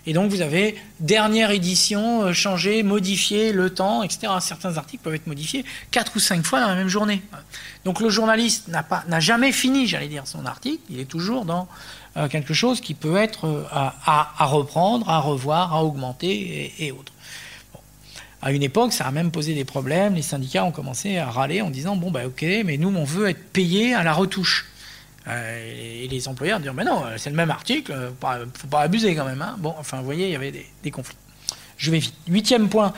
Et 0.06 0.12
donc 0.12 0.30
vous 0.30 0.40
avez 0.40 0.74
dernière 1.00 1.50
édition, 1.50 2.22
euh, 2.22 2.32
changé, 2.32 2.82
modifié 2.82 3.52
le 3.52 3.70
temps, 3.70 4.02
etc. 4.02 4.32
Certains 4.40 4.76
articles 4.76 5.02
peuvent 5.02 5.14
être 5.14 5.26
modifiés 5.26 5.64
quatre 5.90 6.16
ou 6.16 6.18
cinq 6.18 6.44
fois 6.44 6.60
dans 6.60 6.68
la 6.68 6.74
même 6.74 6.88
journée. 6.88 7.22
Donc 7.84 8.00
le 8.00 8.08
journaliste 8.08 8.68
n'a 8.68 9.20
jamais 9.20 9.52
fini, 9.52 9.86
j'allais 9.86 10.08
dire, 10.08 10.26
son 10.26 10.46
article. 10.46 10.82
Il 10.90 11.00
est 11.00 11.04
toujours 11.04 11.44
dans 11.44 11.68
euh, 12.18 12.28
quelque 12.28 12.52
chose 12.52 12.80
qui 12.80 12.94
peut 12.94 13.16
être 13.16 13.46
euh, 13.46 13.64
à, 13.72 14.46
reprendre, 14.46 15.08
à 15.08 15.20
revoir, 15.20 15.72
à 15.72 15.84
augmenter 15.84 16.72
et, 16.78 16.90
autres. 16.90 17.12
À 18.42 18.50
une 18.50 18.62
époque, 18.62 18.92
ça 18.92 19.06
a 19.06 19.10
même 19.12 19.30
posé 19.30 19.54
des 19.54 19.64
problèmes. 19.64 20.14
Les 20.14 20.22
syndicats 20.22 20.64
ont 20.64 20.72
commencé 20.72 21.18
à 21.18 21.30
râler 21.30 21.60
en 21.60 21.70
disant 21.70 21.96
bon, 21.96 22.10
bah, 22.10 22.26
ok, 22.26 22.44
mais 22.64 22.76
nous, 22.76 22.88
on 22.88 23.04
veut 23.04 23.28
être 23.28 23.52
payé 23.52 23.94
à 23.94 24.02
la 24.02 24.12
retouche. 24.12 24.66
Euh, 25.28 26.02
et 26.04 26.08
les 26.08 26.26
employeurs 26.26 26.58
disent 26.58 26.72
mais 26.74 26.84
non, 26.84 27.04
c'est 27.18 27.30
le 27.30 27.36
même 27.36 27.50
article, 27.50 27.94
faut 28.54 28.68
pas 28.68 28.80
abuser 28.80 29.14
quand 29.14 29.24
même. 29.24 29.42
Hein. 29.42 29.56
Bon, 29.58 29.74
enfin, 29.78 29.98
vous 29.98 30.04
voyez, 30.04 30.26
il 30.26 30.32
y 30.32 30.36
avait 30.36 30.52
des, 30.52 30.66
des 30.82 30.90
conflits. 30.90 31.16
Je 31.76 31.92
vais 31.92 31.98
vite. 32.00 32.14
Huitième 32.26 32.68
point 32.68 32.92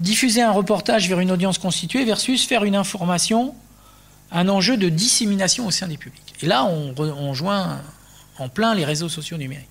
diffuser 0.00 0.42
un 0.42 0.50
reportage 0.50 1.08
vers 1.08 1.20
une 1.20 1.30
audience 1.30 1.58
constituée 1.58 2.04
versus 2.04 2.44
faire 2.44 2.64
une 2.64 2.74
information, 2.74 3.54
un 4.32 4.48
enjeu 4.48 4.76
de 4.76 4.88
dissémination 4.88 5.66
au 5.66 5.70
sein 5.70 5.86
des 5.86 5.96
publics. 5.96 6.34
Et 6.42 6.46
là, 6.46 6.64
on, 6.64 6.94
on 6.98 7.34
joint 7.34 7.80
en 8.38 8.48
plein 8.48 8.74
les 8.74 8.84
réseaux 8.84 9.08
sociaux 9.08 9.36
numériques. 9.36 9.68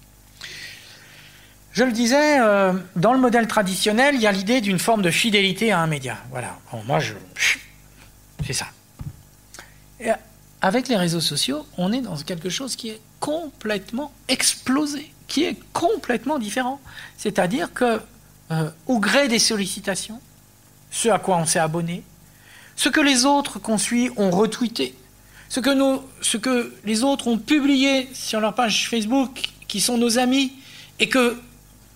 Je 1.73 1.83
le 1.83 1.91
disais, 1.91 2.39
euh, 2.39 2.73
dans 2.95 3.13
le 3.13 3.19
modèle 3.19 3.47
traditionnel, 3.47 4.15
il 4.15 4.21
y 4.21 4.27
a 4.27 4.31
l'idée 4.31 4.61
d'une 4.61 4.77
forme 4.77 5.01
de 5.01 5.09
fidélité 5.09 5.71
à 5.71 5.79
un 5.79 5.87
média. 5.87 6.17
Voilà. 6.29 6.55
moi, 6.85 6.99
je. 6.99 7.13
C'est 8.45 8.53
ça. 8.53 8.67
Avec 10.61 10.87
les 10.87 10.95
réseaux 10.95 11.19
sociaux, 11.19 11.65
on 11.77 11.91
est 11.91 11.99
dans 11.99 12.15
quelque 12.15 12.49
chose 12.49 12.77
qui 12.77 12.89
est 12.89 13.01
complètement 13.19 14.13
explosé, 14.29 15.11
qui 15.27 15.43
est 15.43 15.57
complètement 15.73 16.39
différent. 16.39 16.79
C'est-à-dire 17.17 17.73
que, 17.73 17.99
euh, 18.51 18.69
au 18.87 18.99
gré 18.99 19.27
des 19.27 19.39
sollicitations, 19.39 20.21
ce 20.89 21.09
à 21.09 21.19
quoi 21.19 21.35
on 21.35 21.45
s'est 21.45 21.59
abonné, 21.59 22.03
ce 22.77 22.87
que 22.87 23.01
les 23.01 23.25
autres 23.25 23.59
qu'on 23.59 23.77
suit 23.77 24.09
ont 24.15 24.31
retweeté, 24.31 24.95
ce 25.61 26.37
que, 26.37 26.73
les 26.83 27.03
autres 27.03 27.27
ont 27.27 27.37
publié 27.37 28.09
sur 28.13 28.39
leur 28.39 28.55
page 28.55 28.89
Facebook, 28.89 29.49
qui 29.67 29.81
sont 29.81 29.97
nos 29.97 30.17
amis, 30.17 30.53
et 30.99 31.07
que 31.09 31.37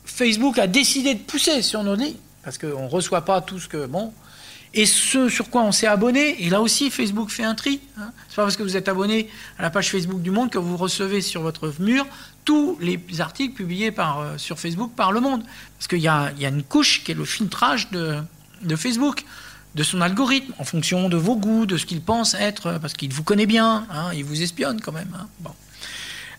Facebook 0.05 0.57
a 0.59 0.67
décidé 0.67 1.15
de 1.15 1.19
pousser 1.19 1.61
sur 1.61 1.83
nos 1.83 1.95
lignes, 1.95 2.17
parce 2.43 2.57
qu'on 2.57 2.83
ne 2.83 2.89
reçoit 2.89 3.25
pas 3.25 3.41
tout 3.41 3.59
ce 3.59 3.67
que... 3.67 3.85
Bon, 3.85 4.13
et 4.73 4.85
ce 4.85 5.29
sur 5.29 5.49
quoi 5.49 5.63
on 5.63 5.71
s'est 5.71 5.87
abonné, 5.87 6.43
et 6.43 6.49
là 6.49 6.61
aussi 6.61 6.91
Facebook 6.91 7.29
fait 7.29 7.43
un 7.43 7.55
tri. 7.55 7.79
Hein. 7.97 8.11
C'est 8.29 8.35
pas 8.35 8.43
parce 8.43 8.57
que 8.57 8.63
vous 8.63 8.77
êtes 8.77 8.89
abonné 8.89 9.29
à 9.57 9.63
la 9.63 9.69
page 9.69 9.89
Facebook 9.89 10.21
du 10.21 10.29
Monde 10.29 10.51
que 10.51 10.59
vous 10.59 10.77
recevez 10.77 11.21
sur 11.21 11.41
votre 11.41 11.73
mur 11.79 12.05
tous 12.45 12.77
les 12.79 12.99
articles 13.19 13.55
publiés 13.55 13.91
euh, 13.97 14.37
sur 14.37 14.59
Facebook 14.59 14.91
par 14.95 15.11
le 15.11 15.19
monde. 15.19 15.43
Parce 15.77 15.87
qu'il 15.87 15.99
y, 15.99 16.07
a, 16.07 16.31
une 16.41 16.63
couche 16.63 17.03
qui 17.03 17.11
est 17.11 17.15
le 17.15 17.25
filtrage 17.25 17.89
de, 17.89 18.21
Facebook, 18.75 19.25
de 19.78 19.84
son 19.84 20.01
algorithme, 20.01 20.53
en 20.57 20.63
fonction 20.63 21.07
de 21.07 21.15
vos 21.17 21.36
goûts, 21.36 21.67
de 21.67 21.78
ce 21.78 21.86
qu'il 21.86 22.01
pense 22.01 22.34
être, 22.34 22.80
parce 22.82 22.95
qu'il 22.95 23.13
vous 23.13 23.23
connaît 23.23 23.45
bien, 23.45 23.86
hein, 23.91 24.09
il 24.15 24.25
vous 24.25 24.41
espionne 24.41 24.82
quand 24.82 24.91
même. 24.91 25.15
Hein. 25.15 25.51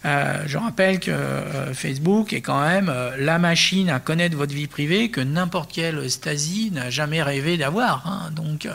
Euh, 0.05 0.43
je 0.47 0.59
rappelle 0.59 0.99
que 0.99 1.11
euh, 1.13 1.73
Facebook 1.73 2.33
est 2.33 2.41
quand 2.41 2.61
même 2.61 2.89
euh, 2.89 3.17
la 3.17 3.39
machine 3.39 3.91
à 3.91 4.01
connaître 4.01 4.37
votre 4.37 4.55
vie 4.55 4.67
privée 4.67 5.11
que 5.11 5.21
n'importe 5.21 5.73
quelle 5.73 6.11
Stasi 6.11 6.71
n'a 6.73 6.91
jamais 6.91 7.23
rêvé 7.23 7.57
d'avoir. 7.57 8.07
Hein. 8.07 8.31
donc, 8.33 8.69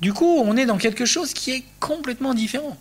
du 0.00 0.14
coup, 0.14 0.42
on 0.44 0.56
est 0.56 0.66
dans 0.66 0.78
quelque 0.78 1.04
chose 1.04 1.34
qui 1.34 1.50
est 1.50 1.64
complètement 1.80 2.34
différent. 2.34 2.76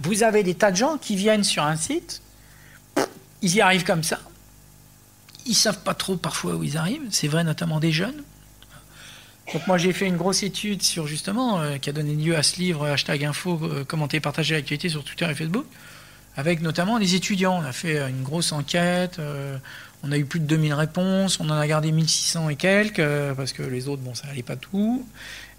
Vous 0.00 0.22
avez 0.22 0.42
des 0.42 0.54
tas 0.54 0.70
de 0.70 0.76
gens 0.76 0.96
qui 0.96 1.14
viennent 1.14 1.44
sur 1.44 1.62
un 1.62 1.76
site, 1.76 2.22
ils 3.42 3.54
y 3.54 3.60
arrivent 3.60 3.84
comme 3.84 4.02
ça. 4.02 4.18
Ils 5.46 5.54
savent 5.54 5.82
pas 5.82 5.94
trop 5.94 6.16
parfois 6.16 6.54
où 6.54 6.62
ils 6.62 6.76
arrivent. 6.76 7.02
C'est 7.10 7.28
vrai 7.28 7.44
notamment 7.44 7.80
des 7.80 7.92
jeunes. 7.92 8.22
Donc 9.52 9.66
moi 9.66 9.76
j'ai 9.76 9.92
fait 9.92 10.06
une 10.06 10.16
grosse 10.16 10.42
étude 10.42 10.82
sur 10.82 11.06
justement 11.06 11.60
euh, 11.60 11.76
qui 11.76 11.90
a 11.90 11.92
donné 11.92 12.14
lieu 12.14 12.36
à 12.36 12.42
ce 12.42 12.56
livre 12.56 12.86
hashtag 12.86 13.24
info 13.24 13.58
euh, 13.62 13.84
commenter 13.84 14.20
partager 14.20 14.54
l'actualité 14.54 14.88
sur 14.88 15.04
Twitter 15.04 15.28
et 15.28 15.34
Facebook 15.34 15.66
avec 16.36 16.62
notamment 16.62 16.96
les 16.96 17.14
étudiants. 17.14 17.58
On 17.60 17.64
a 17.64 17.72
fait 17.72 17.98
euh, 17.98 18.08
une 18.08 18.22
grosse 18.22 18.52
enquête, 18.52 19.20
on 20.02 20.12
a 20.12 20.16
eu 20.16 20.24
plus 20.24 20.40
de 20.40 20.46
2000 20.46 20.74
réponses, 20.74 21.40
on 21.40 21.50
en 21.50 21.58
a 21.58 21.66
gardé 21.66 21.92
1600 21.92 22.48
et 22.48 22.56
quelques 22.56 23.34
parce 23.36 23.52
que 23.52 23.62
les 23.62 23.88
autres 23.88 24.02
bon 24.02 24.14
ça 24.14 24.28
n'allait 24.28 24.42
pas 24.42 24.56
tout. 24.56 25.06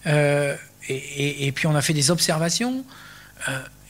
Et, 0.06 1.52
puis 1.54 1.68
on 1.68 1.76
a 1.76 1.82
fait 1.82 1.94
des 1.94 2.10
observations. 2.10 2.84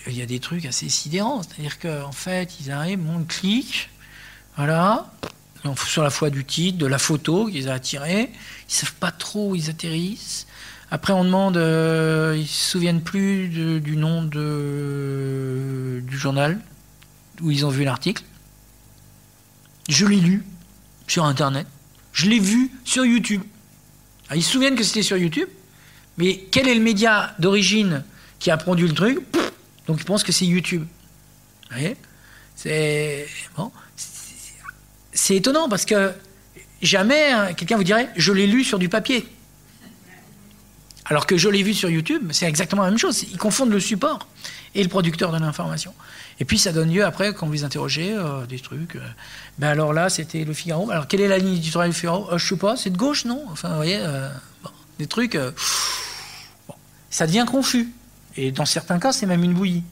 il 0.08 0.18
y 0.18 0.22
a 0.22 0.26
des 0.26 0.40
trucs 0.40 0.66
assez 0.66 0.90
sidérants, 0.90 1.44
c'est-à-dire 1.44 1.80
qu'en 1.80 2.12
fait 2.12 2.60
ils 2.60 2.72
arrivent, 2.72 3.00
on 3.08 3.24
clique, 3.24 3.90
voilà, 4.58 5.12
sur 5.86 6.04
la 6.04 6.10
foi 6.10 6.30
du 6.30 6.46
titre, 6.46 6.78
de 6.78 6.86
la 6.86 6.98
photo 6.98 7.48
qu'ils 7.48 7.70
ont 7.70 7.74
attirée. 7.74 8.30
Ils 8.70 8.74
savent 8.74 8.94
pas 8.94 9.12
trop 9.12 9.52
où 9.52 9.56
ils 9.56 9.70
atterrissent. 9.70 10.48
Après, 10.92 11.14
on 11.14 11.24
demande, 11.24 11.58
euh, 11.58 12.36
ils 12.38 12.48
se 12.48 12.72
souviennent 12.72 13.02
plus 13.02 13.48
du 13.48 13.96
nom 13.98 14.24
du 14.24 16.18
journal 16.18 16.60
où 17.42 17.50
ils 17.50 17.66
ont 17.66 17.70
vu 17.70 17.84
l'article. 17.84 18.24
Je 19.90 20.06
l'ai 20.06 20.20
lu 20.20 20.44
sur 21.08 21.26
Internet. 21.26 21.68
Je 22.12 22.30
l'ai 22.30 22.40
vu 22.40 22.72
sur 22.86 23.06
YouTube. 23.06 23.42
Ah, 24.30 24.36
ils 24.36 24.44
se 24.44 24.52
souviennent 24.52 24.76
que 24.76 24.84
c'était 24.84 25.02
sur 25.02 25.18
YouTube, 25.18 25.50
mais 26.18 26.46
quel 26.52 26.68
est 26.68 26.76
le 26.76 26.82
média 26.82 27.34
d'origine 27.40 28.04
qui 28.40 28.52
a 28.52 28.58
produit 28.58 28.88
le 28.88 28.94
truc? 28.94 29.20
Donc 29.88 30.00
ils 30.00 30.06
pensent 30.06 30.24
que 30.24 30.32
c'est 30.32 30.46
YouTube. 30.46 30.84
Vous 30.84 31.78
voyez? 31.78 31.98
C'est 32.56 33.28
c'est 35.24 35.38
étonnant 35.38 35.70
parce 35.70 35.86
que 35.86 36.12
jamais 36.82 37.32
hein, 37.32 37.54
quelqu'un 37.54 37.78
vous 37.78 37.86
dirait 37.86 38.10
je 38.18 38.34
l'ai 38.34 38.46
lu 38.46 38.66
sur 38.66 38.78
du 38.78 38.90
papier. 38.90 39.26
Alors 41.06 41.26
que 41.26 41.38
je 41.38 41.48
l'ai 41.48 41.64
vu 41.64 41.74
sur 41.74 41.90
YouTube, 41.90 42.32
c'est 42.34 42.46
exactement 42.46 42.84
la 42.84 42.90
même 42.90 43.00
chose. 43.00 43.24
Ils 43.32 43.38
confondent 43.38 43.72
le 43.72 43.80
support 43.80 44.28
et 44.76 44.84
le 44.84 44.90
producteur 44.90 45.32
de 45.32 45.38
l'information. 45.38 45.94
Et 46.42 46.46
puis 46.46 46.60
ça 46.60 46.74
donne 46.74 46.92
lieu 46.92 47.06
après, 47.06 47.34
quand 47.34 47.48
vous 47.48 47.64
interrogez, 47.64 48.14
euh, 48.14 48.46
des 48.46 48.60
trucs. 48.60 48.98
Euh, 48.98 49.08
ben 49.60 49.70
alors 49.70 49.94
là, 49.94 50.10
c'était 50.10 50.44
le 50.44 50.54
Figaro. 50.54 50.92
Alors 50.92 51.08
quelle 51.08 51.22
est 51.22 51.30
la 51.30 51.38
ligne 51.38 51.56
éditoriale 51.56 51.92
du 51.92 51.98
Figaro? 51.98 52.30
Euh, 52.30 52.38
Je 52.38 52.46
sais 52.46 52.58
pas, 52.58 52.76
c'est 52.76 52.90
de 52.90 52.98
gauche, 52.98 53.24
non? 53.24 53.46
Enfin, 53.50 53.70
vous 53.70 53.76
voyez, 53.76 54.02
des 55.00 55.08
trucs. 55.08 55.38
ça 57.10 57.28
devient 57.28 57.46
confus. 57.50 57.94
Et 58.36 58.52
dans 58.52 58.66
certains 58.66 59.00
cas, 59.00 59.14
c'est 59.14 59.26
même 59.26 59.46
une 59.46 59.54
bouillie. 59.54 59.84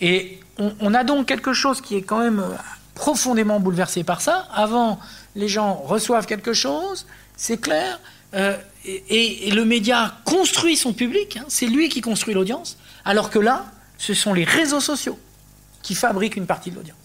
Et 0.00 0.38
on, 0.58 0.94
a 0.94 1.02
donc 1.02 1.26
quelque 1.26 1.52
chose 1.52 1.80
qui 1.80 1.96
est 1.96 2.02
quand 2.02 2.20
même 2.20 2.44
profondément 2.96 3.60
bouleversé 3.60 4.02
par 4.02 4.20
ça. 4.20 4.48
Avant, 4.52 4.98
les 5.36 5.46
gens 5.46 5.74
reçoivent 5.74 6.26
quelque 6.26 6.52
chose, 6.52 7.06
c'est 7.36 7.60
clair, 7.60 8.00
euh, 8.34 8.56
et, 8.84 9.50
le 9.52 9.64
média 9.64 10.16
construit 10.24 10.76
son 10.76 10.92
public, 10.92 11.36
hein, 11.36 11.44
c'est 11.48 11.66
lui 11.66 11.88
qui 11.88 12.00
construit 12.00 12.34
l'audience, 12.34 12.76
alors 13.04 13.30
que 13.30 13.38
là, 13.38 13.66
ce 13.98 14.14
sont 14.14 14.34
les 14.34 14.44
réseaux 14.44 14.80
sociaux 14.80 15.18
qui 15.82 15.94
fabriquent 15.94 16.36
une 16.36 16.46
partie 16.46 16.70
de 16.70 16.76
l'audience. 16.76 16.96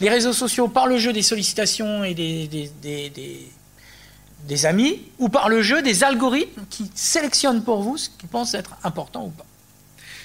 Les 0.00 0.08
réseaux 0.08 0.32
sociaux, 0.32 0.68
par 0.68 0.86
le 0.86 0.98
jeu 0.98 1.12
des 1.12 1.22
sollicitations 1.22 2.04
et 2.04 2.14
des, 2.14 2.46
des, 2.48 3.12
des, 4.46 4.66
amis, 4.66 5.02
ou 5.18 5.28
par 5.28 5.48
le 5.48 5.62
jeu 5.62 5.82
des 5.82 6.04
algorithmes 6.04 6.62
qui 6.70 6.90
sélectionnent 6.94 7.64
pour 7.64 7.82
vous 7.82 7.96
ce 7.96 8.10
qui 8.10 8.26
pense 8.26 8.54
être 8.54 8.76
important 8.84 9.26
ou 9.26 9.30
pas. 9.30 9.46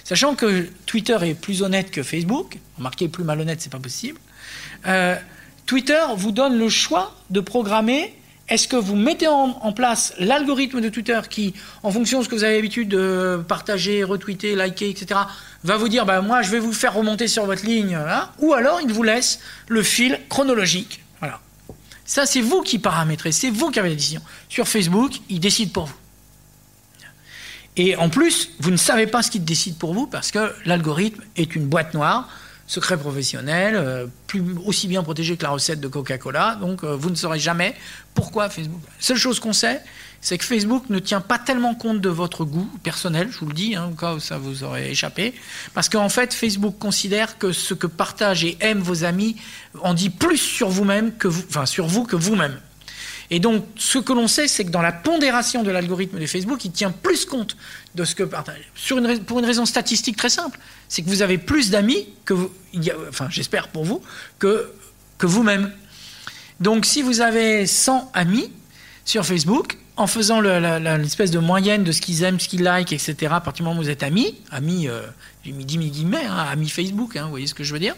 Sachant 0.03 0.35
que 0.35 0.67
Twitter 0.85 1.17
est 1.21 1.33
plus 1.33 1.61
honnête 1.61 1.91
que 1.91 2.03
Facebook, 2.03 2.59
remarquez, 2.77 3.07
plus 3.07 3.23
malhonnête, 3.23 3.61
c'est 3.61 3.71
pas 3.71 3.79
possible, 3.79 4.19
euh, 4.87 5.15
Twitter 5.65 6.01
vous 6.15 6.31
donne 6.31 6.57
le 6.57 6.69
choix 6.69 7.15
de 7.29 7.39
programmer. 7.39 8.15
Est-ce 8.49 8.67
que 8.67 8.75
vous 8.75 8.97
mettez 8.97 9.27
en, 9.27 9.71
place 9.71 10.13
l'algorithme 10.19 10.81
de 10.81 10.89
Twitter 10.89 11.19
qui, 11.29 11.53
en 11.83 11.91
fonction 11.91 12.19
de 12.19 12.25
ce 12.25 12.29
que 12.29 12.35
vous 12.35 12.43
avez 12.43 12.55
l'habitude 12.55 12.89
de 12.89 13.41
partager, 13.47 14.03
retweeter, 14.03 14.55
liker, 14.55 14.89
etc., 14.89 15.21
va 15.63 15.77
vous 15.77 15.87
dire 15.87 16.05
bah, 16.05 16.19
moi, 16.21 16.41
je 16.41 16.51
vais 16.51 16.59
vous 16.59 16.73
faire 16.73 16.93
remonter 16.93 17.29
sur 17.29 17.45
votre 17.45 17.65
ligne, 17.65 17.97
ou 18.39 18.53
alors 18.53 18.81
il 18.81 18.91
vous 18.91 19.03
laisse 19.03 19.39
le 19.69 19.83
fil 19.83 20.19
chronologique. 20.27 21.01
Voilà. 21.19 21.39
Ça, 22.03 22.25
c'est 22.25 22.41
vous 22.41 22.61
qui 22.61 22.77
paramétrez, 22.77 23.31
c'est 23.31 23.49
vous 23.49 23.71
qui 23.71 23.79
avez 23.79 23.89
la 23.89 23.95
décision. 23.95 24.21
Sur 24.49 24.67
Facebook, 24.67 25.13
il 25.29 25.39
décide 25.39 25.71
pour 25.71 25.85
vous. 25.85 25.95
Et 27.77 27.95
en 27.95 28.09
plus, 28.09 28.49
vous 28.59 28.71
ne 28.71 28.77
savez 28.77 29.07
pas 29.07 29.21
ce 29.21 29.31
qu'il 29.31 29.45
décide 29.45 29.77
pour 29.77 29.93
vous 29.93 30.07
parce 30.07 30.31
que 30.31 30.53
l'algorithme 30.65 31.21
est 31.37 31.55
une 31.55 31.67
boîte 31.67 31.93
noire 31.93 32.27
secret 32.71 32.95
professionnel, 32.95 33.75
euh, 33.75 34.05
plus, 34.27 34.41
aussi 34.65 34.87
bien 34.87 35.03
protégé 35.03 35.35
que 35.35 35.43
la 35.43 35.49
recette 35.49 35.81
de 35.81 35.89
Coca-Cola. 35.89 36.55
Donc 36.55 36.85
euh, 36.85 36.95
vous 36.95 37.09
ne 37.09 37.15
saurez 37.15 37.37
jamais 37.37 37.75
pourquoi 38.13 38.49
Facebook. 38.49 38.79
Seule 38.97 39.17
chose 39.17 39.41
qu'on 39.41 39.51
sait, 39.51 39.81
c'est 40.21 40.37
que 40.37 40.45
Facebook 40.45 40.85
ne 40.89 40.99
tient 40.99 41.19
pas 41.19 41.37
tellement 41.37 41.75
compte 41.75 41.99
de 41.99 42.07
votre 42.07 42.45
goût 42.45 42.69
personnel, 42.81 43.27
je 43.29 43.39
vous 43.39 43.47
le 43.47 43.53
dis, 43.53 43.75
hein, 43.75 43.89
au 43.91 43.95
cas 43.95 44.13
où 44.13 44.21
ça 44.21 44.37
vous 44.37 44.63
aurait 44.63 44.89
échappé, 44.89 45.33
parce 45.73 45.89
qu'en 45.89 46.07
fait 46.07 46.33
Facebook 46.33 46.77
considère 46.79 47.37
que 47.37 47.51
ce 47.51 47.73
que 47.73 47.87
partagent 47.87 48.45
et 48.45 48.57
aiment 48.61 48.79
vos 48.79 49.03
amis 49.03 49.35
en 49.81 49.93
dit 49.93 50.09
plus 50.09 50.37
sur 50.37 50.69
vous-même 50.69 51.11
que 51.17 51.27
vous, 51.27 51.43
enfin 51.49 51.65
sur 51.65 51.87
vous 51.87 52.05
que 52.05 52.15
vous-même. 52.15 52.57
Et 53.33 53.39
donc, 53.39 53.65
ce 53.77 53.97
que 53.97 54.11
l'on 54.11 54.27
sait, 54.27 54.49
c'est 54.49 54.65
que 54.65 54.71
dans 54.71 54.81
la 54.81 54.91
pondération 54.91 55.63
de 55.63 55.71
l'algorithme 55.71 56.19
de 56.19 56.25
Facebook, 56.25 56.65
il 56.65 56.71
tient 56.71 56.91
plus 56.91 57.25
compte 57.25 57.55
de 57.95 58.03
ce 58.03 58.13
que. 58.13 58.29
Sur 58.75 58.97
une, 58.97 59.23
pour 59.23 59.39
une 59.39 59.45
raison 59.45 59.65
statistique 59.65 60.17
très 60.17 60.29
simple, 60.29 60.59
c'est 60.89 61.01
que 61.01 61.09
vous 61.09 61.21
avez 61.21 61.37
plus 61.37 61.71
d'amis 61.71 62.09
que 62.25 62.33
vous, 62.33 62.51
enfin, 63.07 63.27
j'espère 63.29 63.69
pour 63.69 63.85
vous, 63.85 64.01
que, 64.37 64.69
que 65.17 65.25
vous-même. 65.25 65.71
Donc, 66.59 66.85
si 66.85 67.01
vous 67.01 67.21
avez 67.21 67.65
100 67.65 68.11
amis 68.13 68.51
sur 69.05 69.25
Facebook, 69.25 69.77
en 69.95 70.07
faisant 70.07 70.41
l'espèce 70.41 71.31
de 71.31 71.39
moyenne 71.39 71.85
de 71.85 71.91
ce 71.93 72.01
qu'ils 72.01 72.23
aiment, 72.23 72.39
ce 72.39 72.49
qu'ils 72.49 72.63
like, 72.63 72.91
etc., 72.91 73.15
à 73.31 73.39
partir 73.39 73.63
du 73.63 73.69
moment 73.69 73.79
où 73.79 73.83
vous 73.83 73.89
êtes 73.89 74.03
amis, 74.03 74.35
amis, 74.51 74.87
j'ai 75.45 75.51
mis 75.53 75.63
10 75.63 75.77
guillemets, 75.77 76.25
hein, 76.25 76.47
amis 76.51 76.69
Facebook, 76.69 77.15
hein, 77.15 77.23
vous 77.25 77.29
voyez 77.29 77.47
ce 77.47 77.53
que 77.53 77.63
je 77.63 77.71
veux 77.71 77.79
dire, 77.79 77.95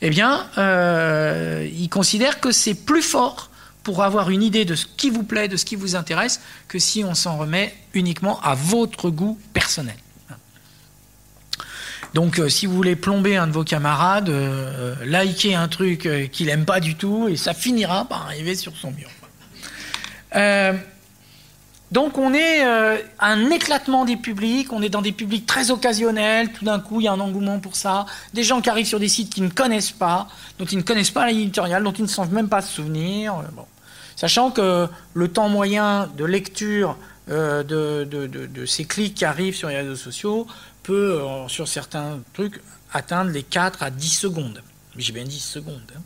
eh 0.00 0.10
bien, 0.10 0.46
euh, 0.58 1.68
ils 1.72 1.88
considèrent 1.88 2.40
que 2.40 2.50
c'est 2.50 2.74
plus 2.74 3.02
fort 3.02 3.49
pour 3.82 4.02
avoir 4.02 4.30
une 4.30 4.42
idée 4.42 4.64
de 4.64 4.74
ce 4.74 4.86
qui 4.86 5.10
vous 5.10 5.22
plaît, 5.22 5.48
de 5.48 5.56
ce 5.56 5.64
qui 5.64 5.76
vous 5.76 5.96
intéresse, 5.96 6.40
que 6.68 6.78
si 6.78 7.04
on 7.04 7.14
s'en 7.14 7.38
remet 7.38 7.74
uniquement 7.94 8.40
à 8.40 8.54
votre 8.54 9.10
goût 9.10 9.38
personnel. 9.52 9.96
Donc, 12.14 12.38
euh, 12.38 12.48
si 12.48 12.66
vous 12.66 12.74
voulez 12.74 12.96
plomber 12.96 13.36
un 13.36 13.46
de 13.46 13.52
vos 13.52 13.64
camarades, 13.64 14.30
euh, 14.30 14.94
liker 15.04 15.54
un 15.54 15.68
truc 15.68 16.06
euh, 16.06 16.26
qu'il 16.26 16.46
n'aime 16.46 16.64
pas 16.64 16.80
du 16.80 16.96
tout, 16.96 17.28
et 17.28 17.36
ça 17.36 17.54
finira 17.54 18.04
par 18.04 18.26
arriver 18.26 18.54
sur 18.54 18.76
son 18.76 18.92
mur. 18.92 19.08
donc, 21.92 22.18
on 22.18 22.32
est 22.34 22.62
un 23.18 23.50
éclatement 23.50 24.04
des 24.04 24.16
publics, 24.16 24.72
on 24.72 24.80
est 24.80 24.88
dans 24.88 25.02
des 25.02 25.12
publics 25.12 25.44
très 25.44 25.72
occasionnels, 25.72 26.52
tout 26.52 26.64
d'un 26.64 26.78
coup, 26.78 27.00
il 27.00 27.04
y 27.04 27.08
a 27.08 27.12
un 27.12 27.20
engouement 27.20 27.58
pour 27.58 27.74
ça. 27.74 28.06
Des 28.32 28.44
gens 28.44 28.60
qui 28.60 28.70
arrivent 28.70 28.86
sur 28.86 29.00
des 29.00 29.08
sites 29.08 29.32
qu'ils 29.32 29.44
ne 29.44 29.50
connaissent 29.50 29.90
pas, 29.90 30.28
dont 30.58 30.66
ils 30.66 30.78
ne 30.78 30.82
connaissent 30.82 31.10
pas 31.10 31.26
l'éditorial, 31.26 31.82
dont 31.82 31.92
ils 31.92 32.02
ne 32.02 32.08
savent 32.08 32.32
même 32.32 32.48
pas 32.48 32.62
se 32.62 32.72
souvenir. 32.72 33.34
Bon. 33.54 33.66
Sachant 34.20 34.50
que 34.50 34.86
le 35.14 35.28
temps 35.28 35.48
moyen 35.48 36.06
de 36.18 36.26
lecture 36.26 36.98
euh, 37.30 37.62
de, 37.62 38.66
ces 38.66 38.84
clics 38.84 39.14
qui 39.14 39.24
arrivent 39.24 39.56
sur 39.56 39.70
les 39.70 39.78
réseaux 39.78 39.96
sociaux 39.96 40.46
peut, 40.82 41.22
euh, 41.22 41.48
sur 41.48 41.66
certains 41.66 42.18
trucs, 42.34 42.60
atteindre 42.92 43.30
les 43.30 43.42
4 43.42 43.82
à 43.82 43.88
10 43.88 44.08
secondes. 44.08 44.62
J'ai 44.98 45.14
bien 45.14 45.24
10 45.24 45.40
secondes. 45.40 45.80
Hein. 45.96 46.02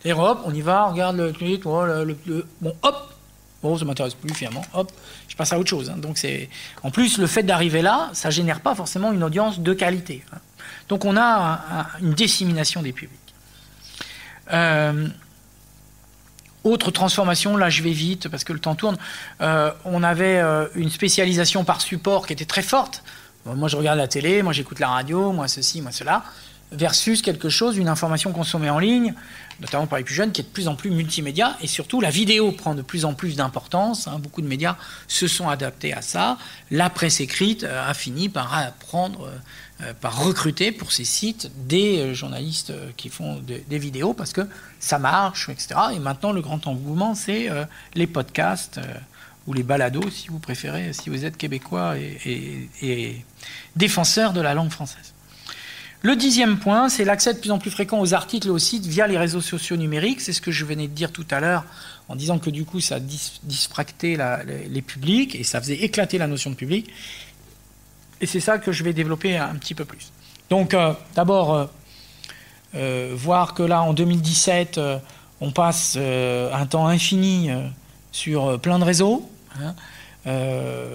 C'est-à-dire, 0.00 0.20
hop, 0.20 0.40
on 0.44 0.52
y 0.52 0.60
va, 0.60 0.88
on 0.88 0.90
regarde 0.90 1.16
le 1.18 1.30
tweet, 1.30 1.62
bon, 1.62 2.74
hop, 2.82 3.14
bon, 3.62 3.78
ça 3.78 3.84
m'intéresse 3.84 4.14
plus 4.14 4.34
finalement, 4.34 4.64
hop, 4.74 4.90
je 5.28 5.36
passe 5.36 5.52
à 5.52 5.58
autre 5.60 5.70
chose. 5.70 5.88
Hein. 5.88 5.98
Donc 5.98 6.18
c'est, 6.18 6.50
en 6.82 6.90
plus, 6.90 7.16
le 7.18 7.28
fait 7.28 7.44
d'arriver 7.44 7.80
là, 7.80 8.10
ça 8.12 8.30
génère 8.30 8.58
pas 8.58 8.74
forcément 8.74 9.12
une 9.12 9.22
audience 9.22 9.60
de 9.60 9.72
qualité. 9.72 10.24
Hein. 10.32 10.38
Donc 10.88 11.04
on 11.04 11.16
a 11.16 11.86
une 12.00 12.14
dissémination 12.14 12.82
des 12.82 12.92
publics. 12.92 13.20
Autre 16.64 16.90
transformation, 16.90 17.56
là 17.56 17.70
je 17.70 17.82
vais 17.82 17.92
vite 17.92 18.28
parce 18.28 18.44
que 18.44 18.52
le 18.52 18.58
temps 18.58 18.74
tourne. 18.74 18.96
on 19.40 20.02
avait 20.02 20.40
une 20.74 20.90
spécialisation 20.90 21.64
par 21.64 21.80
support 21.80 22.26
qui 22.26 22.32
était 22.32 22.44
très 22.44 22.62
forte. 22.62 23.02
Moi 23.46 23.68
je 23.68 23.76
regarde 23.76 23.98
la 23.98 24.08
télé, 24.08 24.42
moi 24.42 24.52
j'écoute 24.52 24.78
la 24.78 24.88
radio, 24.88 25.32
moi 25.32 25.48
ceci, 25.48 25.80
moi 25.80 25.90
cela 25.90 26.22
versus 26.72 27.22
quelque 27.22 27.48
chose, 27.48 27.76
une 27.76 27.88
information 27.88 28.32
consommée 28.32 28.70
en 28.70 28.78
ligne, 28.78 29.14
notamment 29.60 29.86
par 29.86 29.98
les 29.98 30.04
plus 30.04 30.14
jeunes, 30.14 30.32
qui 30.32 30.40
est 30.40 30.44
de 30.44 30.48
plus 30.48 30.68
en 30.68 30.74
plus 30.74 30.90
multimédia, 30.90 31.56
et 31.60 31.66
surtout 31.66 32.00
la 32.00 32.10
vidéo 32.10 32.52
prend 32.52 32.74
de 32.74 32.82
plus 32.82 33.04
en 33.04 33.14
plus 33.14 33.36
d'importance. 33.36 34.08
Hein. 34.08 34.18
beaucoup 34.18 34.42
de 34.42 34.46
médias 34.46 34.76
se 35.06 35.28
sont 35.28 35.48
adaptés 35.48 35.92
à 35.92 36.02
ça. 36.02 36.38
La 36.70 36.90
presse 36.90 37.20
écrite 37.20 37.64
euh, 37.64 37.88
a 37.88 37.94
fini 37.94 38.28
par 38.28 38.56
apprendre, 38.56 39.26
euh, 39.26 39.30
euh, 39.30 39.71
par 40.00 40.24
recruter 40.24 40.72
pour 40.72 40.92
ces 40.92 41.04
sites 41.04 41.50
des 41.66 42.14
journalistes 42.14 42.72
qui 42.96 43.08
font 43.08 43.40
des 43.40 43.78
vidéos 43.78 44.12
parce 44.12 44.32
que 44.32 44.42
ça 44.80 44.98
marche, 44.98 45.48
etc. 45.48 45.74
Et 45.94 45.98
maintenant, 45.98 46.32
le 46.32 46.40
grand 46.40 46.66
engouement, 46.66 47.14
c'est 47.14 47.48
les 47.94 48.06
podcasts 48.06 48.80
ou 49.46 49.52
les 49.52 49.62
balados, 49.62 50.10
si 50.10 50.28
vous 50.28 50.38
préférez, 50.38 50.92
si 50.92 51.10
vous 51.10 51.24
êtes 51.24 51.36
québécois 51.36 51.96
et, 51.98 52.68
et 52.80 53.24
défenseur 53.76 54.32
de 54.32 54.40
la 54.40 54.54
langue 54.54 54.70
française. 54.70 55.12
Le 56.04 56.16
dixième 56.16 56.58
point, 56.58 56.88
c'est 56.88 57.04
l'accès 57.04 57.32
de 57.32 57.38
plus 57.38 57.52
en 57.52 57.60
plus 57.60 57.70
fréquent 57.70 58.00
aux 58.00 58.12
articles 58.12 58.48
et 58.48 58.50
aux 58.50 58.58
sites 58.58 58.86
via 58.86 59.06
les 59.06 59.16
réseaux 59.16 59.40
sociaux 59.40 59.76
numériques. 59.76 60.20
C'est 60.20 60.32
ce 60.32 60.40
que 60.40 60.50
je 60.50 60.64
venais 60.64 60.88
de 60.88 60.92
dire 60.92 61.12
tout 61.12 61.26
à 61.30 61.38
l'heure 61.38 61.64
en 62.08 62.16
disant 62.16 62.40
que 62.40 62.50
du 62.50 62.64
coup 62.64 62.80
ça 62.80 62.98
disfractait 62.98 64.18
les, 64.68 64.82
publics 64.82 65.36
et 65.36 65.44
ça 65.44 65.60
faisait 65.60 65.76
éclater 65.76 66.18
la 66.18 66.26
notion 66.26 66.50
de 66.50 66.56
public. 66.56 66.90
Et 68.22 68.26
c'est 68.26 68.40
ça 68.40 68.58
que 68.58 68.70
je 68.70 68.84
vais 68.84 68.92
développer 68.92 69.36
un 69.36 69.56
petit 69.56 69.74
peu 69.74 69.84
plus. 69.84 70.12
Donc 70.48 70.74
euh, 70.74 70.94
d'abord, 71.16 71.54
euh, 71.54 71.66
euh, 72.76 73.12
voir 73.14 73.52
que 73.52 73.64
là 73.64 73.82
en 73.82 73.92
2017, 73.92 74.80
on 75.40 75.50
passe 75.50 75.96
un 75.96 76.66
temps 76.66 76.86
infini 76.86 77.50
sur 78.12 78.60
plein 78.60 78.78
de 78.78 78.84
réseaux. 78.84 79.28
Hein, 79.60 79.74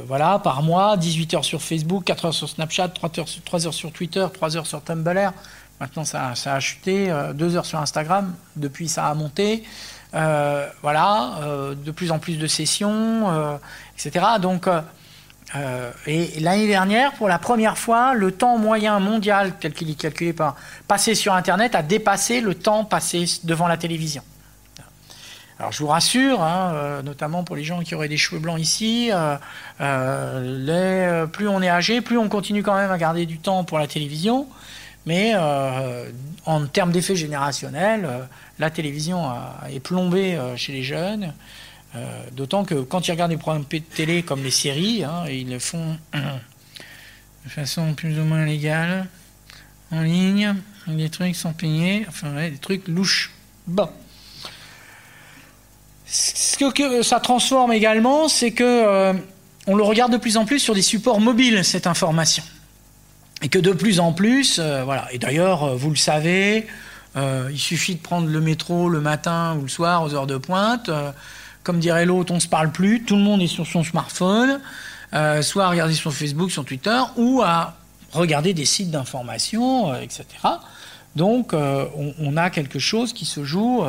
voilà, 0.08 0.40
par 0.40 0.64
mois, 0.64 0.96
18 0.96 1.34
heures 1.34 1.46
sur 1.46 1.62
Facebook, 1.62 2.06
4 2.06 2.26
heures 2.26 2.34
sur 2.34 2.48
Snapchat, 2.48 2.88
3 2.90 3.20
heures, 3.20 3.28
3 3.44 3.68
heures 3.68 3.74
sur 3.74 3.92
Twitter, 3.92 4.26
3 4.34 4.56
heures 4.56 4.66
sur 4.66 4.82
Tumblr. 4.82 5.34
Maintenant, 5.82 6.06
ça, 6.06 6.32
a 6.46 6.60
chuté. 6.62 7.08
2 7.08 7.12
euh, 7.12 7.58
heures 7.58 7.66
sur 7.66 7.80
Instagram. 7.80 8.34
Depuis, 8.56 8.88
ça 8.88 9.08
a 9.08 9.14
monté. 9.14 9.64
Voilà, 10.14 11.40
de 11.76 11.92
plus 11.92 12.12
en 12.12 12.20
plus 12.20 12.38
de 12.38 12.48
sessions, 12.48 13.60
etc. 13.98 14.26
Donc, 14.42 14.68
et 16.06 16.40
l'année 16.40 16.68
dernière, 16.68 17.14
pour 17.14 17.28
la 17.28 17.40
première 17.40 17.78
fois, 17.78 18.14
le 18.14 18.32
temps 18.32 18.58
moyen 18.58 19.00
mondial, 19.00 19.54
tel 19.60 19.74
qu'il 19.74 19.90
est 19.90 20.00
calculé 20.00 20.34
par 20.34 20.56
passer 20.88 21.16
sur 21.16 21.34
Internet, 21.34 21.74
a 21.74 21.82
dépassé 21.82 22.42
le 22.42 22.54
temps 22.54 22.84
passé 22.84 23.26
devant 23.44 23.68
la 23.68 23.78
télévision. 23.78 24.24
Alors 25.60 25.72
je 25.72 25.80
vous 25.80 25.88
rassure, 25.88 26.44
hein, 26.44 26.72
euh, 26.76 27.02
notamment 27.02 27.44
pour 27.44 27.56
les 27.56 27.64
gens 27.64 27.82
qui 27.82 27.96
auraient 27.96 28.08
des 28.08 28.18
cheveux 28.18 28.40
blancs 28.40 28.60
ici, 28.60 29.10
euh, 29.12 29.38
euh, 29.82 31.26
plus 31.26 31.48
on 31.48 31.64
est 31.64 31.70
âgé, 31.70 32.02
plus 32.02 32.18
on 32.18 32.30
continue 32.30 32.62
quand 32.62 32.76
même 32.76 32.92
à 32.92 32.98
garder 33.00 33.26
du 33.26 33.40
temps 33.40 33.64
pour 33.64 33.80
la 33.80 33.88
télévision. 33.88 34.48
Mais 35.08 35.36
en 35.38 36.66
termes 36.66 36.92
d'effet 36.92 37.16
générationnel, 37.16 38.10
la 38.60 38.70
télévision 38.70 39.32
est 39.72 39.80
plombée 39.80 40.38
chez 40.58 40.74
les 40.74 40.84
jeunes. 40.84 41.34
D'autant 42.32 42.66
que 42.66 42.76
quand 42.76 43.08
ils 43.08 43.12
regardent 43.12 43.32
des 43.32 43.38
programmes 43.38 43.66
de 43.70 43.80
télé 43.80 44.24
comme 44.24 44.44
les 44.44 44.52
séries, 44.52 45.04
hein, 45.04 45.26
ils 45.30 45.50
le 45.50 45.60
font 45.60 45.98
de 46.14 47.50
façon 47.50 47.94
plus 47.94 48.20
ou 48.20 48.24
moins 48.24 48.46
légale, 48.46 49.08
en 49.92 50.02
ligne, 50.02 50.56
des 50.88 51.10
trucs 51.10 51.36
sans 51.36 51.54
payer, 51.54 52.06
enfin 52.08 52.34
des 52.50 52.58
trucs 52.58 52.88
louches. 52.88 53.32
Bon. 53.68 53.90
Ce 56.06 56.58
que 56.58 57.02
ça 57.04 57.20
transforme 57.20 57.74
également, 57.74 58.30
c'est 58.30 58.52
que 58.52 58.64
euh, 58.64 59.14
on 59.68 59.76
le 59.76 59.84
regarde 59.84 60.12
de 60.12 60.18
plus 60.18 60.38
en 60.38 60.46
plus 60.46 60.60
sur 60.60 60.74
des 60.74 60.82
supports 60.82 61.20
mobiles 61.20 61.66
cette 61.66 61.88
information, 61.88 62.44
et 63.42 63.50
que 63.50 63.60
de 63.60 63.74
plus 63.74 64.00
en 64.00 64.14
plus, 64.14 64.60
euh, 64.60 64.84
voilà. 64.84 65.08
Et 65.12 65.18
d'ailleurs, 65.18 65.64
euh, 65.64 65.76
vous 65.76 65.90
le 65.90 65.98
savez, 65.98 66.68
il 67.52 67.58
suffit 67.58 67.96
de 67.96 68.00
prendre 68.00 68.28
le 68.28 68.40
métro 68.40 68.90
le 68.90 69.02
matin 69.02 69.58
ou 69.58 69.64
le 69.64 69.68
soir 69.70 70.04
aux 70.04 70.14
heures 70.14 70.28
de 70.28 70.38
pointe. 70.38 70.88
Comme 71.68 71.80
dirait 71.80 72.06
l'autre, 72.06 72.32
on 72.32 72.36
ne 72.36 72.40
se 72.40 72.48
parle 72.48 72.72
plus. 72.72 73.04
Tout 73.04 73.18
le 73.18 73.22
monde 73.22 73.42
est 73.42 73.48
sur 73.48 73.68
son 73.68 73.84
smartphone, 73.84 74.62
soit 75.42 75.66
à 75.66 75.70
regarder 75.70 75.94
sur 75.94 76.14
Facebook, 76.14 76.50
sur 76.50 76.64
Twitter, 76.64 77.00
ou 77.18 77.42
à 77.44 77.76
regarder 78.14 78.54
des 78.54 78.66
sites 78.66 78.90
d'information, 78.90 79.94
etc. 79.96 80.26
Donc, 81.18 81.54
on, 81.54 82.38
a 82.38 82.50
quelque 82.50 82.80
chose 82.80 83.12
qui 83.12 83.26
se 83.26 83.44
joue 83.44 83.84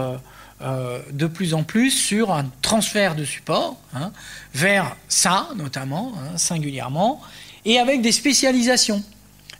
euh, 0.60 0.98
de 1.12 1.28
plus 1.28 1.54
en 1.54 1.62
plus 1.62 1.92
sur 1.92 2.32
un 2.32 2.46
transfert 2.62 3.14
de 3.14 3.24
support 3.24 3.76
hein, 3.94 4.10
vers 4.54 4.96
ça, 5.06 5.50
notamment, 5.54 6.14
hein, 6.16 6.36
singulièrement, 6.36 7.20
et 7.64 7.78
avec 7.78 8.02
des 8.02 8.10
spécialisations. 8.10 9.04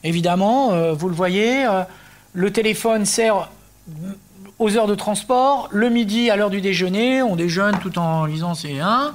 Évidemment, 0.03 0.73
euh, 0.73 0.95
vous 0.95 1.09
le 1.09 1.15
voyez, 1.15 1.65
euh, 1.67 1.85
le 2.33 2.53
téléphone 2.53 3.05
sert 3.05 3.49
aux 4.59 4.77
heures 4.77 4.87
de 4.87 4.95
transport, 4.95 5.69
le 5.71 5.89
midi 5.89 6.31
à 6.31 6.37
l'heure 6.37 6.51
du 6.51 6.61
déjeuner, 6.61 7.23
on 7.23 7.37
déjeune 7.37 7.79
tout 7.79 7.99
en 7.99 8.25
lisant 8.25 8.53
C1, 8.55 9.13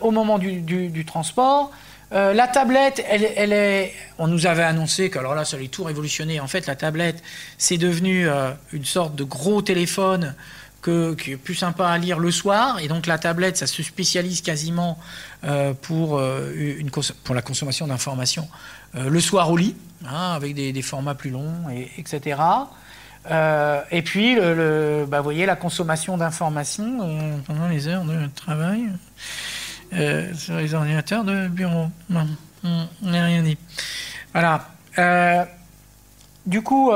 au 0.00 0.10
moment 0.10 0.38
du, 0.38 1.04
transport. 1.04 1.70
la 2.12 2.46
tablette, 2.46 3.04
elle, 3.08 3.52
est. 3.52 3.92
On 4.18 4.28
nous 4.28 4.46
avait 4.46 4.62
annoncé 4.62 5.10
que 5.10 5.18
alors 5.18 5.34
là, 5.34 5.44
ça 5.44 5.56
allait 5.56 5.68
tout 5.68 5.84
révolutionner. 5.84 6.38
En 6.40 6.46
fait, 6.46 6.66
la 6.66 6.76
tablette, 6.76 7.22
c'est 7.58 7.78
devenu 7.78 8.28
une 8.72 8.84
sorte 8.84 9.16
de 9.16 9.24
gros 9.24 9.60
téléphone 9.60 10.34
qui 11.18 11.32
est 11.32 11.36
plus 11.36 11.54
sympa 11.54 11.88
à 11.88 11.98
lire 11.98 12.18
le 12.18 12.30
soir. 12.30 12.78
Et 12.80 12.88
donc 12.88 13.06
la 13.06 13.18
tablette, 13.18 13.56
ça 13.56 13.66
se 13.66 13.82
spécialise 13.82 14.42
quasiment 14.42 14.98
euh, 15.44 15.72
pour, 15.74 16.18
euh, 16.18 16.52
une, 16.56 16.90
pour 16.90 17.34
la 17.34 17.42
consommation 17.42 17.86
d'informations 17.86 18.48
euh, 18.94 19.08
le 19.08 19.20
soir 19.20 19.50
au 19.50 19.56
lit, 19.56 19.74
hein, 20.06 20.32
avec 20.34 20.54
des, 20.54 20.82
formats 20.82 21.14
plus 21.14 21.30
longs, 21.30 21.68
et, 21.72 21.90
etc. 21.98 22.38
et 23.30 24.02
puis, 24.02 24.36
bah, 24.36 25.18
vous 25.18 25.24
voyez, 25.24 25.46
la 25.46 25.56
consommation 25.56 26.16
d'informations 26.16 27.40
pendant 27.46 27.68
les 27.68 27.88
heures 27.88 28.04
de 28.04 28.26
travail 28.34 28.88
sur 30.34 30.56
les 30.56 30.74
ordinateurs 30.74 31.24
de 31.24 31.48
bureau. 31.48 31.86
on 32.10 32.86
n'a 33.02 33.24
rien 33.24 33.42
dit. 33.42 33.58
Voilà. 34.32 34.68
du 36.46 36.62
coup, 36.62 36.92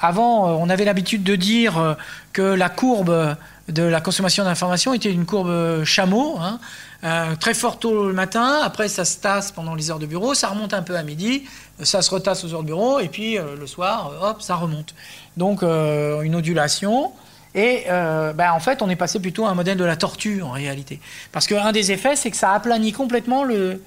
avant, 0.00 0.56
on 0.56 0.68
avait 0.68 0.84
l'habitude 0.84 1.22
de 1.22 1.36
dire 1.36 1.96
que 2.32 2.42
la 2.42 2.68
courbe 2.68 3.36
de 3.68 3.82
la 3.82 4.00
consommation 4.00 4.44
d'informations 4.44 4.94
était 4.94 5.12
une 5.12 5.26
courbe 5.26 5.84
chameau, 5.84 6.36
hein. 6.40 6.58
Euh, 7.04 7.34
très 7.34 7.52
fort 7.52 7.80
tôt 7.80 8.06
le 8.06 8.12
matin, 8.12 8.60
après 8.62 8.88
ça 8.88 9.04
se 9.04 9.18
tasse 9.18 9.50
pendant 9.50 9.74
les 9.74 9.90
heures 9.90 9.98
de 9.98 10.06
bureau, 10.06 10.34
ça 10.34 10.48
remonte 10.48 10.72
un 10.72 10.82
peu 10.82 10.96
à 10.96 11.02
midi, 11.02 11.44
ça 11.82 12.00
se 12.00 12.08
retasse 12.10 12.44
aux 12.44 12.54
heures 12.54 12.62
de 12.62 12.66
bureau, 12.66 13.00
et 13.00 13.08
puis 13.08 13.38
euh, 13.38 13.56
le 13.58 13.66
soir, 13.66 14.12
hop, 14.22 14.40
ça 14.40 14.54
remonte. 14.54 14.94
Donc 15.36 15.64
euh, 15.64 16.22
une 16.22 16.36
ondulation. 16.36 17.12
Et 17.54 17.84
ben, 17.86 18.52
en 18.52 18.60
fait, 18.60 18.80
on 18.80 18.88
est 18.88 18.96
passé 18.96 19.20
plutôt 19.20 19.44
à 19.44 19.50
un 19.50 19.54
modèle 19.54 19.76
de 19.76 19.84
la 19.84 19.96
tortue 19.96 20.40
en 20.40 20.52
réalité. 20.52 21.00
Parce 21.32 21.46
qu'un 21.46 21.70
des 21.70 21.92
effets, 21.92 22.16
c'est 22.16 22.30
que 22.30 22.36
ça 22.38 22.52
aplanit 22.52 22.92
complètement 22.92 23.44
le, 23.44 23.82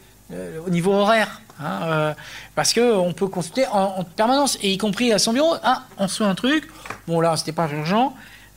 au 0.68 0.70
niveau 0.70 0.94
horaire. 0.94 1.42
Hein, 1.60 2.14
parce 2.54 2.76
qu'on 2.76 3.12
peut 3.14 3.26
consulter 3.26 3.66
en, 3.72 4.04
permanence, 4.04 4.60
et 4.62 4.72
y 4.72 4.78
compris 4.78 5.12
à 5.14 5.18
son 5.18 5.34
bureau. 5.34 5.56
Ah, 5.64 5.82
on 5.98 6.08
se 6.08 6.22
un 6.22 6.36
truc. 6.36 6.68
Bon, 7.08 7.20
là, 7.22 7.36
c'était 7.38 7.54
pas 7.54 7.68
urgent. 7.72 8.14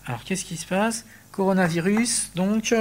Alors, 0.06 0.24
qu'est-ce 0.24 0.44
qui 0.44 0.58
se 0.58 0.66
passe? 0.66 1.06
Coronavirus, 1.32 2.32
donc 2.34 2.74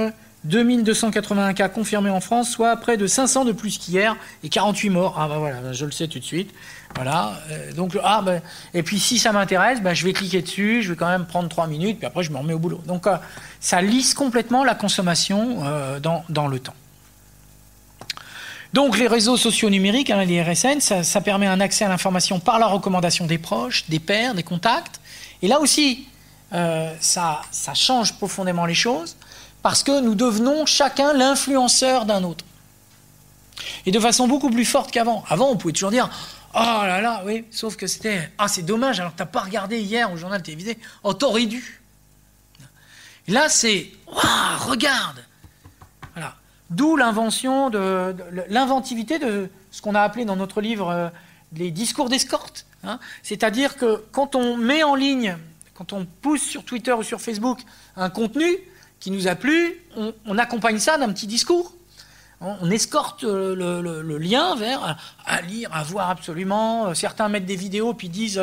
2281 0.44 1.52
cas 1.52 1.68
confirmés 1.68 2.10
en 2.10 2.20
France, 2.20 2.50
soit 2.50 2.76
près 2.76 2.96
de 2.96 3.06
500 3.06 3.44
de 3.44 3.52
plus 3.52 3.76
qu'hier 3.76 4.16
et 4.44 4.48
48 4.48 4.90
morts. 4.90 5.16
Ah 5.18 5.28
bah 5.28 5.38
voilà, 5.38 5.72
je 5.72 5.84
le 5.84 5.90
sais 5.90 6.06
tout 6.06 6.20
de 6.20 6.24
suite. 6.24 6.54
Voilà. 6.94 7.40
Euh, 7.50 7.72
donc 7.72 7.98
ah 8.02 8.22
ben, 8.24 8.40
et 8.72 8.82
puis 8.82 9.00
si 9.00 9.18
ça 9.18 9.32
m'intéresse, 9.32 9.82
ben, 9.82 9.94
je 9.94 10.04
vais 10.04 10.12
cliquer 10.12 10.40
dessus, 10.42 10.82
je 10.82 10.90
vais 10.90 10.96
quand 10.96 11.08
même 11.08 11.26
prendre 11.26 11.48
3 11.48 11.66
minutes, 11.66 11.98
puis 11.98 12.06
après 12.06 12.22
je 12.22 12.30
me 12.30 12.38
remets 12.38 12.54
au 12.54 12.58
boulot. 12.58 12.80
Donc 12.86 13.06
euh, 13.06 13.16
ça 13.60 13.82
lisse 13.82 14.14
complètement 14.14 14.62
la 14.62 14.76
consommation 14.76 15.58
euh, 15.64 15.98
dans, 15.98 16.46
le 16.46 16.60
temps. 16.60 16.74
Donc 18.72 18.96
les 18.96 19.08
réseaux 19.08 19.36
sociaux 19.36 19.70
numériques, 19.70 20.10
hein, 20.10 20.24
les 20.24 20.40
RSN, 20.40 20.80
ça, 20.80 21.20
permet 21.20 21.46
un 21.46 21.60
accès 21.60 21.84
à 21.84 21.88
l'information 21.88 22.38
par 22.38 22.60
la 22.60 22.66
recommandation 22.66 23.26
des 23.26 23.38
proches, 23.38 23.88
des 23.88 23.98
pairs, 23.98 24.34
des 24.34 24.44
contacts. 24.44 25.00
Et 25.42 25.48
là 25.48 25.58
aussi, 25.58 26.06
ça 27.00 27.42
change 27.74 28.14
profondément 28.14 28.66
les 28.66 28.74
choses 28.74 29.16
parce 29.68 29.82
que 29.82 30.00
nous 30.00 30.14
devenons 30.14 30.64
chacun 30.64 31.12
l'influenceur 31.12 32.06
d'un 32.06 32.24
autre. 32.24 32.42
Et 33.84 33.90
de 33.90 34.00
façon 34.00 34.26
beaucoup 34.26 34.48
plus 34.48 34.64
forte 34.64 34.90
qu'avant. 34.90 35.24
Avant, 35.28 35.50
on 35.50 35.58
pouvait 35.58 35.74
toujours 35.74 35.90
dire 35.90 36.08
Oh 36.54 36.58
là 36.58 37.02
là, 37.02 37.22
oui, 37.26 37.44
sauf 37.50 37.76
que 37.76 37.86
c'était 37.86 38.32
Ah, 38.38 38.48
c'est 38.48 38.62
dommage, 38.62 38.98
alors 38.98 39.12
n'as 39.18 39.26
pas 39.26 39.42
regardé 39.42 39.78
hier 39.78 40.10
au 40.10 40.16
journal 40.16 40.42
télévisé. 40.42 40.78
Oh, 41.02 41.12
t'aurais 41.12 41.44
dû. 41.44 41.82
Là, 43.26 43.50
c'est 43.50 43.90
Waouh, 44.06 44.70
regarde 44.70 45.22
Voilà. 46.14 46.36
D'où 46.70 46.96
l'invention 46.96 47.68
de, 47.68 48.16
l'inventivité 48.48 49.18
de 49.18 49.50
ce 49.70 49.82
qu'on 49.82 49.94
a 49.94 50.00
appelé 50.00 50.24
dans 50.24 50.36
notre 50.36 50.62
livre 50.62 50.88
euh, 50.88 51.08
les 51.52 51.70
discours 51.70 52.08
d'escorte. 52.08 52.64
Hein. 52.84 52.98
C'est-à-dire 53.22 53.76
que 53.76 54.02
quand 54.12 54.34
on 54.34 54.56
met 54.56 54.82
en 54.82 54.94
ligne 54.94 55.36
Quand 55.74 55.92
on 55.92 56.06
pousse 56.06 56.40
sur 56.42 56.64
Twitter 56.64 56.94
ou 56.94 57.02
sur 57.02 57.20
Facebook 57.20 57.60
un 57.96 58.08
contenu 58.08 58.56
qui 59.00 59.10
nous 59.10 59.28
a 59.28 59.34
plu, 59.34 59.80
on 60.26 60.38
accompagne 60.38 60.78
ça 60.78 60.98
d'un 60.98 61.12
petit 61.12 61.26
discours 61.26 61.77
on 62.40 62.70
escorte 62.70 63.24
le, 63.24 64.18
lien 64.18 64.54
vers 64.54 64.96
à 65.26 65.40
lire, 65.42 65.70
à 65.72 65.82
voir 65.82 66.10
absolument. 66.10 66.94
Certains 66.94 67.28
mettent 67.28 67.46
des 67.46 67.56
vidéos 67.56 67.94
puis 67.94 68.08
disent 68.08 68.40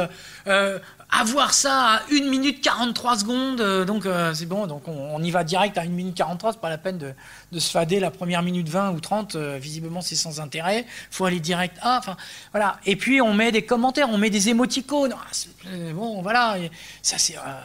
euh, 0.47 0.79
avoir 1.09 1.53
ça 1.53 1.95
à 1.95 2.01
1 2.11 2.29
minute 2.29 2.61
43 2.61 3.19
secondes, 3.19 3.61
euh, 3.61 3.85
donc 3.85 4.05
euh, 4.05 4.33
c'est 4.33 4.47
bon, 4.47 4.67
donc 4.67 4.87
on, 4.87 5.21
y 5.23 5.31
va 5.31 5.43
direct 5.43 5.77
à 5.77 5.81
1 5.81 5.85
minute 5.85 6.15
43, 6.15 6.53
c'est 6.53 6.59
pas 6.59 6.69
la 6.69 6.77
peine 6.77 6.97
de, 6.97 7.59
se 7.59 7.71
fader 7.71 7.99
la 7.99 8.11
première 8.11 8.41
minute 8.41 8.67
20 8.67 8.91
ou 8.91 8.99
30, 8.99 9.35
visiblement 9.35 10.01
c'est 10.01 10.15
sans 10.15 10.39
intérêt, 10.39 10.85
faut 11.11 11.25
aller 11.25 11.39
direct. 11.39 11.77
À, 11.81 11.99
enfin 11.99 12.17
voilà. 12.51 12.79
Et 12.85 12.95
puis 12.95 13.21
on 13.21 13.33
met 13.33 13.51
des 13.51 13.65
commentaires, 13.65 14.09
on 14.09 14.17
met 14.17 14.29
des 14.29 14.49
émoticônes, 14.49 15.13
ah, 15.15 15.71
bon 15.93 16.21
voilà, 16.21 16.57
ça 17.01 17.17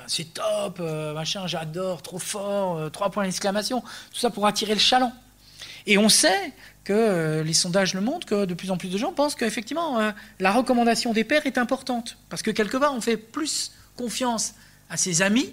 c'est 0.07 0.35
top, 0.35 0.81
machin, 1.15 1.47
j'adore, 1.47 2.03
trop 2.03 2.19
fort, 2.19 2.91
trois 2.93 3.11
points 3.11 3.25
d'exclamation, 3.25 3.81
tout 3.81 4.21
ça 4.21 4.31
pour 4.31 4.47
attirer 4.47 4.75
le 4.75 4.81
chaland. 4.81 5.13
Et 5.87 5.99
on 5.99 6.09
sait 6.09 6.53
que 6.85 6.93
euh, 6.93 7.43
les 7.43 7.53
sondages 7.53 7.95
le 7.95 8.01
montrent, 8.01 8.27
que 8.27 8.45
de 8.45 8.55
plus 8.55 8.71
en 8.71 8.77
plus 8.77 8.89
de 8.89 8.99
gens 8.99 9.13
pensent 9.13 9.35
qu'effectivement, 9.35 9.99
euh, 10.01 10.11
la 10.39 10.53
recommandation 10.53 11.13
des 11.13 11.25
pairs 11.25 11.47
est 11.47 11.59
importante. 11.59 12.17
Parce 12.29 12.43
que 12.43 12.51
quelque 12.51 12.77
part, 12.77 12.95
on 12.95 13.01
fait 13.01 13.17
plus 13.17 13.73
confiance 13.97 14.55
à 14.89 14.97
ses 14.97 15.23
amis, 15.23 15.53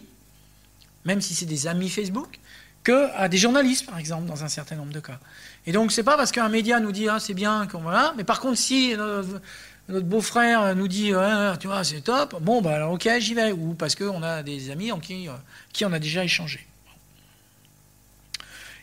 même 1.06 1.22
si 1.22 1.36
c'est 1.36 1.46
des 1.46 1.68
amis 1.68 1.90
Facebook, 1.90 2.40
qu'à 2.84 3.28
des 3.28 3.38
journalistes, 3.38 3.86
par 3.86 4.00
exemple, 4.00 4.26
dans 4.26 4.44
un 4.44 4.48
certain 4.48 4.76
nombre 4.76 4.94
de 4.94 5.00
cas. 5.00 5.20
Et 5.66 5.72
donc, 5.72 5.92
c'est 5.92 6.04
pas 6.04 6.16
parce 6.16 6.32
qu'un 6.32 6.50
média 6.50 6.80
nous 6.80 6.92
dit 6.92 7.10
ah, 7.10 7.20
c'est 7.20 7.34
bien, 7.34 7.68
qu'on 7.68 7.80
voilà, 7.80 8.14
mais 8.18 8.24
par 8.24 8.40
contre, 8.40 8.58
si 8.58 8.96
notre, 8.96 10.06
beau-frère 10.06 10.76
nous 10.76 10.88
dit 10.88 11.12
tu 11.60 11.68
vois, 11.68 11.84
c'est 11.84 12.02
top, 12.02 12.42
bon, 12.42 12.62
bah 12.62 12.76
alors 12.76 12.94
ok, 12.94 13.10
j'y 13.20 13.34
vais, 13.34 13.52
ou 13.52 13.74
parce 13.74 13.96
qu'on 13.96 14.24
a 14.24 14.44
des 14.44 14.70
amis 14.70 14.92
en 14.92 15.00
qui, 15.00 15.28
euh, 15.28 15.34
qui 15.74 15.86
on 15.86 15.92
a 15.92 16.00
déjà 16.00 16.24
échangé. 16.24 16.66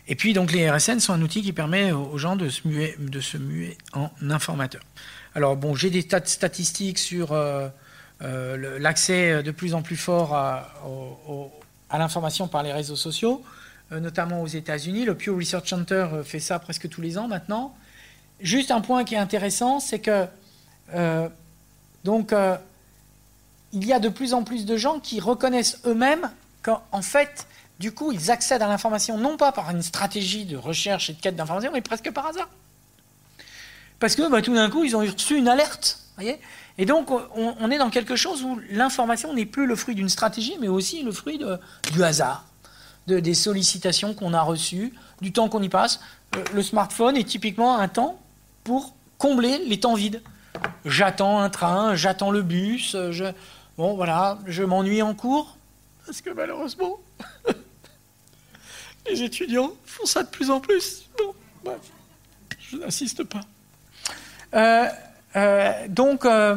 Et 0.07 0.17
puis, 0.17 0.35
donc, 0.35 0.53
les 0.53 0.71
RSN 0.71 1.01
sont 1.01 1.15
un 1.15 1.23
outil 1.23 1.43
qui 1.43 1.53
permet 1.53 1.93
aux 1.93 2.19
gens 2.19 2.37
de 2.37 2.49
se 2.51 2.69
muer, 2.69 2.95
de 2.99 3.21
se 3.21 3.39
muer 3.39 3.79
en 3.95 4.11
informateurs. 4.31 4.83
Alors, 5.35 5.57
bon, 5.57 5.75
j'ai 5.75 5.91
des 5.91 6.03
statistiques 6.03 6.99
sur 6.99 7.33
euh, 7.33 7.69
euh, 8.23 8.79
l'accès 8.79 9.43
de 9.43 9.51
plus 9.51 9.75
en 9.75 9.83
plus 9.83 9.97
fort 9.97 10.35
à, 10.35 10.69
l'information 11.93 12.49
par 12.49 12.63
les 12.63 12.73
réseaux 12.73 12.97
sociaux, 12.97 13.43
euh, 13.93 14.01
notamment 14.01 14.43
aux 14.43 14.47
États-Unis. 14.47 15.05
Le 15.07 15.17
Pew 15.17 15.31
Research 15.31 15.69
Center 15.69 16.07
fait 16.25 16.41
ça 16.41 16.59
presque 16.59 16.89
tous 16.89 17.01
les 17.01 17.17
ans 17.17 17.29
maintenant. 17.29 17.75
Juste 18.41 18.71
un 18.71 18.81
point 18.81 19.05
qui 19.05 19.15
est 19.15 19.19
intéressant, 19.19 19.81
c'est 19.81 20.01
que 20.01 20.27
donc 22.05 22.35
il 23.73 23.87
y 23.87 23.93
a 23.93 23.99
de 23.99 24.09
plus 24.09 24.35
en 24.35 24.43
plus 24.43 24.67
de 24.67 24.77
gens 24.77 25.01
qui 25.01 25.19
reconnaissent 25.19 25.81
eux-mêmes 25.87 26.31
qu'en 26.63 27.03
fait 27.03 27.47
du 27.81 27.93
coup, 27.93 28.13
ils 28.13 28.31
accèdent 28.31 28.63
à 28.63 28.69
l'information 28.69 29.19
non 29.19 29.37
pas 29.37 29.53
par 29.53 29.71
une 29.71 29.83
stratégie 29.83 30.45
de 30.45 30.57
recherche 30.57 31.11
et 31.11 31.15
de 31.15 31.21
quête 31.21 31.37
d'information, 31.37 31.71
mais 31.73 31.81
presque 31.81 32.11
par 32.13 32.27
hasard. 32.27 32.49
Parce 33.99 34.15
que 34.15 34.31
bah, 34.31 34.43
tout 34.43 34.55
d'un 34.55 34.71
coup, 34.71 34.85
ils 34.85 34.97
ont 34.97 35.01
reçu 35.01 35.37
une 35.37 35.49
alerte. 35.49 35.99
et 36.79 36.87
donc, 36.87 37.11
on, 37.35 37.71
est 37.71 37.79
dans 37.79 37.91
quelque 37.91 38.17
chose 38.17 38.43
où 38.43 38.61
l'information 38.71 39.35
n'est 39.35 39.47
plus 39.47 39.67
le 39.67 39.75
fruit 39.77 39.95
d'une 39.95 40.09
stratégie, 40.09 40.57
mais 40.61 40.69
aussi 40.69 41.03
le 41.03 41.11
fruit 41.11 41.41
du 41.93 42.05
hasard, 42.05 42.45
de, 43.07 43.19
des 43.19 43.35
sollicitations 43.35 44.15
qu'on 44.15 44.35
a 44.35 44.43
reçues, 44.43 44.95
du 45.21 45.33
temps 45.33 45.49
qu'on 45.49 45.63
y 45.63 45.69
passe. 45.69 46.01
Euh, 46.37 46.45
le 46.53 46.63
smartphone 46.63 47.17
est 47.17 47.25
typiquement 47.25 47.79
un 47.79 47.89
temps 47.89 48.21
pour 48.63 48.95
combler 49.19 49.59
les 49.67 49.81
temps 49.81 49.95
vides. 49.95 50.23
J'attends 50.85 51.41
un 51.41 51.51
train, 51.51 51.97
j'attends 51.97 52.31
le 52.31 52.43
bus, 52.43 52.97
je, 53.11 53.25
bon 53.77 53.95
voilà, 53.95 54.39
je 54.47 54.63
m'ennuie 54.63 55.03
en 55.03 55.15
cours, 55.15 55.54
parce 56.07 56.21
que 56.21 56.31
malheureusement, 56.31 56.99
les 59.11 59.23
étudiants 59.23 59.73
font 59.85 60.07
ça 60.07 60.23
de 60.23 60.29
plus 60.29 60.51
en 60.51 60.61
plus. 60.61 61.05
Bon, 61.19 61.35
bref, 61.65 61.81
je 62.61 62.77
n'insiste 62.77 63.25
pas. 63.25 63.41
Euh, 64.55 64.89
euh, 65.37 65.89
donc, 65.89 66.25
euh, 66.25 66.57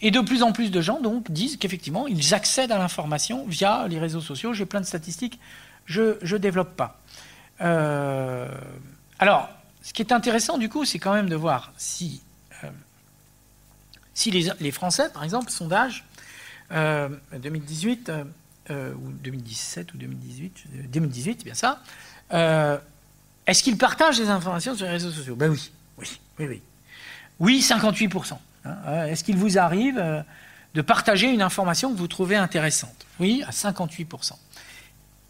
et 0.00 0.10
de 0.10 0.20
plus 0.20 0.42
en 0.42 0.52
plus 0.52 0.70
de 0.70 0.80
gens 0.80 1.00
donc, 1.00 1.30
disent 1.30 1.56
qu'effectivement, 1.56 2.06
ils 2.06 2.34
accèdent 2.34 2.72
à 2.72 2.78
l'information 2.78 3.44
via 3.46 3.86
les 3.88 3.98
réseaux 3.98 4.20
sociaux. 4.20 4.52
J'ai 4.52 4.66
plein 4.66 4.80
de 4.80 4.86
statistiques, 4.86 5.38
je 5.86 6.16
ne 6.22 6.38
développe 6.38 6.76
pas. 6.76 7.00
alors, 9.18 9.48
ce 9.82 9.92
qui 9.92 10.02
est 10.02 10.12
intéressant 10.12 10.58
du 10.58 10.68
coup, 10.68 10.84
c'est 10.84 10.98
quand 10.98 11.14
même 11.14 11.28
de 11.28 11.36
voir 11.36 11.72
si, 11.76 12.20
si 14.14 14.30
les, 14.30 14.50
les, 14.60 14.70
Français, 14.70 15.10
par 15.12 15.24
exemple, 15.24 15.50
sondage 15.50 16.04
2018, 16.70 18.10
euh, 18.70 18.92
ou 18.94 19.12
2017 19.12 19.94
ou 19.94 19.96
2018, 19.96 20.64
2018, 20.90 21.36
c'est 21.38 21.44
bien 21.44 21.54
ça. 21.54 21.80
Euh, 22.34 22.76
est-ce 23.46 23.62
qu'ils 23.62 23.78
partagent 23.78 24.18
des 24.18 24.28
informations 24.28 24.74
sur 24.74 24.84
les 24.84 24.92
réseaux 24.92 25.10
sociaux? 25.10 25.36
Ben 25.36 25.50
oui, 25.50 25.70
oui, 25.96 26.20
oui, 26.38 26.46
oui. 26.46 26.62
Oui, 27.40 27.60
58%. 27.60 28.34
Hein. 28.64 28.76
Euh, 28.86 29.06
est-ce 29.06 29.24
qu'il 29.24 29.36
vous 29.36 29.58
arrive 29.58 30.24
de 30.74 30.82
partager 30.82 31.28
une 31.28 31.40
information 31.40 31.90
que 31.90 31.96
vous 31.96 32.08
trouvez 32.08 32.36
intéressante? 32.36 33.06
Oui, 33.18 33.42
à 33.46 33.52
58%. 33.52 34.32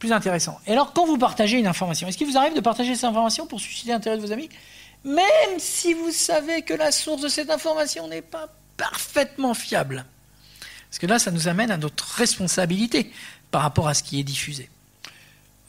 Plus 0.00 0.12
intéressant. 0.12 0.58
Et 0.66 0.72
alors, 0.72 0.92
quand 0.92 1.06
vous 1.06 1.18
partagez 1.18 1.58
une 1.58 1.68
information, 1.68 2.08
est-ce 2.08 2.18
qu'il 2.18 2.26
vous 2.26 2.38
arrive 2.38 2.54
de 2.54 2.60
partager 2.60 2.96
cette 2.96 3.04
information 3.04 3.46
pour 3.46 3.60
susciter 3.60 3.92
l'intérêt 3.92 4.16
de 4.16 4.22
vos 4.22 4.32
amis? 4.32 4.48
Même 5.04 5.58
si 5.58 5.94
vous 5.94 6.10
savez 6.10 6.62
que 6.62 6.74
la 6.74 6.90
source 6.90 7.22
de 7.22 7.28
cette 7.28 7.50
information 7.50 8.08
n'est 8.08 8.22
pas 8.22 8.48
parfaitement 8.76 9.54
fiable 9.54 10.04
parce 10.88 10.98
que 10.98 11.06
là, 11.06 11.18
ça 11.18 11.30
nous 11.30 11.48
amène 11.48 11.70
à 11.70 11.76
notre 11.76 12.16
responsabilité 12.16 13.12
par 13.50 13.62
rapport 13.62 13.88
à 13.88 13.94
ce 13.94 14.02
qui 14.02 14.18
est 14.18 14.24
diffusé. 14.24 14.68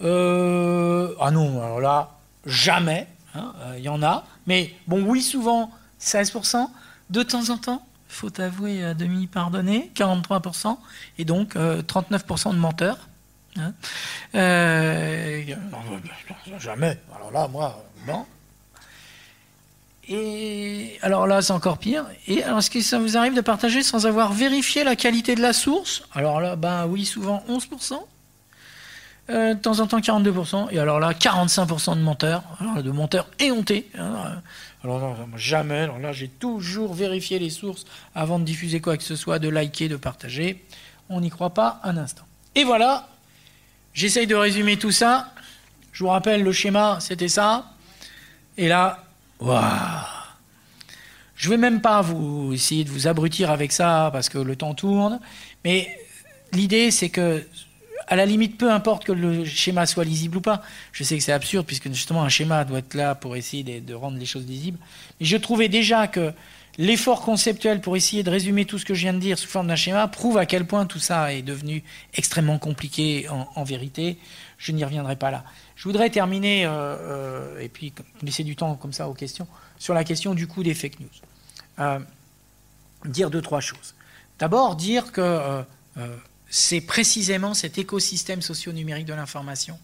Euh, 0.01 1.13
ah 1.19 1.31
non, 1.31 1.61
alors 1.61 1.81
là, 1.81 2.11
jamais. 2.45 3.07
Hein, 3.35 3.53
euh, 3.59 3.75
il 3.77 3.83
y 3.83 3.89
en 3.89 4.01
a. 4.01 4.25
Mais 4.47 4.73
bon, 4.87 5.03
oui, 5.03 5.21
souvent, 5.21 5.71
16%. 6.01 6.67
De 7.09 7.23
temps 7.23 7.49
en 7.49 7.57
temps, 7.57 7.85
faut 8.07 8.39
avouer 8.39 8.83
à 8.83 8.93
demi 8.93 9.27
pardonner, 9.27 9.91
43%. 9.95 10.77
Et 11.17 11.25
donc, 11.25 11.55
39% 11.55 11.57
euh, 11.57 12.53
de 12.53 12.57
menteurs. 12.57 13.09
Hein. 13.57 13.73
jamais. 16.59 16.97
Alors 17.15 17.31
là, 17.31 17.47
moi, 17.47 17.83
bon. 18.05 18.25
Et 20.09 20.97
alors 21.03 21.27
là, 21.27 21.41
c'est 21.43 21.53
encore 21.53 21.77
pire. 21.77 22.05
Et 22.27 22.43
alors, 22.43 22.59
est-ce 22.59 22.71
que 22.71 22.81
ça 22.81 22.97
vous 22.97 23.15
arrive 23.15 23.35
de 23.35 23.41
partager 23.41 23.83
sans 23.83 24.07
avoir 24.07 24.33
vérifié 24.33 24.83
la 24.83 24.95
qualité 24.95 25.35
de 25.35 25.41
la 25.41 25.53
source? 25.53 26.03
Alors 26.15 26.41
là, 26.41 26.55
ben 26.55 26.87
oui, 26.87 27.05
souvent 27.05 27.43
11%. 27.47 27.99
Euh, 29.29 29.53
de 29.53 29.59
temps 29.59 29.79
en 29.79 29.85
temps 29.85 29.99
42%, 29.99 30.69
et 30.71 30.79
alors 30.79 30.99
là 30.99 31.13
45% 31.13 31.95
de 31.95 32.01
menteurs, 32.01 32.41
alors 32.59 32.81
de 32.81 32.89
menteurs 32.89 33.27
éhontés. 33.37 33.87
Hein. 33.95 34.41
alors 34.83 34.99
là, 34.99 35.15
jamais, 35.35 35.81
alors 35.81 35.99
là 35.99 36.11
j'ai 36.11 36.27
toujours 36.27 36.95
vérifié 36.95 37.37
les 37.37 37.51
sources 37.51 37.85
avant 38.15 38.39
de 38.39 38.43
diffuser 38.43 38.81
quoi 38.81 38.97
que 38.97 39.03
ce 39.03 39.15
soit, 39.15 39.37
de 39.37 39.47
liker, 39.47 39.87
de 39.87 39.97
partager. 39.97 40.65
On 41.09 41.21
n'y 41.21 41.29
croit 41.29 41.51
pas 41.51 41.79
un 41.83 41.95
instant. 41.97 42.23
Et 42.55 42.63
voilà, 42.63 43.07
j'essaye 43.93 44.25
de 44.25 44.33
résumer 44.33 44.77
tout 44.77 44.91
ça. 44.91 45.31
Je 45.91 46.03
vous 46.03 46.09
rappelle, 46.09 46.41
le 46.41 46.51
schéma, 46.51 46.97
c'était 46.99 47.27
ça. 47.27 47.65
Et 48.57 48.67
là, 48.67 49.03
Waouh 49.39 49.63
Je 51.35 51.47
ne 51.47 51.53
vais 51.53 51.57
même 51.57 51.81
pas 51.81 52.01
vous 52.01 52.53
essayer 52.53 52.83
de 52.83 52.89
vous 52.89 53.07
abrutir 53.07 53.51
avec 53.51 53.71
ça 53.71 54.09
parce 54.11 54.27
que 54.27 54.37
le 54.37 54.55
temps 54.55 54.73
tourne, 54.73 55.19
mais 55.63 55.97
l'idée 56.51 56.91
c'est 56.91 57.09
que, 57.09 57.45
à 58.07 58.15
la 58.17 58.25
limite, 58.25 58.57
peu 58.57 58.69
importe 58.69 59.05
que 59.05 59.13
le 59.13 59.45
schéma 59.45 59.85
soit 59.85 60.03
lisible 60.03 60.37
ou 60.37 60.41
pas. 60.41 60.61
Je 60.91 61.03
sais 61.03 61.17
que 61.17 61.23
c'est 61.23 61.31
absurde 61.31 61.65
puisque 61.65 61.87
justement 61.89 62.23
un 62.23 62.29
schéma 62.29 62.65
doit 62.65 62.79
être 62.79 62.95
là 62.95 63.15
pour 63.15 63.37
essayer 63.37 63.63
de, 63.63 63.93
rendre 63.93 64.17
les 64.17 64.25
choses 64.25 64.45
lisibles. 64.45 64.79
Mais 65.19 65.25
je 65.25 65.37
trouvais 65.37 65.69
déjà 65.69 66.07
que 66.07 66.33
l'effort 66.77 67.21
conceptuel 67.21 67.79
pour 67.79 67.95
essayer 67.95 68.23
de 68.23 68.29
résumer 68.29 68.65
tout 68.65 68.77
ce 68.77 68.83
que 68.83 68.93
je 68.93 69.01
viens 69.01 69.13
de 69.13 69.19
dire 69.19 69.39
sous 69.39 69.47
forme 69.47 69.67
d'un 69.67 69.75
schéma 69.75 70.07
prouve 70.09 70.37
à 70.37 70.45
quel 70.45 70.65
point 70.65 70.85
tout 70.85 70.99
ça 70.99 71.33
est 71.33 71.43
devenu 71.43 71.83
extrêmement 72.13 72.57
compliqué 72.57 73.27
en 73.29 73.63
vérité. 73.63 74.17
Je 74.57 74.73
n'y 74.73 74.83
reviendrai 74.83 75.15
pas 75.15 75.31
là. 75.31 75.45
Je 75.79 75.85
voudrais 75.85 76.09
terminer, 76.09 76.65
euh, 76.65 76.71
euh, 76.71 77.59
et 77.61 77.69
puis 77.69 77.93
laisser 78.21 78.43
du 78.43 78.57
temps 78.57 78.75
comme 78.75 78.91
ça 78.91 79.07
aux 79.07 79.13
questions, 79.13 79.47
sur 79.77 79.93
la 79.93 80.03
question 80.03 80.33
du 80.33 80.45
coût 80.45 80.61
des 80.61 80.73
fake 80.73 80.99
news. 80.99 81.07
Euh, 81.79 81.99
dire 83.05 83.29
deux, 83.29 83.41
trois 83.41 83.61
choses. 83.61 83.95
D'abord, 84.39 84.75
dire 84.75 85.13
que 85.13 85.63
c'est 86.49 86.81
précisément 86.81 87.53
cet 87.53 87.77
écosystème 87.77 88.41
socio-numérique 88.41 89.05
de 89.05 89.13
l'information 89.13 89.79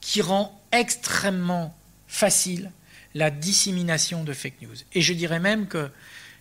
qui 0.00 0.20
rend 0.20 0.60
extrêmement 0.72 1.76
facile 2.08 2.72
la 3.14 3.30
dissémination 3.30 4.24
de 4.24 4.32
fake 4.32 4.62
news. 4.62 4.74
Et 4.94 5.00
je 5.00 5.12
dirais 5.12 5.38
même 5.38 5.68
que 5.68 5.90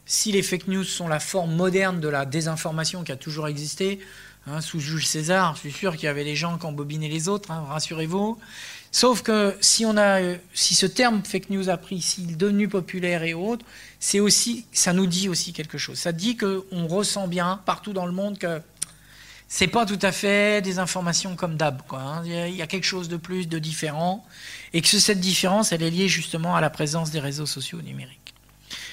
si 0.08 0.32
les 0.32 0.42
fake 0.42 0.68
news 0.68 0.84
sont 0.84 1.08
la 1.08 1.20
forme 1.20 1.56
moderne 1.56 2.00
de 2.00 2.08
la 2.08 2.26
désinformation 2.26 3.04
qui 3.04 3.12
a 3.12 3.18
toujours 3.18 3.48
existé, 3.48 4.00
hein, 4.48 4.62
sous 4.62 4.80
Jules 4.80 5.06
César, 5.06 5.56
je 5.56 5.62
suis 5.62 5.72
sûr 5.72 5.96
qu'il 5.96 6.06
y 6.06 6.08
avait 6.08 6.24
des 6.24 6.36
gens 6.36 6.58
qui 6.58 6.66
embobinaient 6.66 7.08
les 7.08 7.30
autres, 7.30 7.52
hein, 7.52 7.66
rassurez-vous, 7.70 8.40
Sauf 8.96 9.24
que 9.24 9.58
si, 9.60 9.86
on 9.86 9.98
a, 9.98 10.22
si 10.54 10.74
ce 10.74 10.86
terme 10.86 11.22
fake 11.22 11.50
news 11.50 11.68
a 11.68 11.76
pris, 11.76 12.00
s'il 12.00 12.32
est 12.32 12.36
devenu 12.38 12.70
populaire 12.70 13.24
et 13.24 13.34
autres, 13.34 13.66
c'est 14.00 14.22
aussi, 14.22 14.66
ça 14.72 14.94
nous 14.94 15.06
dit 15.06 15.28
aussi 15.28 15.52
quelque 15.52 15.78
chose. 15.78 15.98
Ça 15.98 16.14
dit 16.14 16.38
qu'on 16.38 16.88
ressent 16.88 17.28
bien 17.28 17.60
partout 17.66 17.92
dans 17.92 18.06
le 18.06 18.14
monde 18.14 18.38
que 18.38 18.62
c'est 19.50 19.68
pas 19.68 19.86
tout 19.86 20.00
à 20.02 20.14
fait 20.14 20.64
des 20.64 20.80
informations 20.80 21.36
comme 21.36 21.58
d'hab. 21.58 21.82
Hein. 21.92 22.24
Il 22.26 22.56
y 22.56 22.62
a 22.62 22.68
quelque 22.68 22.86
chose 22.86 23.10
de 23.10 23.18
plus, 23.18 23.50
de 23.50 23.60
différent, 23.60 24.26
et 24.72 24.82
que 24.82 24.88
cette 24.88 25.20
différence, 25.20 25.74
elle 25.74 25.84
est 25.84 25.92
liée 25.92 26.08
justement 26.08 26.56
à 26.56 26.62
la 26.62 26.70
présence 26.70 27.12
des 27.12 27.20
réseaux 27.20 27.46
sociaux 27.46 27.82
numériques, 27.82 28.34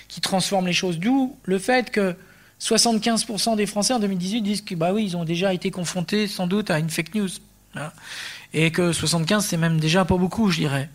qui 0.09 0.21
transforment 0.21 0.67
les 0.67 0.73
choses. 0.73 0.99
D'où 0.99 1.37
le 1.45 1.61
fait 1.61 1.93
que 1.93 2.17
75% 2.61 3.55
des 3.55 3.67
Français 3.67 3.95
en 3.95 4.01
2018 4.01 4.43
disent 4.43 4.63
que 4.63 4.75
bah 4.75 4.93
oui, 4.93 5.05
ils 5.05 5.17
ont 5.17 5.25
déjà 5.25 5.55
été 5.55 5.71
confrontés 5.71 6.27
sans 6.27 6.49
doute 6.49 6.73
à 6.73 6.81
une 6.81 6.91
fake 6.91 7.15
news. 7.15 7.29
Et 8.55 8.71
que 8.71 8.93
75, 8.93 9.45
c'est 9.47 9.57
même 9.57 9.81
déjà 9.81 10.05
pas 10.05 10.17
beaucoup, 10.17 10.51
je 10.51 10.59
dirais. 10.61 10.91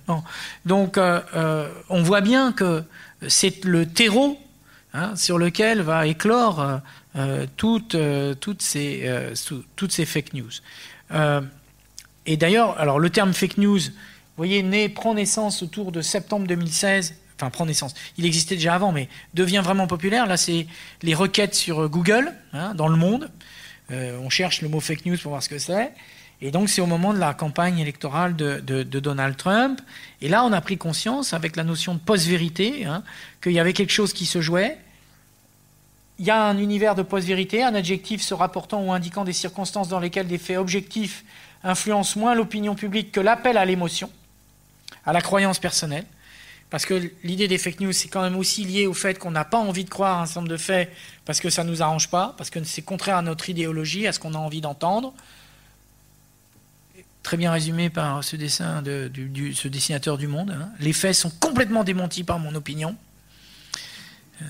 Donc, 0.66 0.98
euh, 0.98 1.22
euh, 1.36 1.70
on 1.90 2.04
voit 2.04 2.22
bien 2.22 2.52
que 2.52 2.84
c'est 3.28 3.66
le 3.66 3.88
terreau 3.88 4.38
hein, 4.94 5.16
sur 5.16 5.40
lequel 5.40 5.82
va 5.82 6.06
éclore 6.06 6.82
euh, 7.16 7.48
toutes, 7.58 7.98
toutes, 8.40 8.62
ces, 8.62 9.12
toutes 9.76 9.92
ces 9.92 10.06
fake 10.06 10.34
news. 10.34 10.52
et 12.26 12.38
d'ailleurs, 12.38 12.80
alors 12.80 13.00
le 13.00 13.10
terme 13.10 13.34
fake 13.34 13.58
news, 13.58 13.80
vous 13.80 14.44
voyez, 14.44 14.62
né, 14.62 14.88
prend 14.88 15.16
naissance 15.16 15.64
autour 15.64 15.92
de 15.92 16.02
septembre 16.02 16.48
2016 16.48 17.16
enfin 17.40 17.52
prend 17.52 17.68
naissance. 17.68 17.94
Il 18.18 18.26
existait 18.26 18.56
déjà 18.56 18.74
avant, 18.74 18.92
mais 18.92 19.10
devient 19.36 19.62
vraiment 19.64 19.86
populaire. 19.86 20.26
Là, 20.26 20.38
c'est 20.38 20.66
les 21.04 21.14
requêtes 21.14 21.54
sur 21.54 21.88
Google, 21.88 22.34
hein, 22.52 22.74
dans 22.74 22.88
le 22.88 22.96
monde. 22.96 23.30
On 23.92 24.30
cherche 24.30 24.64
le 24.64 24.70
mot 24.70 24.80
fake 24.80 25.06
news 25.06 25.18
pour 25.18 25.30
voir 25.30 25.44
ce 25.44 25.50
que 25.50 25.60
c'est. 25.60 25.92
Et 26.42 26.52
donc, 26.52 26.70
c'est 26.70 26.82
au 26.82 26.86
moment 26.86 27.14
de 27.14 27.20
la 27.20 27.34
campagne 27.34 27.80
électorale 27.80 28.36
de, 28.36 28.84
Donald 28.84 29.38
Trump. 29.38 29.82
Et 30.22 30.30
là, 30.30 30.44
on 30.44 30.52
a 30.52 30.62
pris 30.62 30.78
conscience, 30.78 31.34
avec 31.34 31.56
la 31.56 31.64
notion 31.64 31.96
de 31.96 32.00
post-vérité, 32.00 32.86
hein, 32.86 33.04
qu'il 33.42 33.54
y 33.54 33.60
avait 33.60 33.74
quelque 33.74 33.92
chose 33.92 34.14
qui 34.14 34.26
se 34.26 34.40
jouait. 34.40 34.78
Il 36.20 36.26
y 36.26 36.32
a 36.32 36.44
un 36.44 36.58
univers 36.58 36.96
de 36.96 37.02
post-vérité, 37.02 37.64
un 37.64 37.76
adjectif 37.76 38.22
se 38.22 38.34
rapportant 38.34 38.84
ou 38.84 38.92
indiquant 38.92 39.24
des 39.24 39.34
circonstances 39.34 39.88
dans 39.88 40.00
lesquelles 40.00 40.28
des 40.28 40.38
faits 40.38 40.58
objectifs 40.58 41.24
influencent 41.64 42.20
moins 42.20 42.36
l'opinion 42.36 42.76
publique 42.76 43.12
que 43.12 43.20
l'appel 43.20 43.58
à 43.58 43.66
l'émotion, 43.66 44.10
à 45.06 45.14
la 45.14 45.22
croyance 45.22 45.60
personnelle. 45.60 46.06
Parce 46.70 46.86
que 46.86 47.12
l'idée 47.24 47.48
des 47.48 47.58
fake 47.58 47.80
news, 47.80 47.94
c'est 47.94 48.10
quand 48.10 48.22
même 48.22 48.36
aussi 48.36 48.66
lié 48.66 48.88
au 48.88 48.94
fait 48.94 49.18
qu'on 49.18 49.32
n'a 49.32 49.46
pas 49.46 49.58
envie 49.58 49.86
de 49.86 49.90
croire 49.90 50.20
un 50.20 50.26
certain 50.26 50.42
nombre 50.42 50.52
de 50.52 50.58
faits 50.58 50.92
parce 51.24 51.40
que 51.40 51.50
ça 51.50 51.64
ne 51.64 51.70
nous 51.70 51.82
arrange 51.82 52.10
pas, 52.10 52.36
parce 52.38 52.50
que 52.50 52.62
c'est 52.64 52.82
contraire 52.82 53.18
à 53.18 53.22
notre 53.22 53.50
idéologie, 53.50 54.06
à 54.06 54.12
ce 54.12 54.20
qu'on 54.20 54.34
a 54.34 54.38
envie 54.38 54.62
d'entendre. 54.62 55.14
Très 57.28 57.36
bien 57.36 57.52
résumé 57.52 57.90
par 57.90 58.24
ce, 58.24 58.38
dessin 58.38 58.82
de, 58.82 59.12
ce 59.54 59.68
dessinateur 59.68 60.18
du 60.18 60.28
monde. 60.28 60.52
Hein. 60.52 60.70
Les 60.80 60.94
faits 60.94 61.14
sont 61.14 61.30
complètement 61.30 61.84
démentis 61.84 62.24
par 62.24 62.40
mon 62.40 62.56
opinion. 62.56 62.96
Euh, 64.42 64.46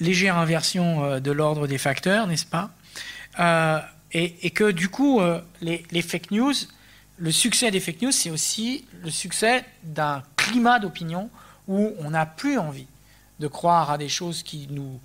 légère 0.00 0.36
inversion 0.36 1.04
euh, 1.04 1.20
de 1.20 1.30
l'ordre 1.30 1.68
des 1.68 1.78
facteurs, 1.78 2.26
n'est-ce 2.26 2.44
pas? 2.44 2.70
Euh, 3.38 3.78
et, 4.10 4.50
que 4.50 4.72
du 4.72 4.88
coup, 4.88 5.20
les, 5.60 6.02
fake 6.02 6.32
news, 6.32 6.54
le 7.18 7.30
succès 7.30 7.70
des 7.70 7.78
fake 7.78 8.02
news, 8.02 8.10
c'est 8.10 8.30
aussi 8.30 8.84
le 9.04 9.10
succès 9.10 9.64
d'un 9.84 10.24
climat 10.34 10.80
d'opinion 10.80 11.30
où 11.68 11.92
on 12.00 12.10
n'a 12.10 12.26
plus 12.26 12.58
envie 12.58 12.88
de 13.38 13.46
croire 13.46 13.92
à 13.92 13.96
des 13.98 14.08
choses 14.08 14.42
qui, 14.42 14.66
nous, 14.70 14.98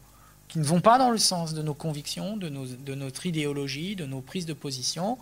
qui 0.47 0.57
ne 0.57 0.63
vont 0.63 0.81
pas 0.81 0.97
dans 0.97 1.11
le 1.11 1.19
sens 1.19 1.53
de 1.53 1.61
nos 1.61 1.75
convictions, 1.75 2.37
de 2.37 2.49
notre 2.95 3.27
idéologie, 3.27 3.95
de 3.95 4.07
nos 4.07 4.21
prises 4.21 4.47
de 4.47 4.53
position, 4.53 5.19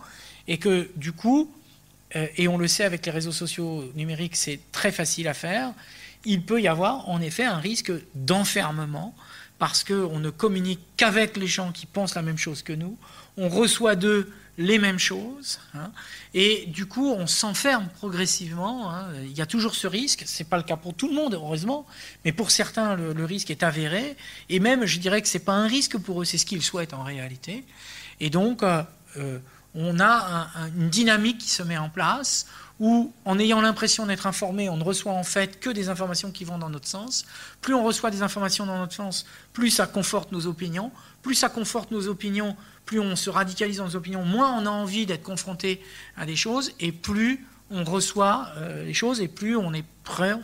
et 0.50 0.58
que 0.58 0.90
du 0.96 1.12
coup, 1.12 1.50
euh, 2.16 2.26
et 2.36 2.48
on 2.48 2.58
le 2.58 2.68
sait 2.68 2.84
avec 2.84 3.06
les 3.06 3.12
réseaux 3.12 3.32
sociaux 3.32 3.90
numériques, 3.94 4.36
c'est 4.36 4.60
très 4.72 4.90
facile 4.92 5.28
à 5.28 5.34
faire, 5.34 5.72
il 6.26 6.42
peut 6.42 6.60
y 6.60 6.68
avoir 6.68 7.08
en 7.08 7.22
effet 7.22 7.44
un 7.44 7.58
risque 7.58 7.92
d'enfermement 8.14 9.14
parce 9.58 9.84
qu'on 9.84 10.18
ne 10.18 10.28
communique 10.28 10.80
qu'avec 10.96 11.36
les 11.36 11.46
gens 11.46 11.70
qui 11.70 11.86
pensent 11.86 12.16
la 12.16 12.22
même 12.22 12.36
chose 12.36 12.62
que 12.62 12.72
nous, 12.72 12.98
on 13.36 13.48
reçoit 13.48 13.94
d'eux 13.94 14.30
les 14.58 14.78
mêmes 14.78 14.98
choses. 14.98 15.60
Hein. 15.74 15.92
et 16.34 16.66
du 16.66 16.84
coup, 16.84 17.10
on 17.10 17.26
s'enferme 17.26 17.88
progressivement. 17.96 18.90
Hein. 18.90 19.06
il 19.22 19.32
y 19.32 19.40
a 19.40 19.46
toujours 19.46 19.74
ce 19.74 19.86
risque. 19.86 20.24
Ce 20.26 20.42
n'est 20.42 20.48
pas 20.48 20.56
le 20.56 20.64
cas 20.64 20.76
pour 20.76 20.94
tout 20.94 21.08
le 21.08 21.14
monde, 21.14 21.34
heureusement. 21.34 21.86
Mais 22.24 22.32
pour 22.32 22.50
certains, 22.50 22.96
le, 22.96 23.24
risque 23.24 23.50
est 23.50 23.62
avéré. 23.62 24.16
Et 24.48 24.58
même, 24.58 24.84
je 24.84 24.98
dirais 24.98 25.22
que 25.22 25.28
ce 25.28 25.38
n'est 25.38 25.44
pas 25.44 25.54
un 25.54 25.68
risque 25.68 25.96
pour 25.96 26.20
eux, 26.20 26.24
c'est 26.24 26.38
ce 26.38 26.44
qu'ils 26.44 26.62
souhaitent 26.62 26.92
en 26.92 27.04
réalité. 27.04 27.64
Et 28.18 28.28
donc, 28.28 28.62
euh, 28.62 28.82
euh, 29.16 29.38
on 29.74 30.00
a 30.00 30.48
une 30.76 30.90
dynamique 30.90 31.38
qui 31.38 31.50
se 31.50 31.62
met 31.62 31.78
en 31.78 31.88
place 31.88 32.46
où, 32.80 33.12
en 33.26 33.38
ayant 33.38 33.60
l'impression 33.60 34.06
d'être 34.06 34.26
informé, 34.26 34.70
on 34.70 34.78
ne 34.78 34.84
reçoit 34.84 35.12
en 35.12 35.22
fait 35.22 35.60
que 35.60 35.68
des 35.68 35.90
informations 35.90 36.32
qui 36.32 36.44
vont 36.44 36.56
dans 36.56 36.70
notre 36.70 36.88
sens. 36.88 37.26
Plus 37.60 37.74
on 37.74 37.84
reçoit 37.84 38.10
des 38.10 38.22
informations 38.22 38.64
dans 38.64 38.78
notre 38.78 38.94
sens, 38.94 39.26
plus 39.52 39.70
ça 39.70 39.86
conforte 39.86 40.32
nos 40.32 40.46
opinions. 40.46 40.90
Plus 41.22 41.34
ça 41.34 41.50
conforte 41.50 41.90
nos 41.90 42.08
opinions, 42.08 42.56
plus 42.86 42.98
on 42.98 43.14
se 43.16 43.28
radicalise 43.28 43.76
dans 43.76 43.84
nos 43.84 43.96
opinions, 43.96 44.24
moins 44.24 44.56
on 44.58 44.64
a 44.64 44.70
envie 44.70 45.04
d'être 45.04 45.22
confronté 45.22 45.82
à 46.16 46.24
des 46.24 46.36
choses, 46.36 46.72
et 46.80 46.92
plus 46.92 47.46
on 47.70 47.84
reçoit 47.84 48.48
euh, 48.56 48.84
les 48.84 48.94
choses, 48.94 49.20
et 49.20 49.28
plus 49.28 49.56
on 49.56 49.74
est 49.74 49.84
prêt, 50.02 50.34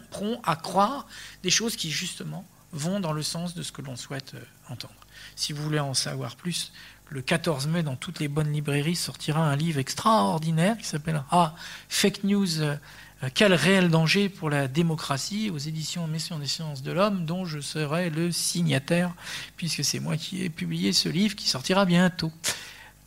à 0.45 0.57
croire 0.57 1.07
des 1.43 1.51
choses 1.51 1.77
qui, 1.77 1.91
justement, 1.91 2.47
vont 2.73 3.01
dans 3.01 3.13
le 3.13 3.23
sens 3.23 3.55
de 3.55 3.63
ce 3.63 3.73
que 3.73 3.81
l'on 3.81 3.97
souhaite 3.97 4.35
euh, 4.35 4.41
entendre. 4.69 4.95
Si 5.35 5.53
vous 5.53 5.63
voulez 5.63 5.81
en 5.81 5.95
savoir 5.95 6.37
plus, 6.37 6.73
le 7.09 7.23
14 7.23 7.69
mai, 7.69 7.83
dans 7.83 7.97
toutes 7.97 8.19
les 8.19 8.29
bonnes 8.29 8.53
librairies, 8.53 8.97
sortira 8.97 9.41
un 9.41 9.57
livre 9.57 9.79
extraordinaire 9.79 10.77
qui 10.77 10.85
s'appelle 10.85 11.23
Ah, 11.31 11.55
Fake 11.89 12.25
News 12.25 12.61
euh, 12.61 12.77
euh, 13.23 13.29
quel 13.33 13.55
réel 13.55 13.89
danger 13.89 14.29
pour 14.29 14.51
la 14.51 14.69
démocratie 14.69 15.51
aux 15.51 15.59
éditions 15.59 16.07
Mission 16.07 16.39
des 16.39 16.47
sciences 16.47 16.83
de 16.83 16.93
l'homme, 16.93 17.25
dont 17.25 17.45
je 17.45 17.61
serai 17.61 18.11
le 18.11 18.33
signataire, 18.33 19.15
puisque 19.57 19.85
c'est 19.85 20.01
moi 20.01 20.17
qui 20.17 20.43
ai 20.45 20.51
publié 20.51 20.93
ce 20.93 21.09
livre 21.09 21.35
qui 21.35 21.49
sortira 21.49 21.85
bientôt. 21.85 22.33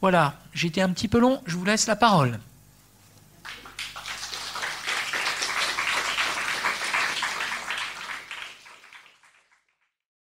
Voilà, 0.01 0.39
j'étais 0.53 0.81
un 0.81 0.89
petit 0.89 1.07
peu 1.07 1.19
long, 1.19 1.41
je 1.45 1.57
vous 1.57 1.65
laisse 1.65 1.85
la 1.85 1.95
parole. 1.95 2.39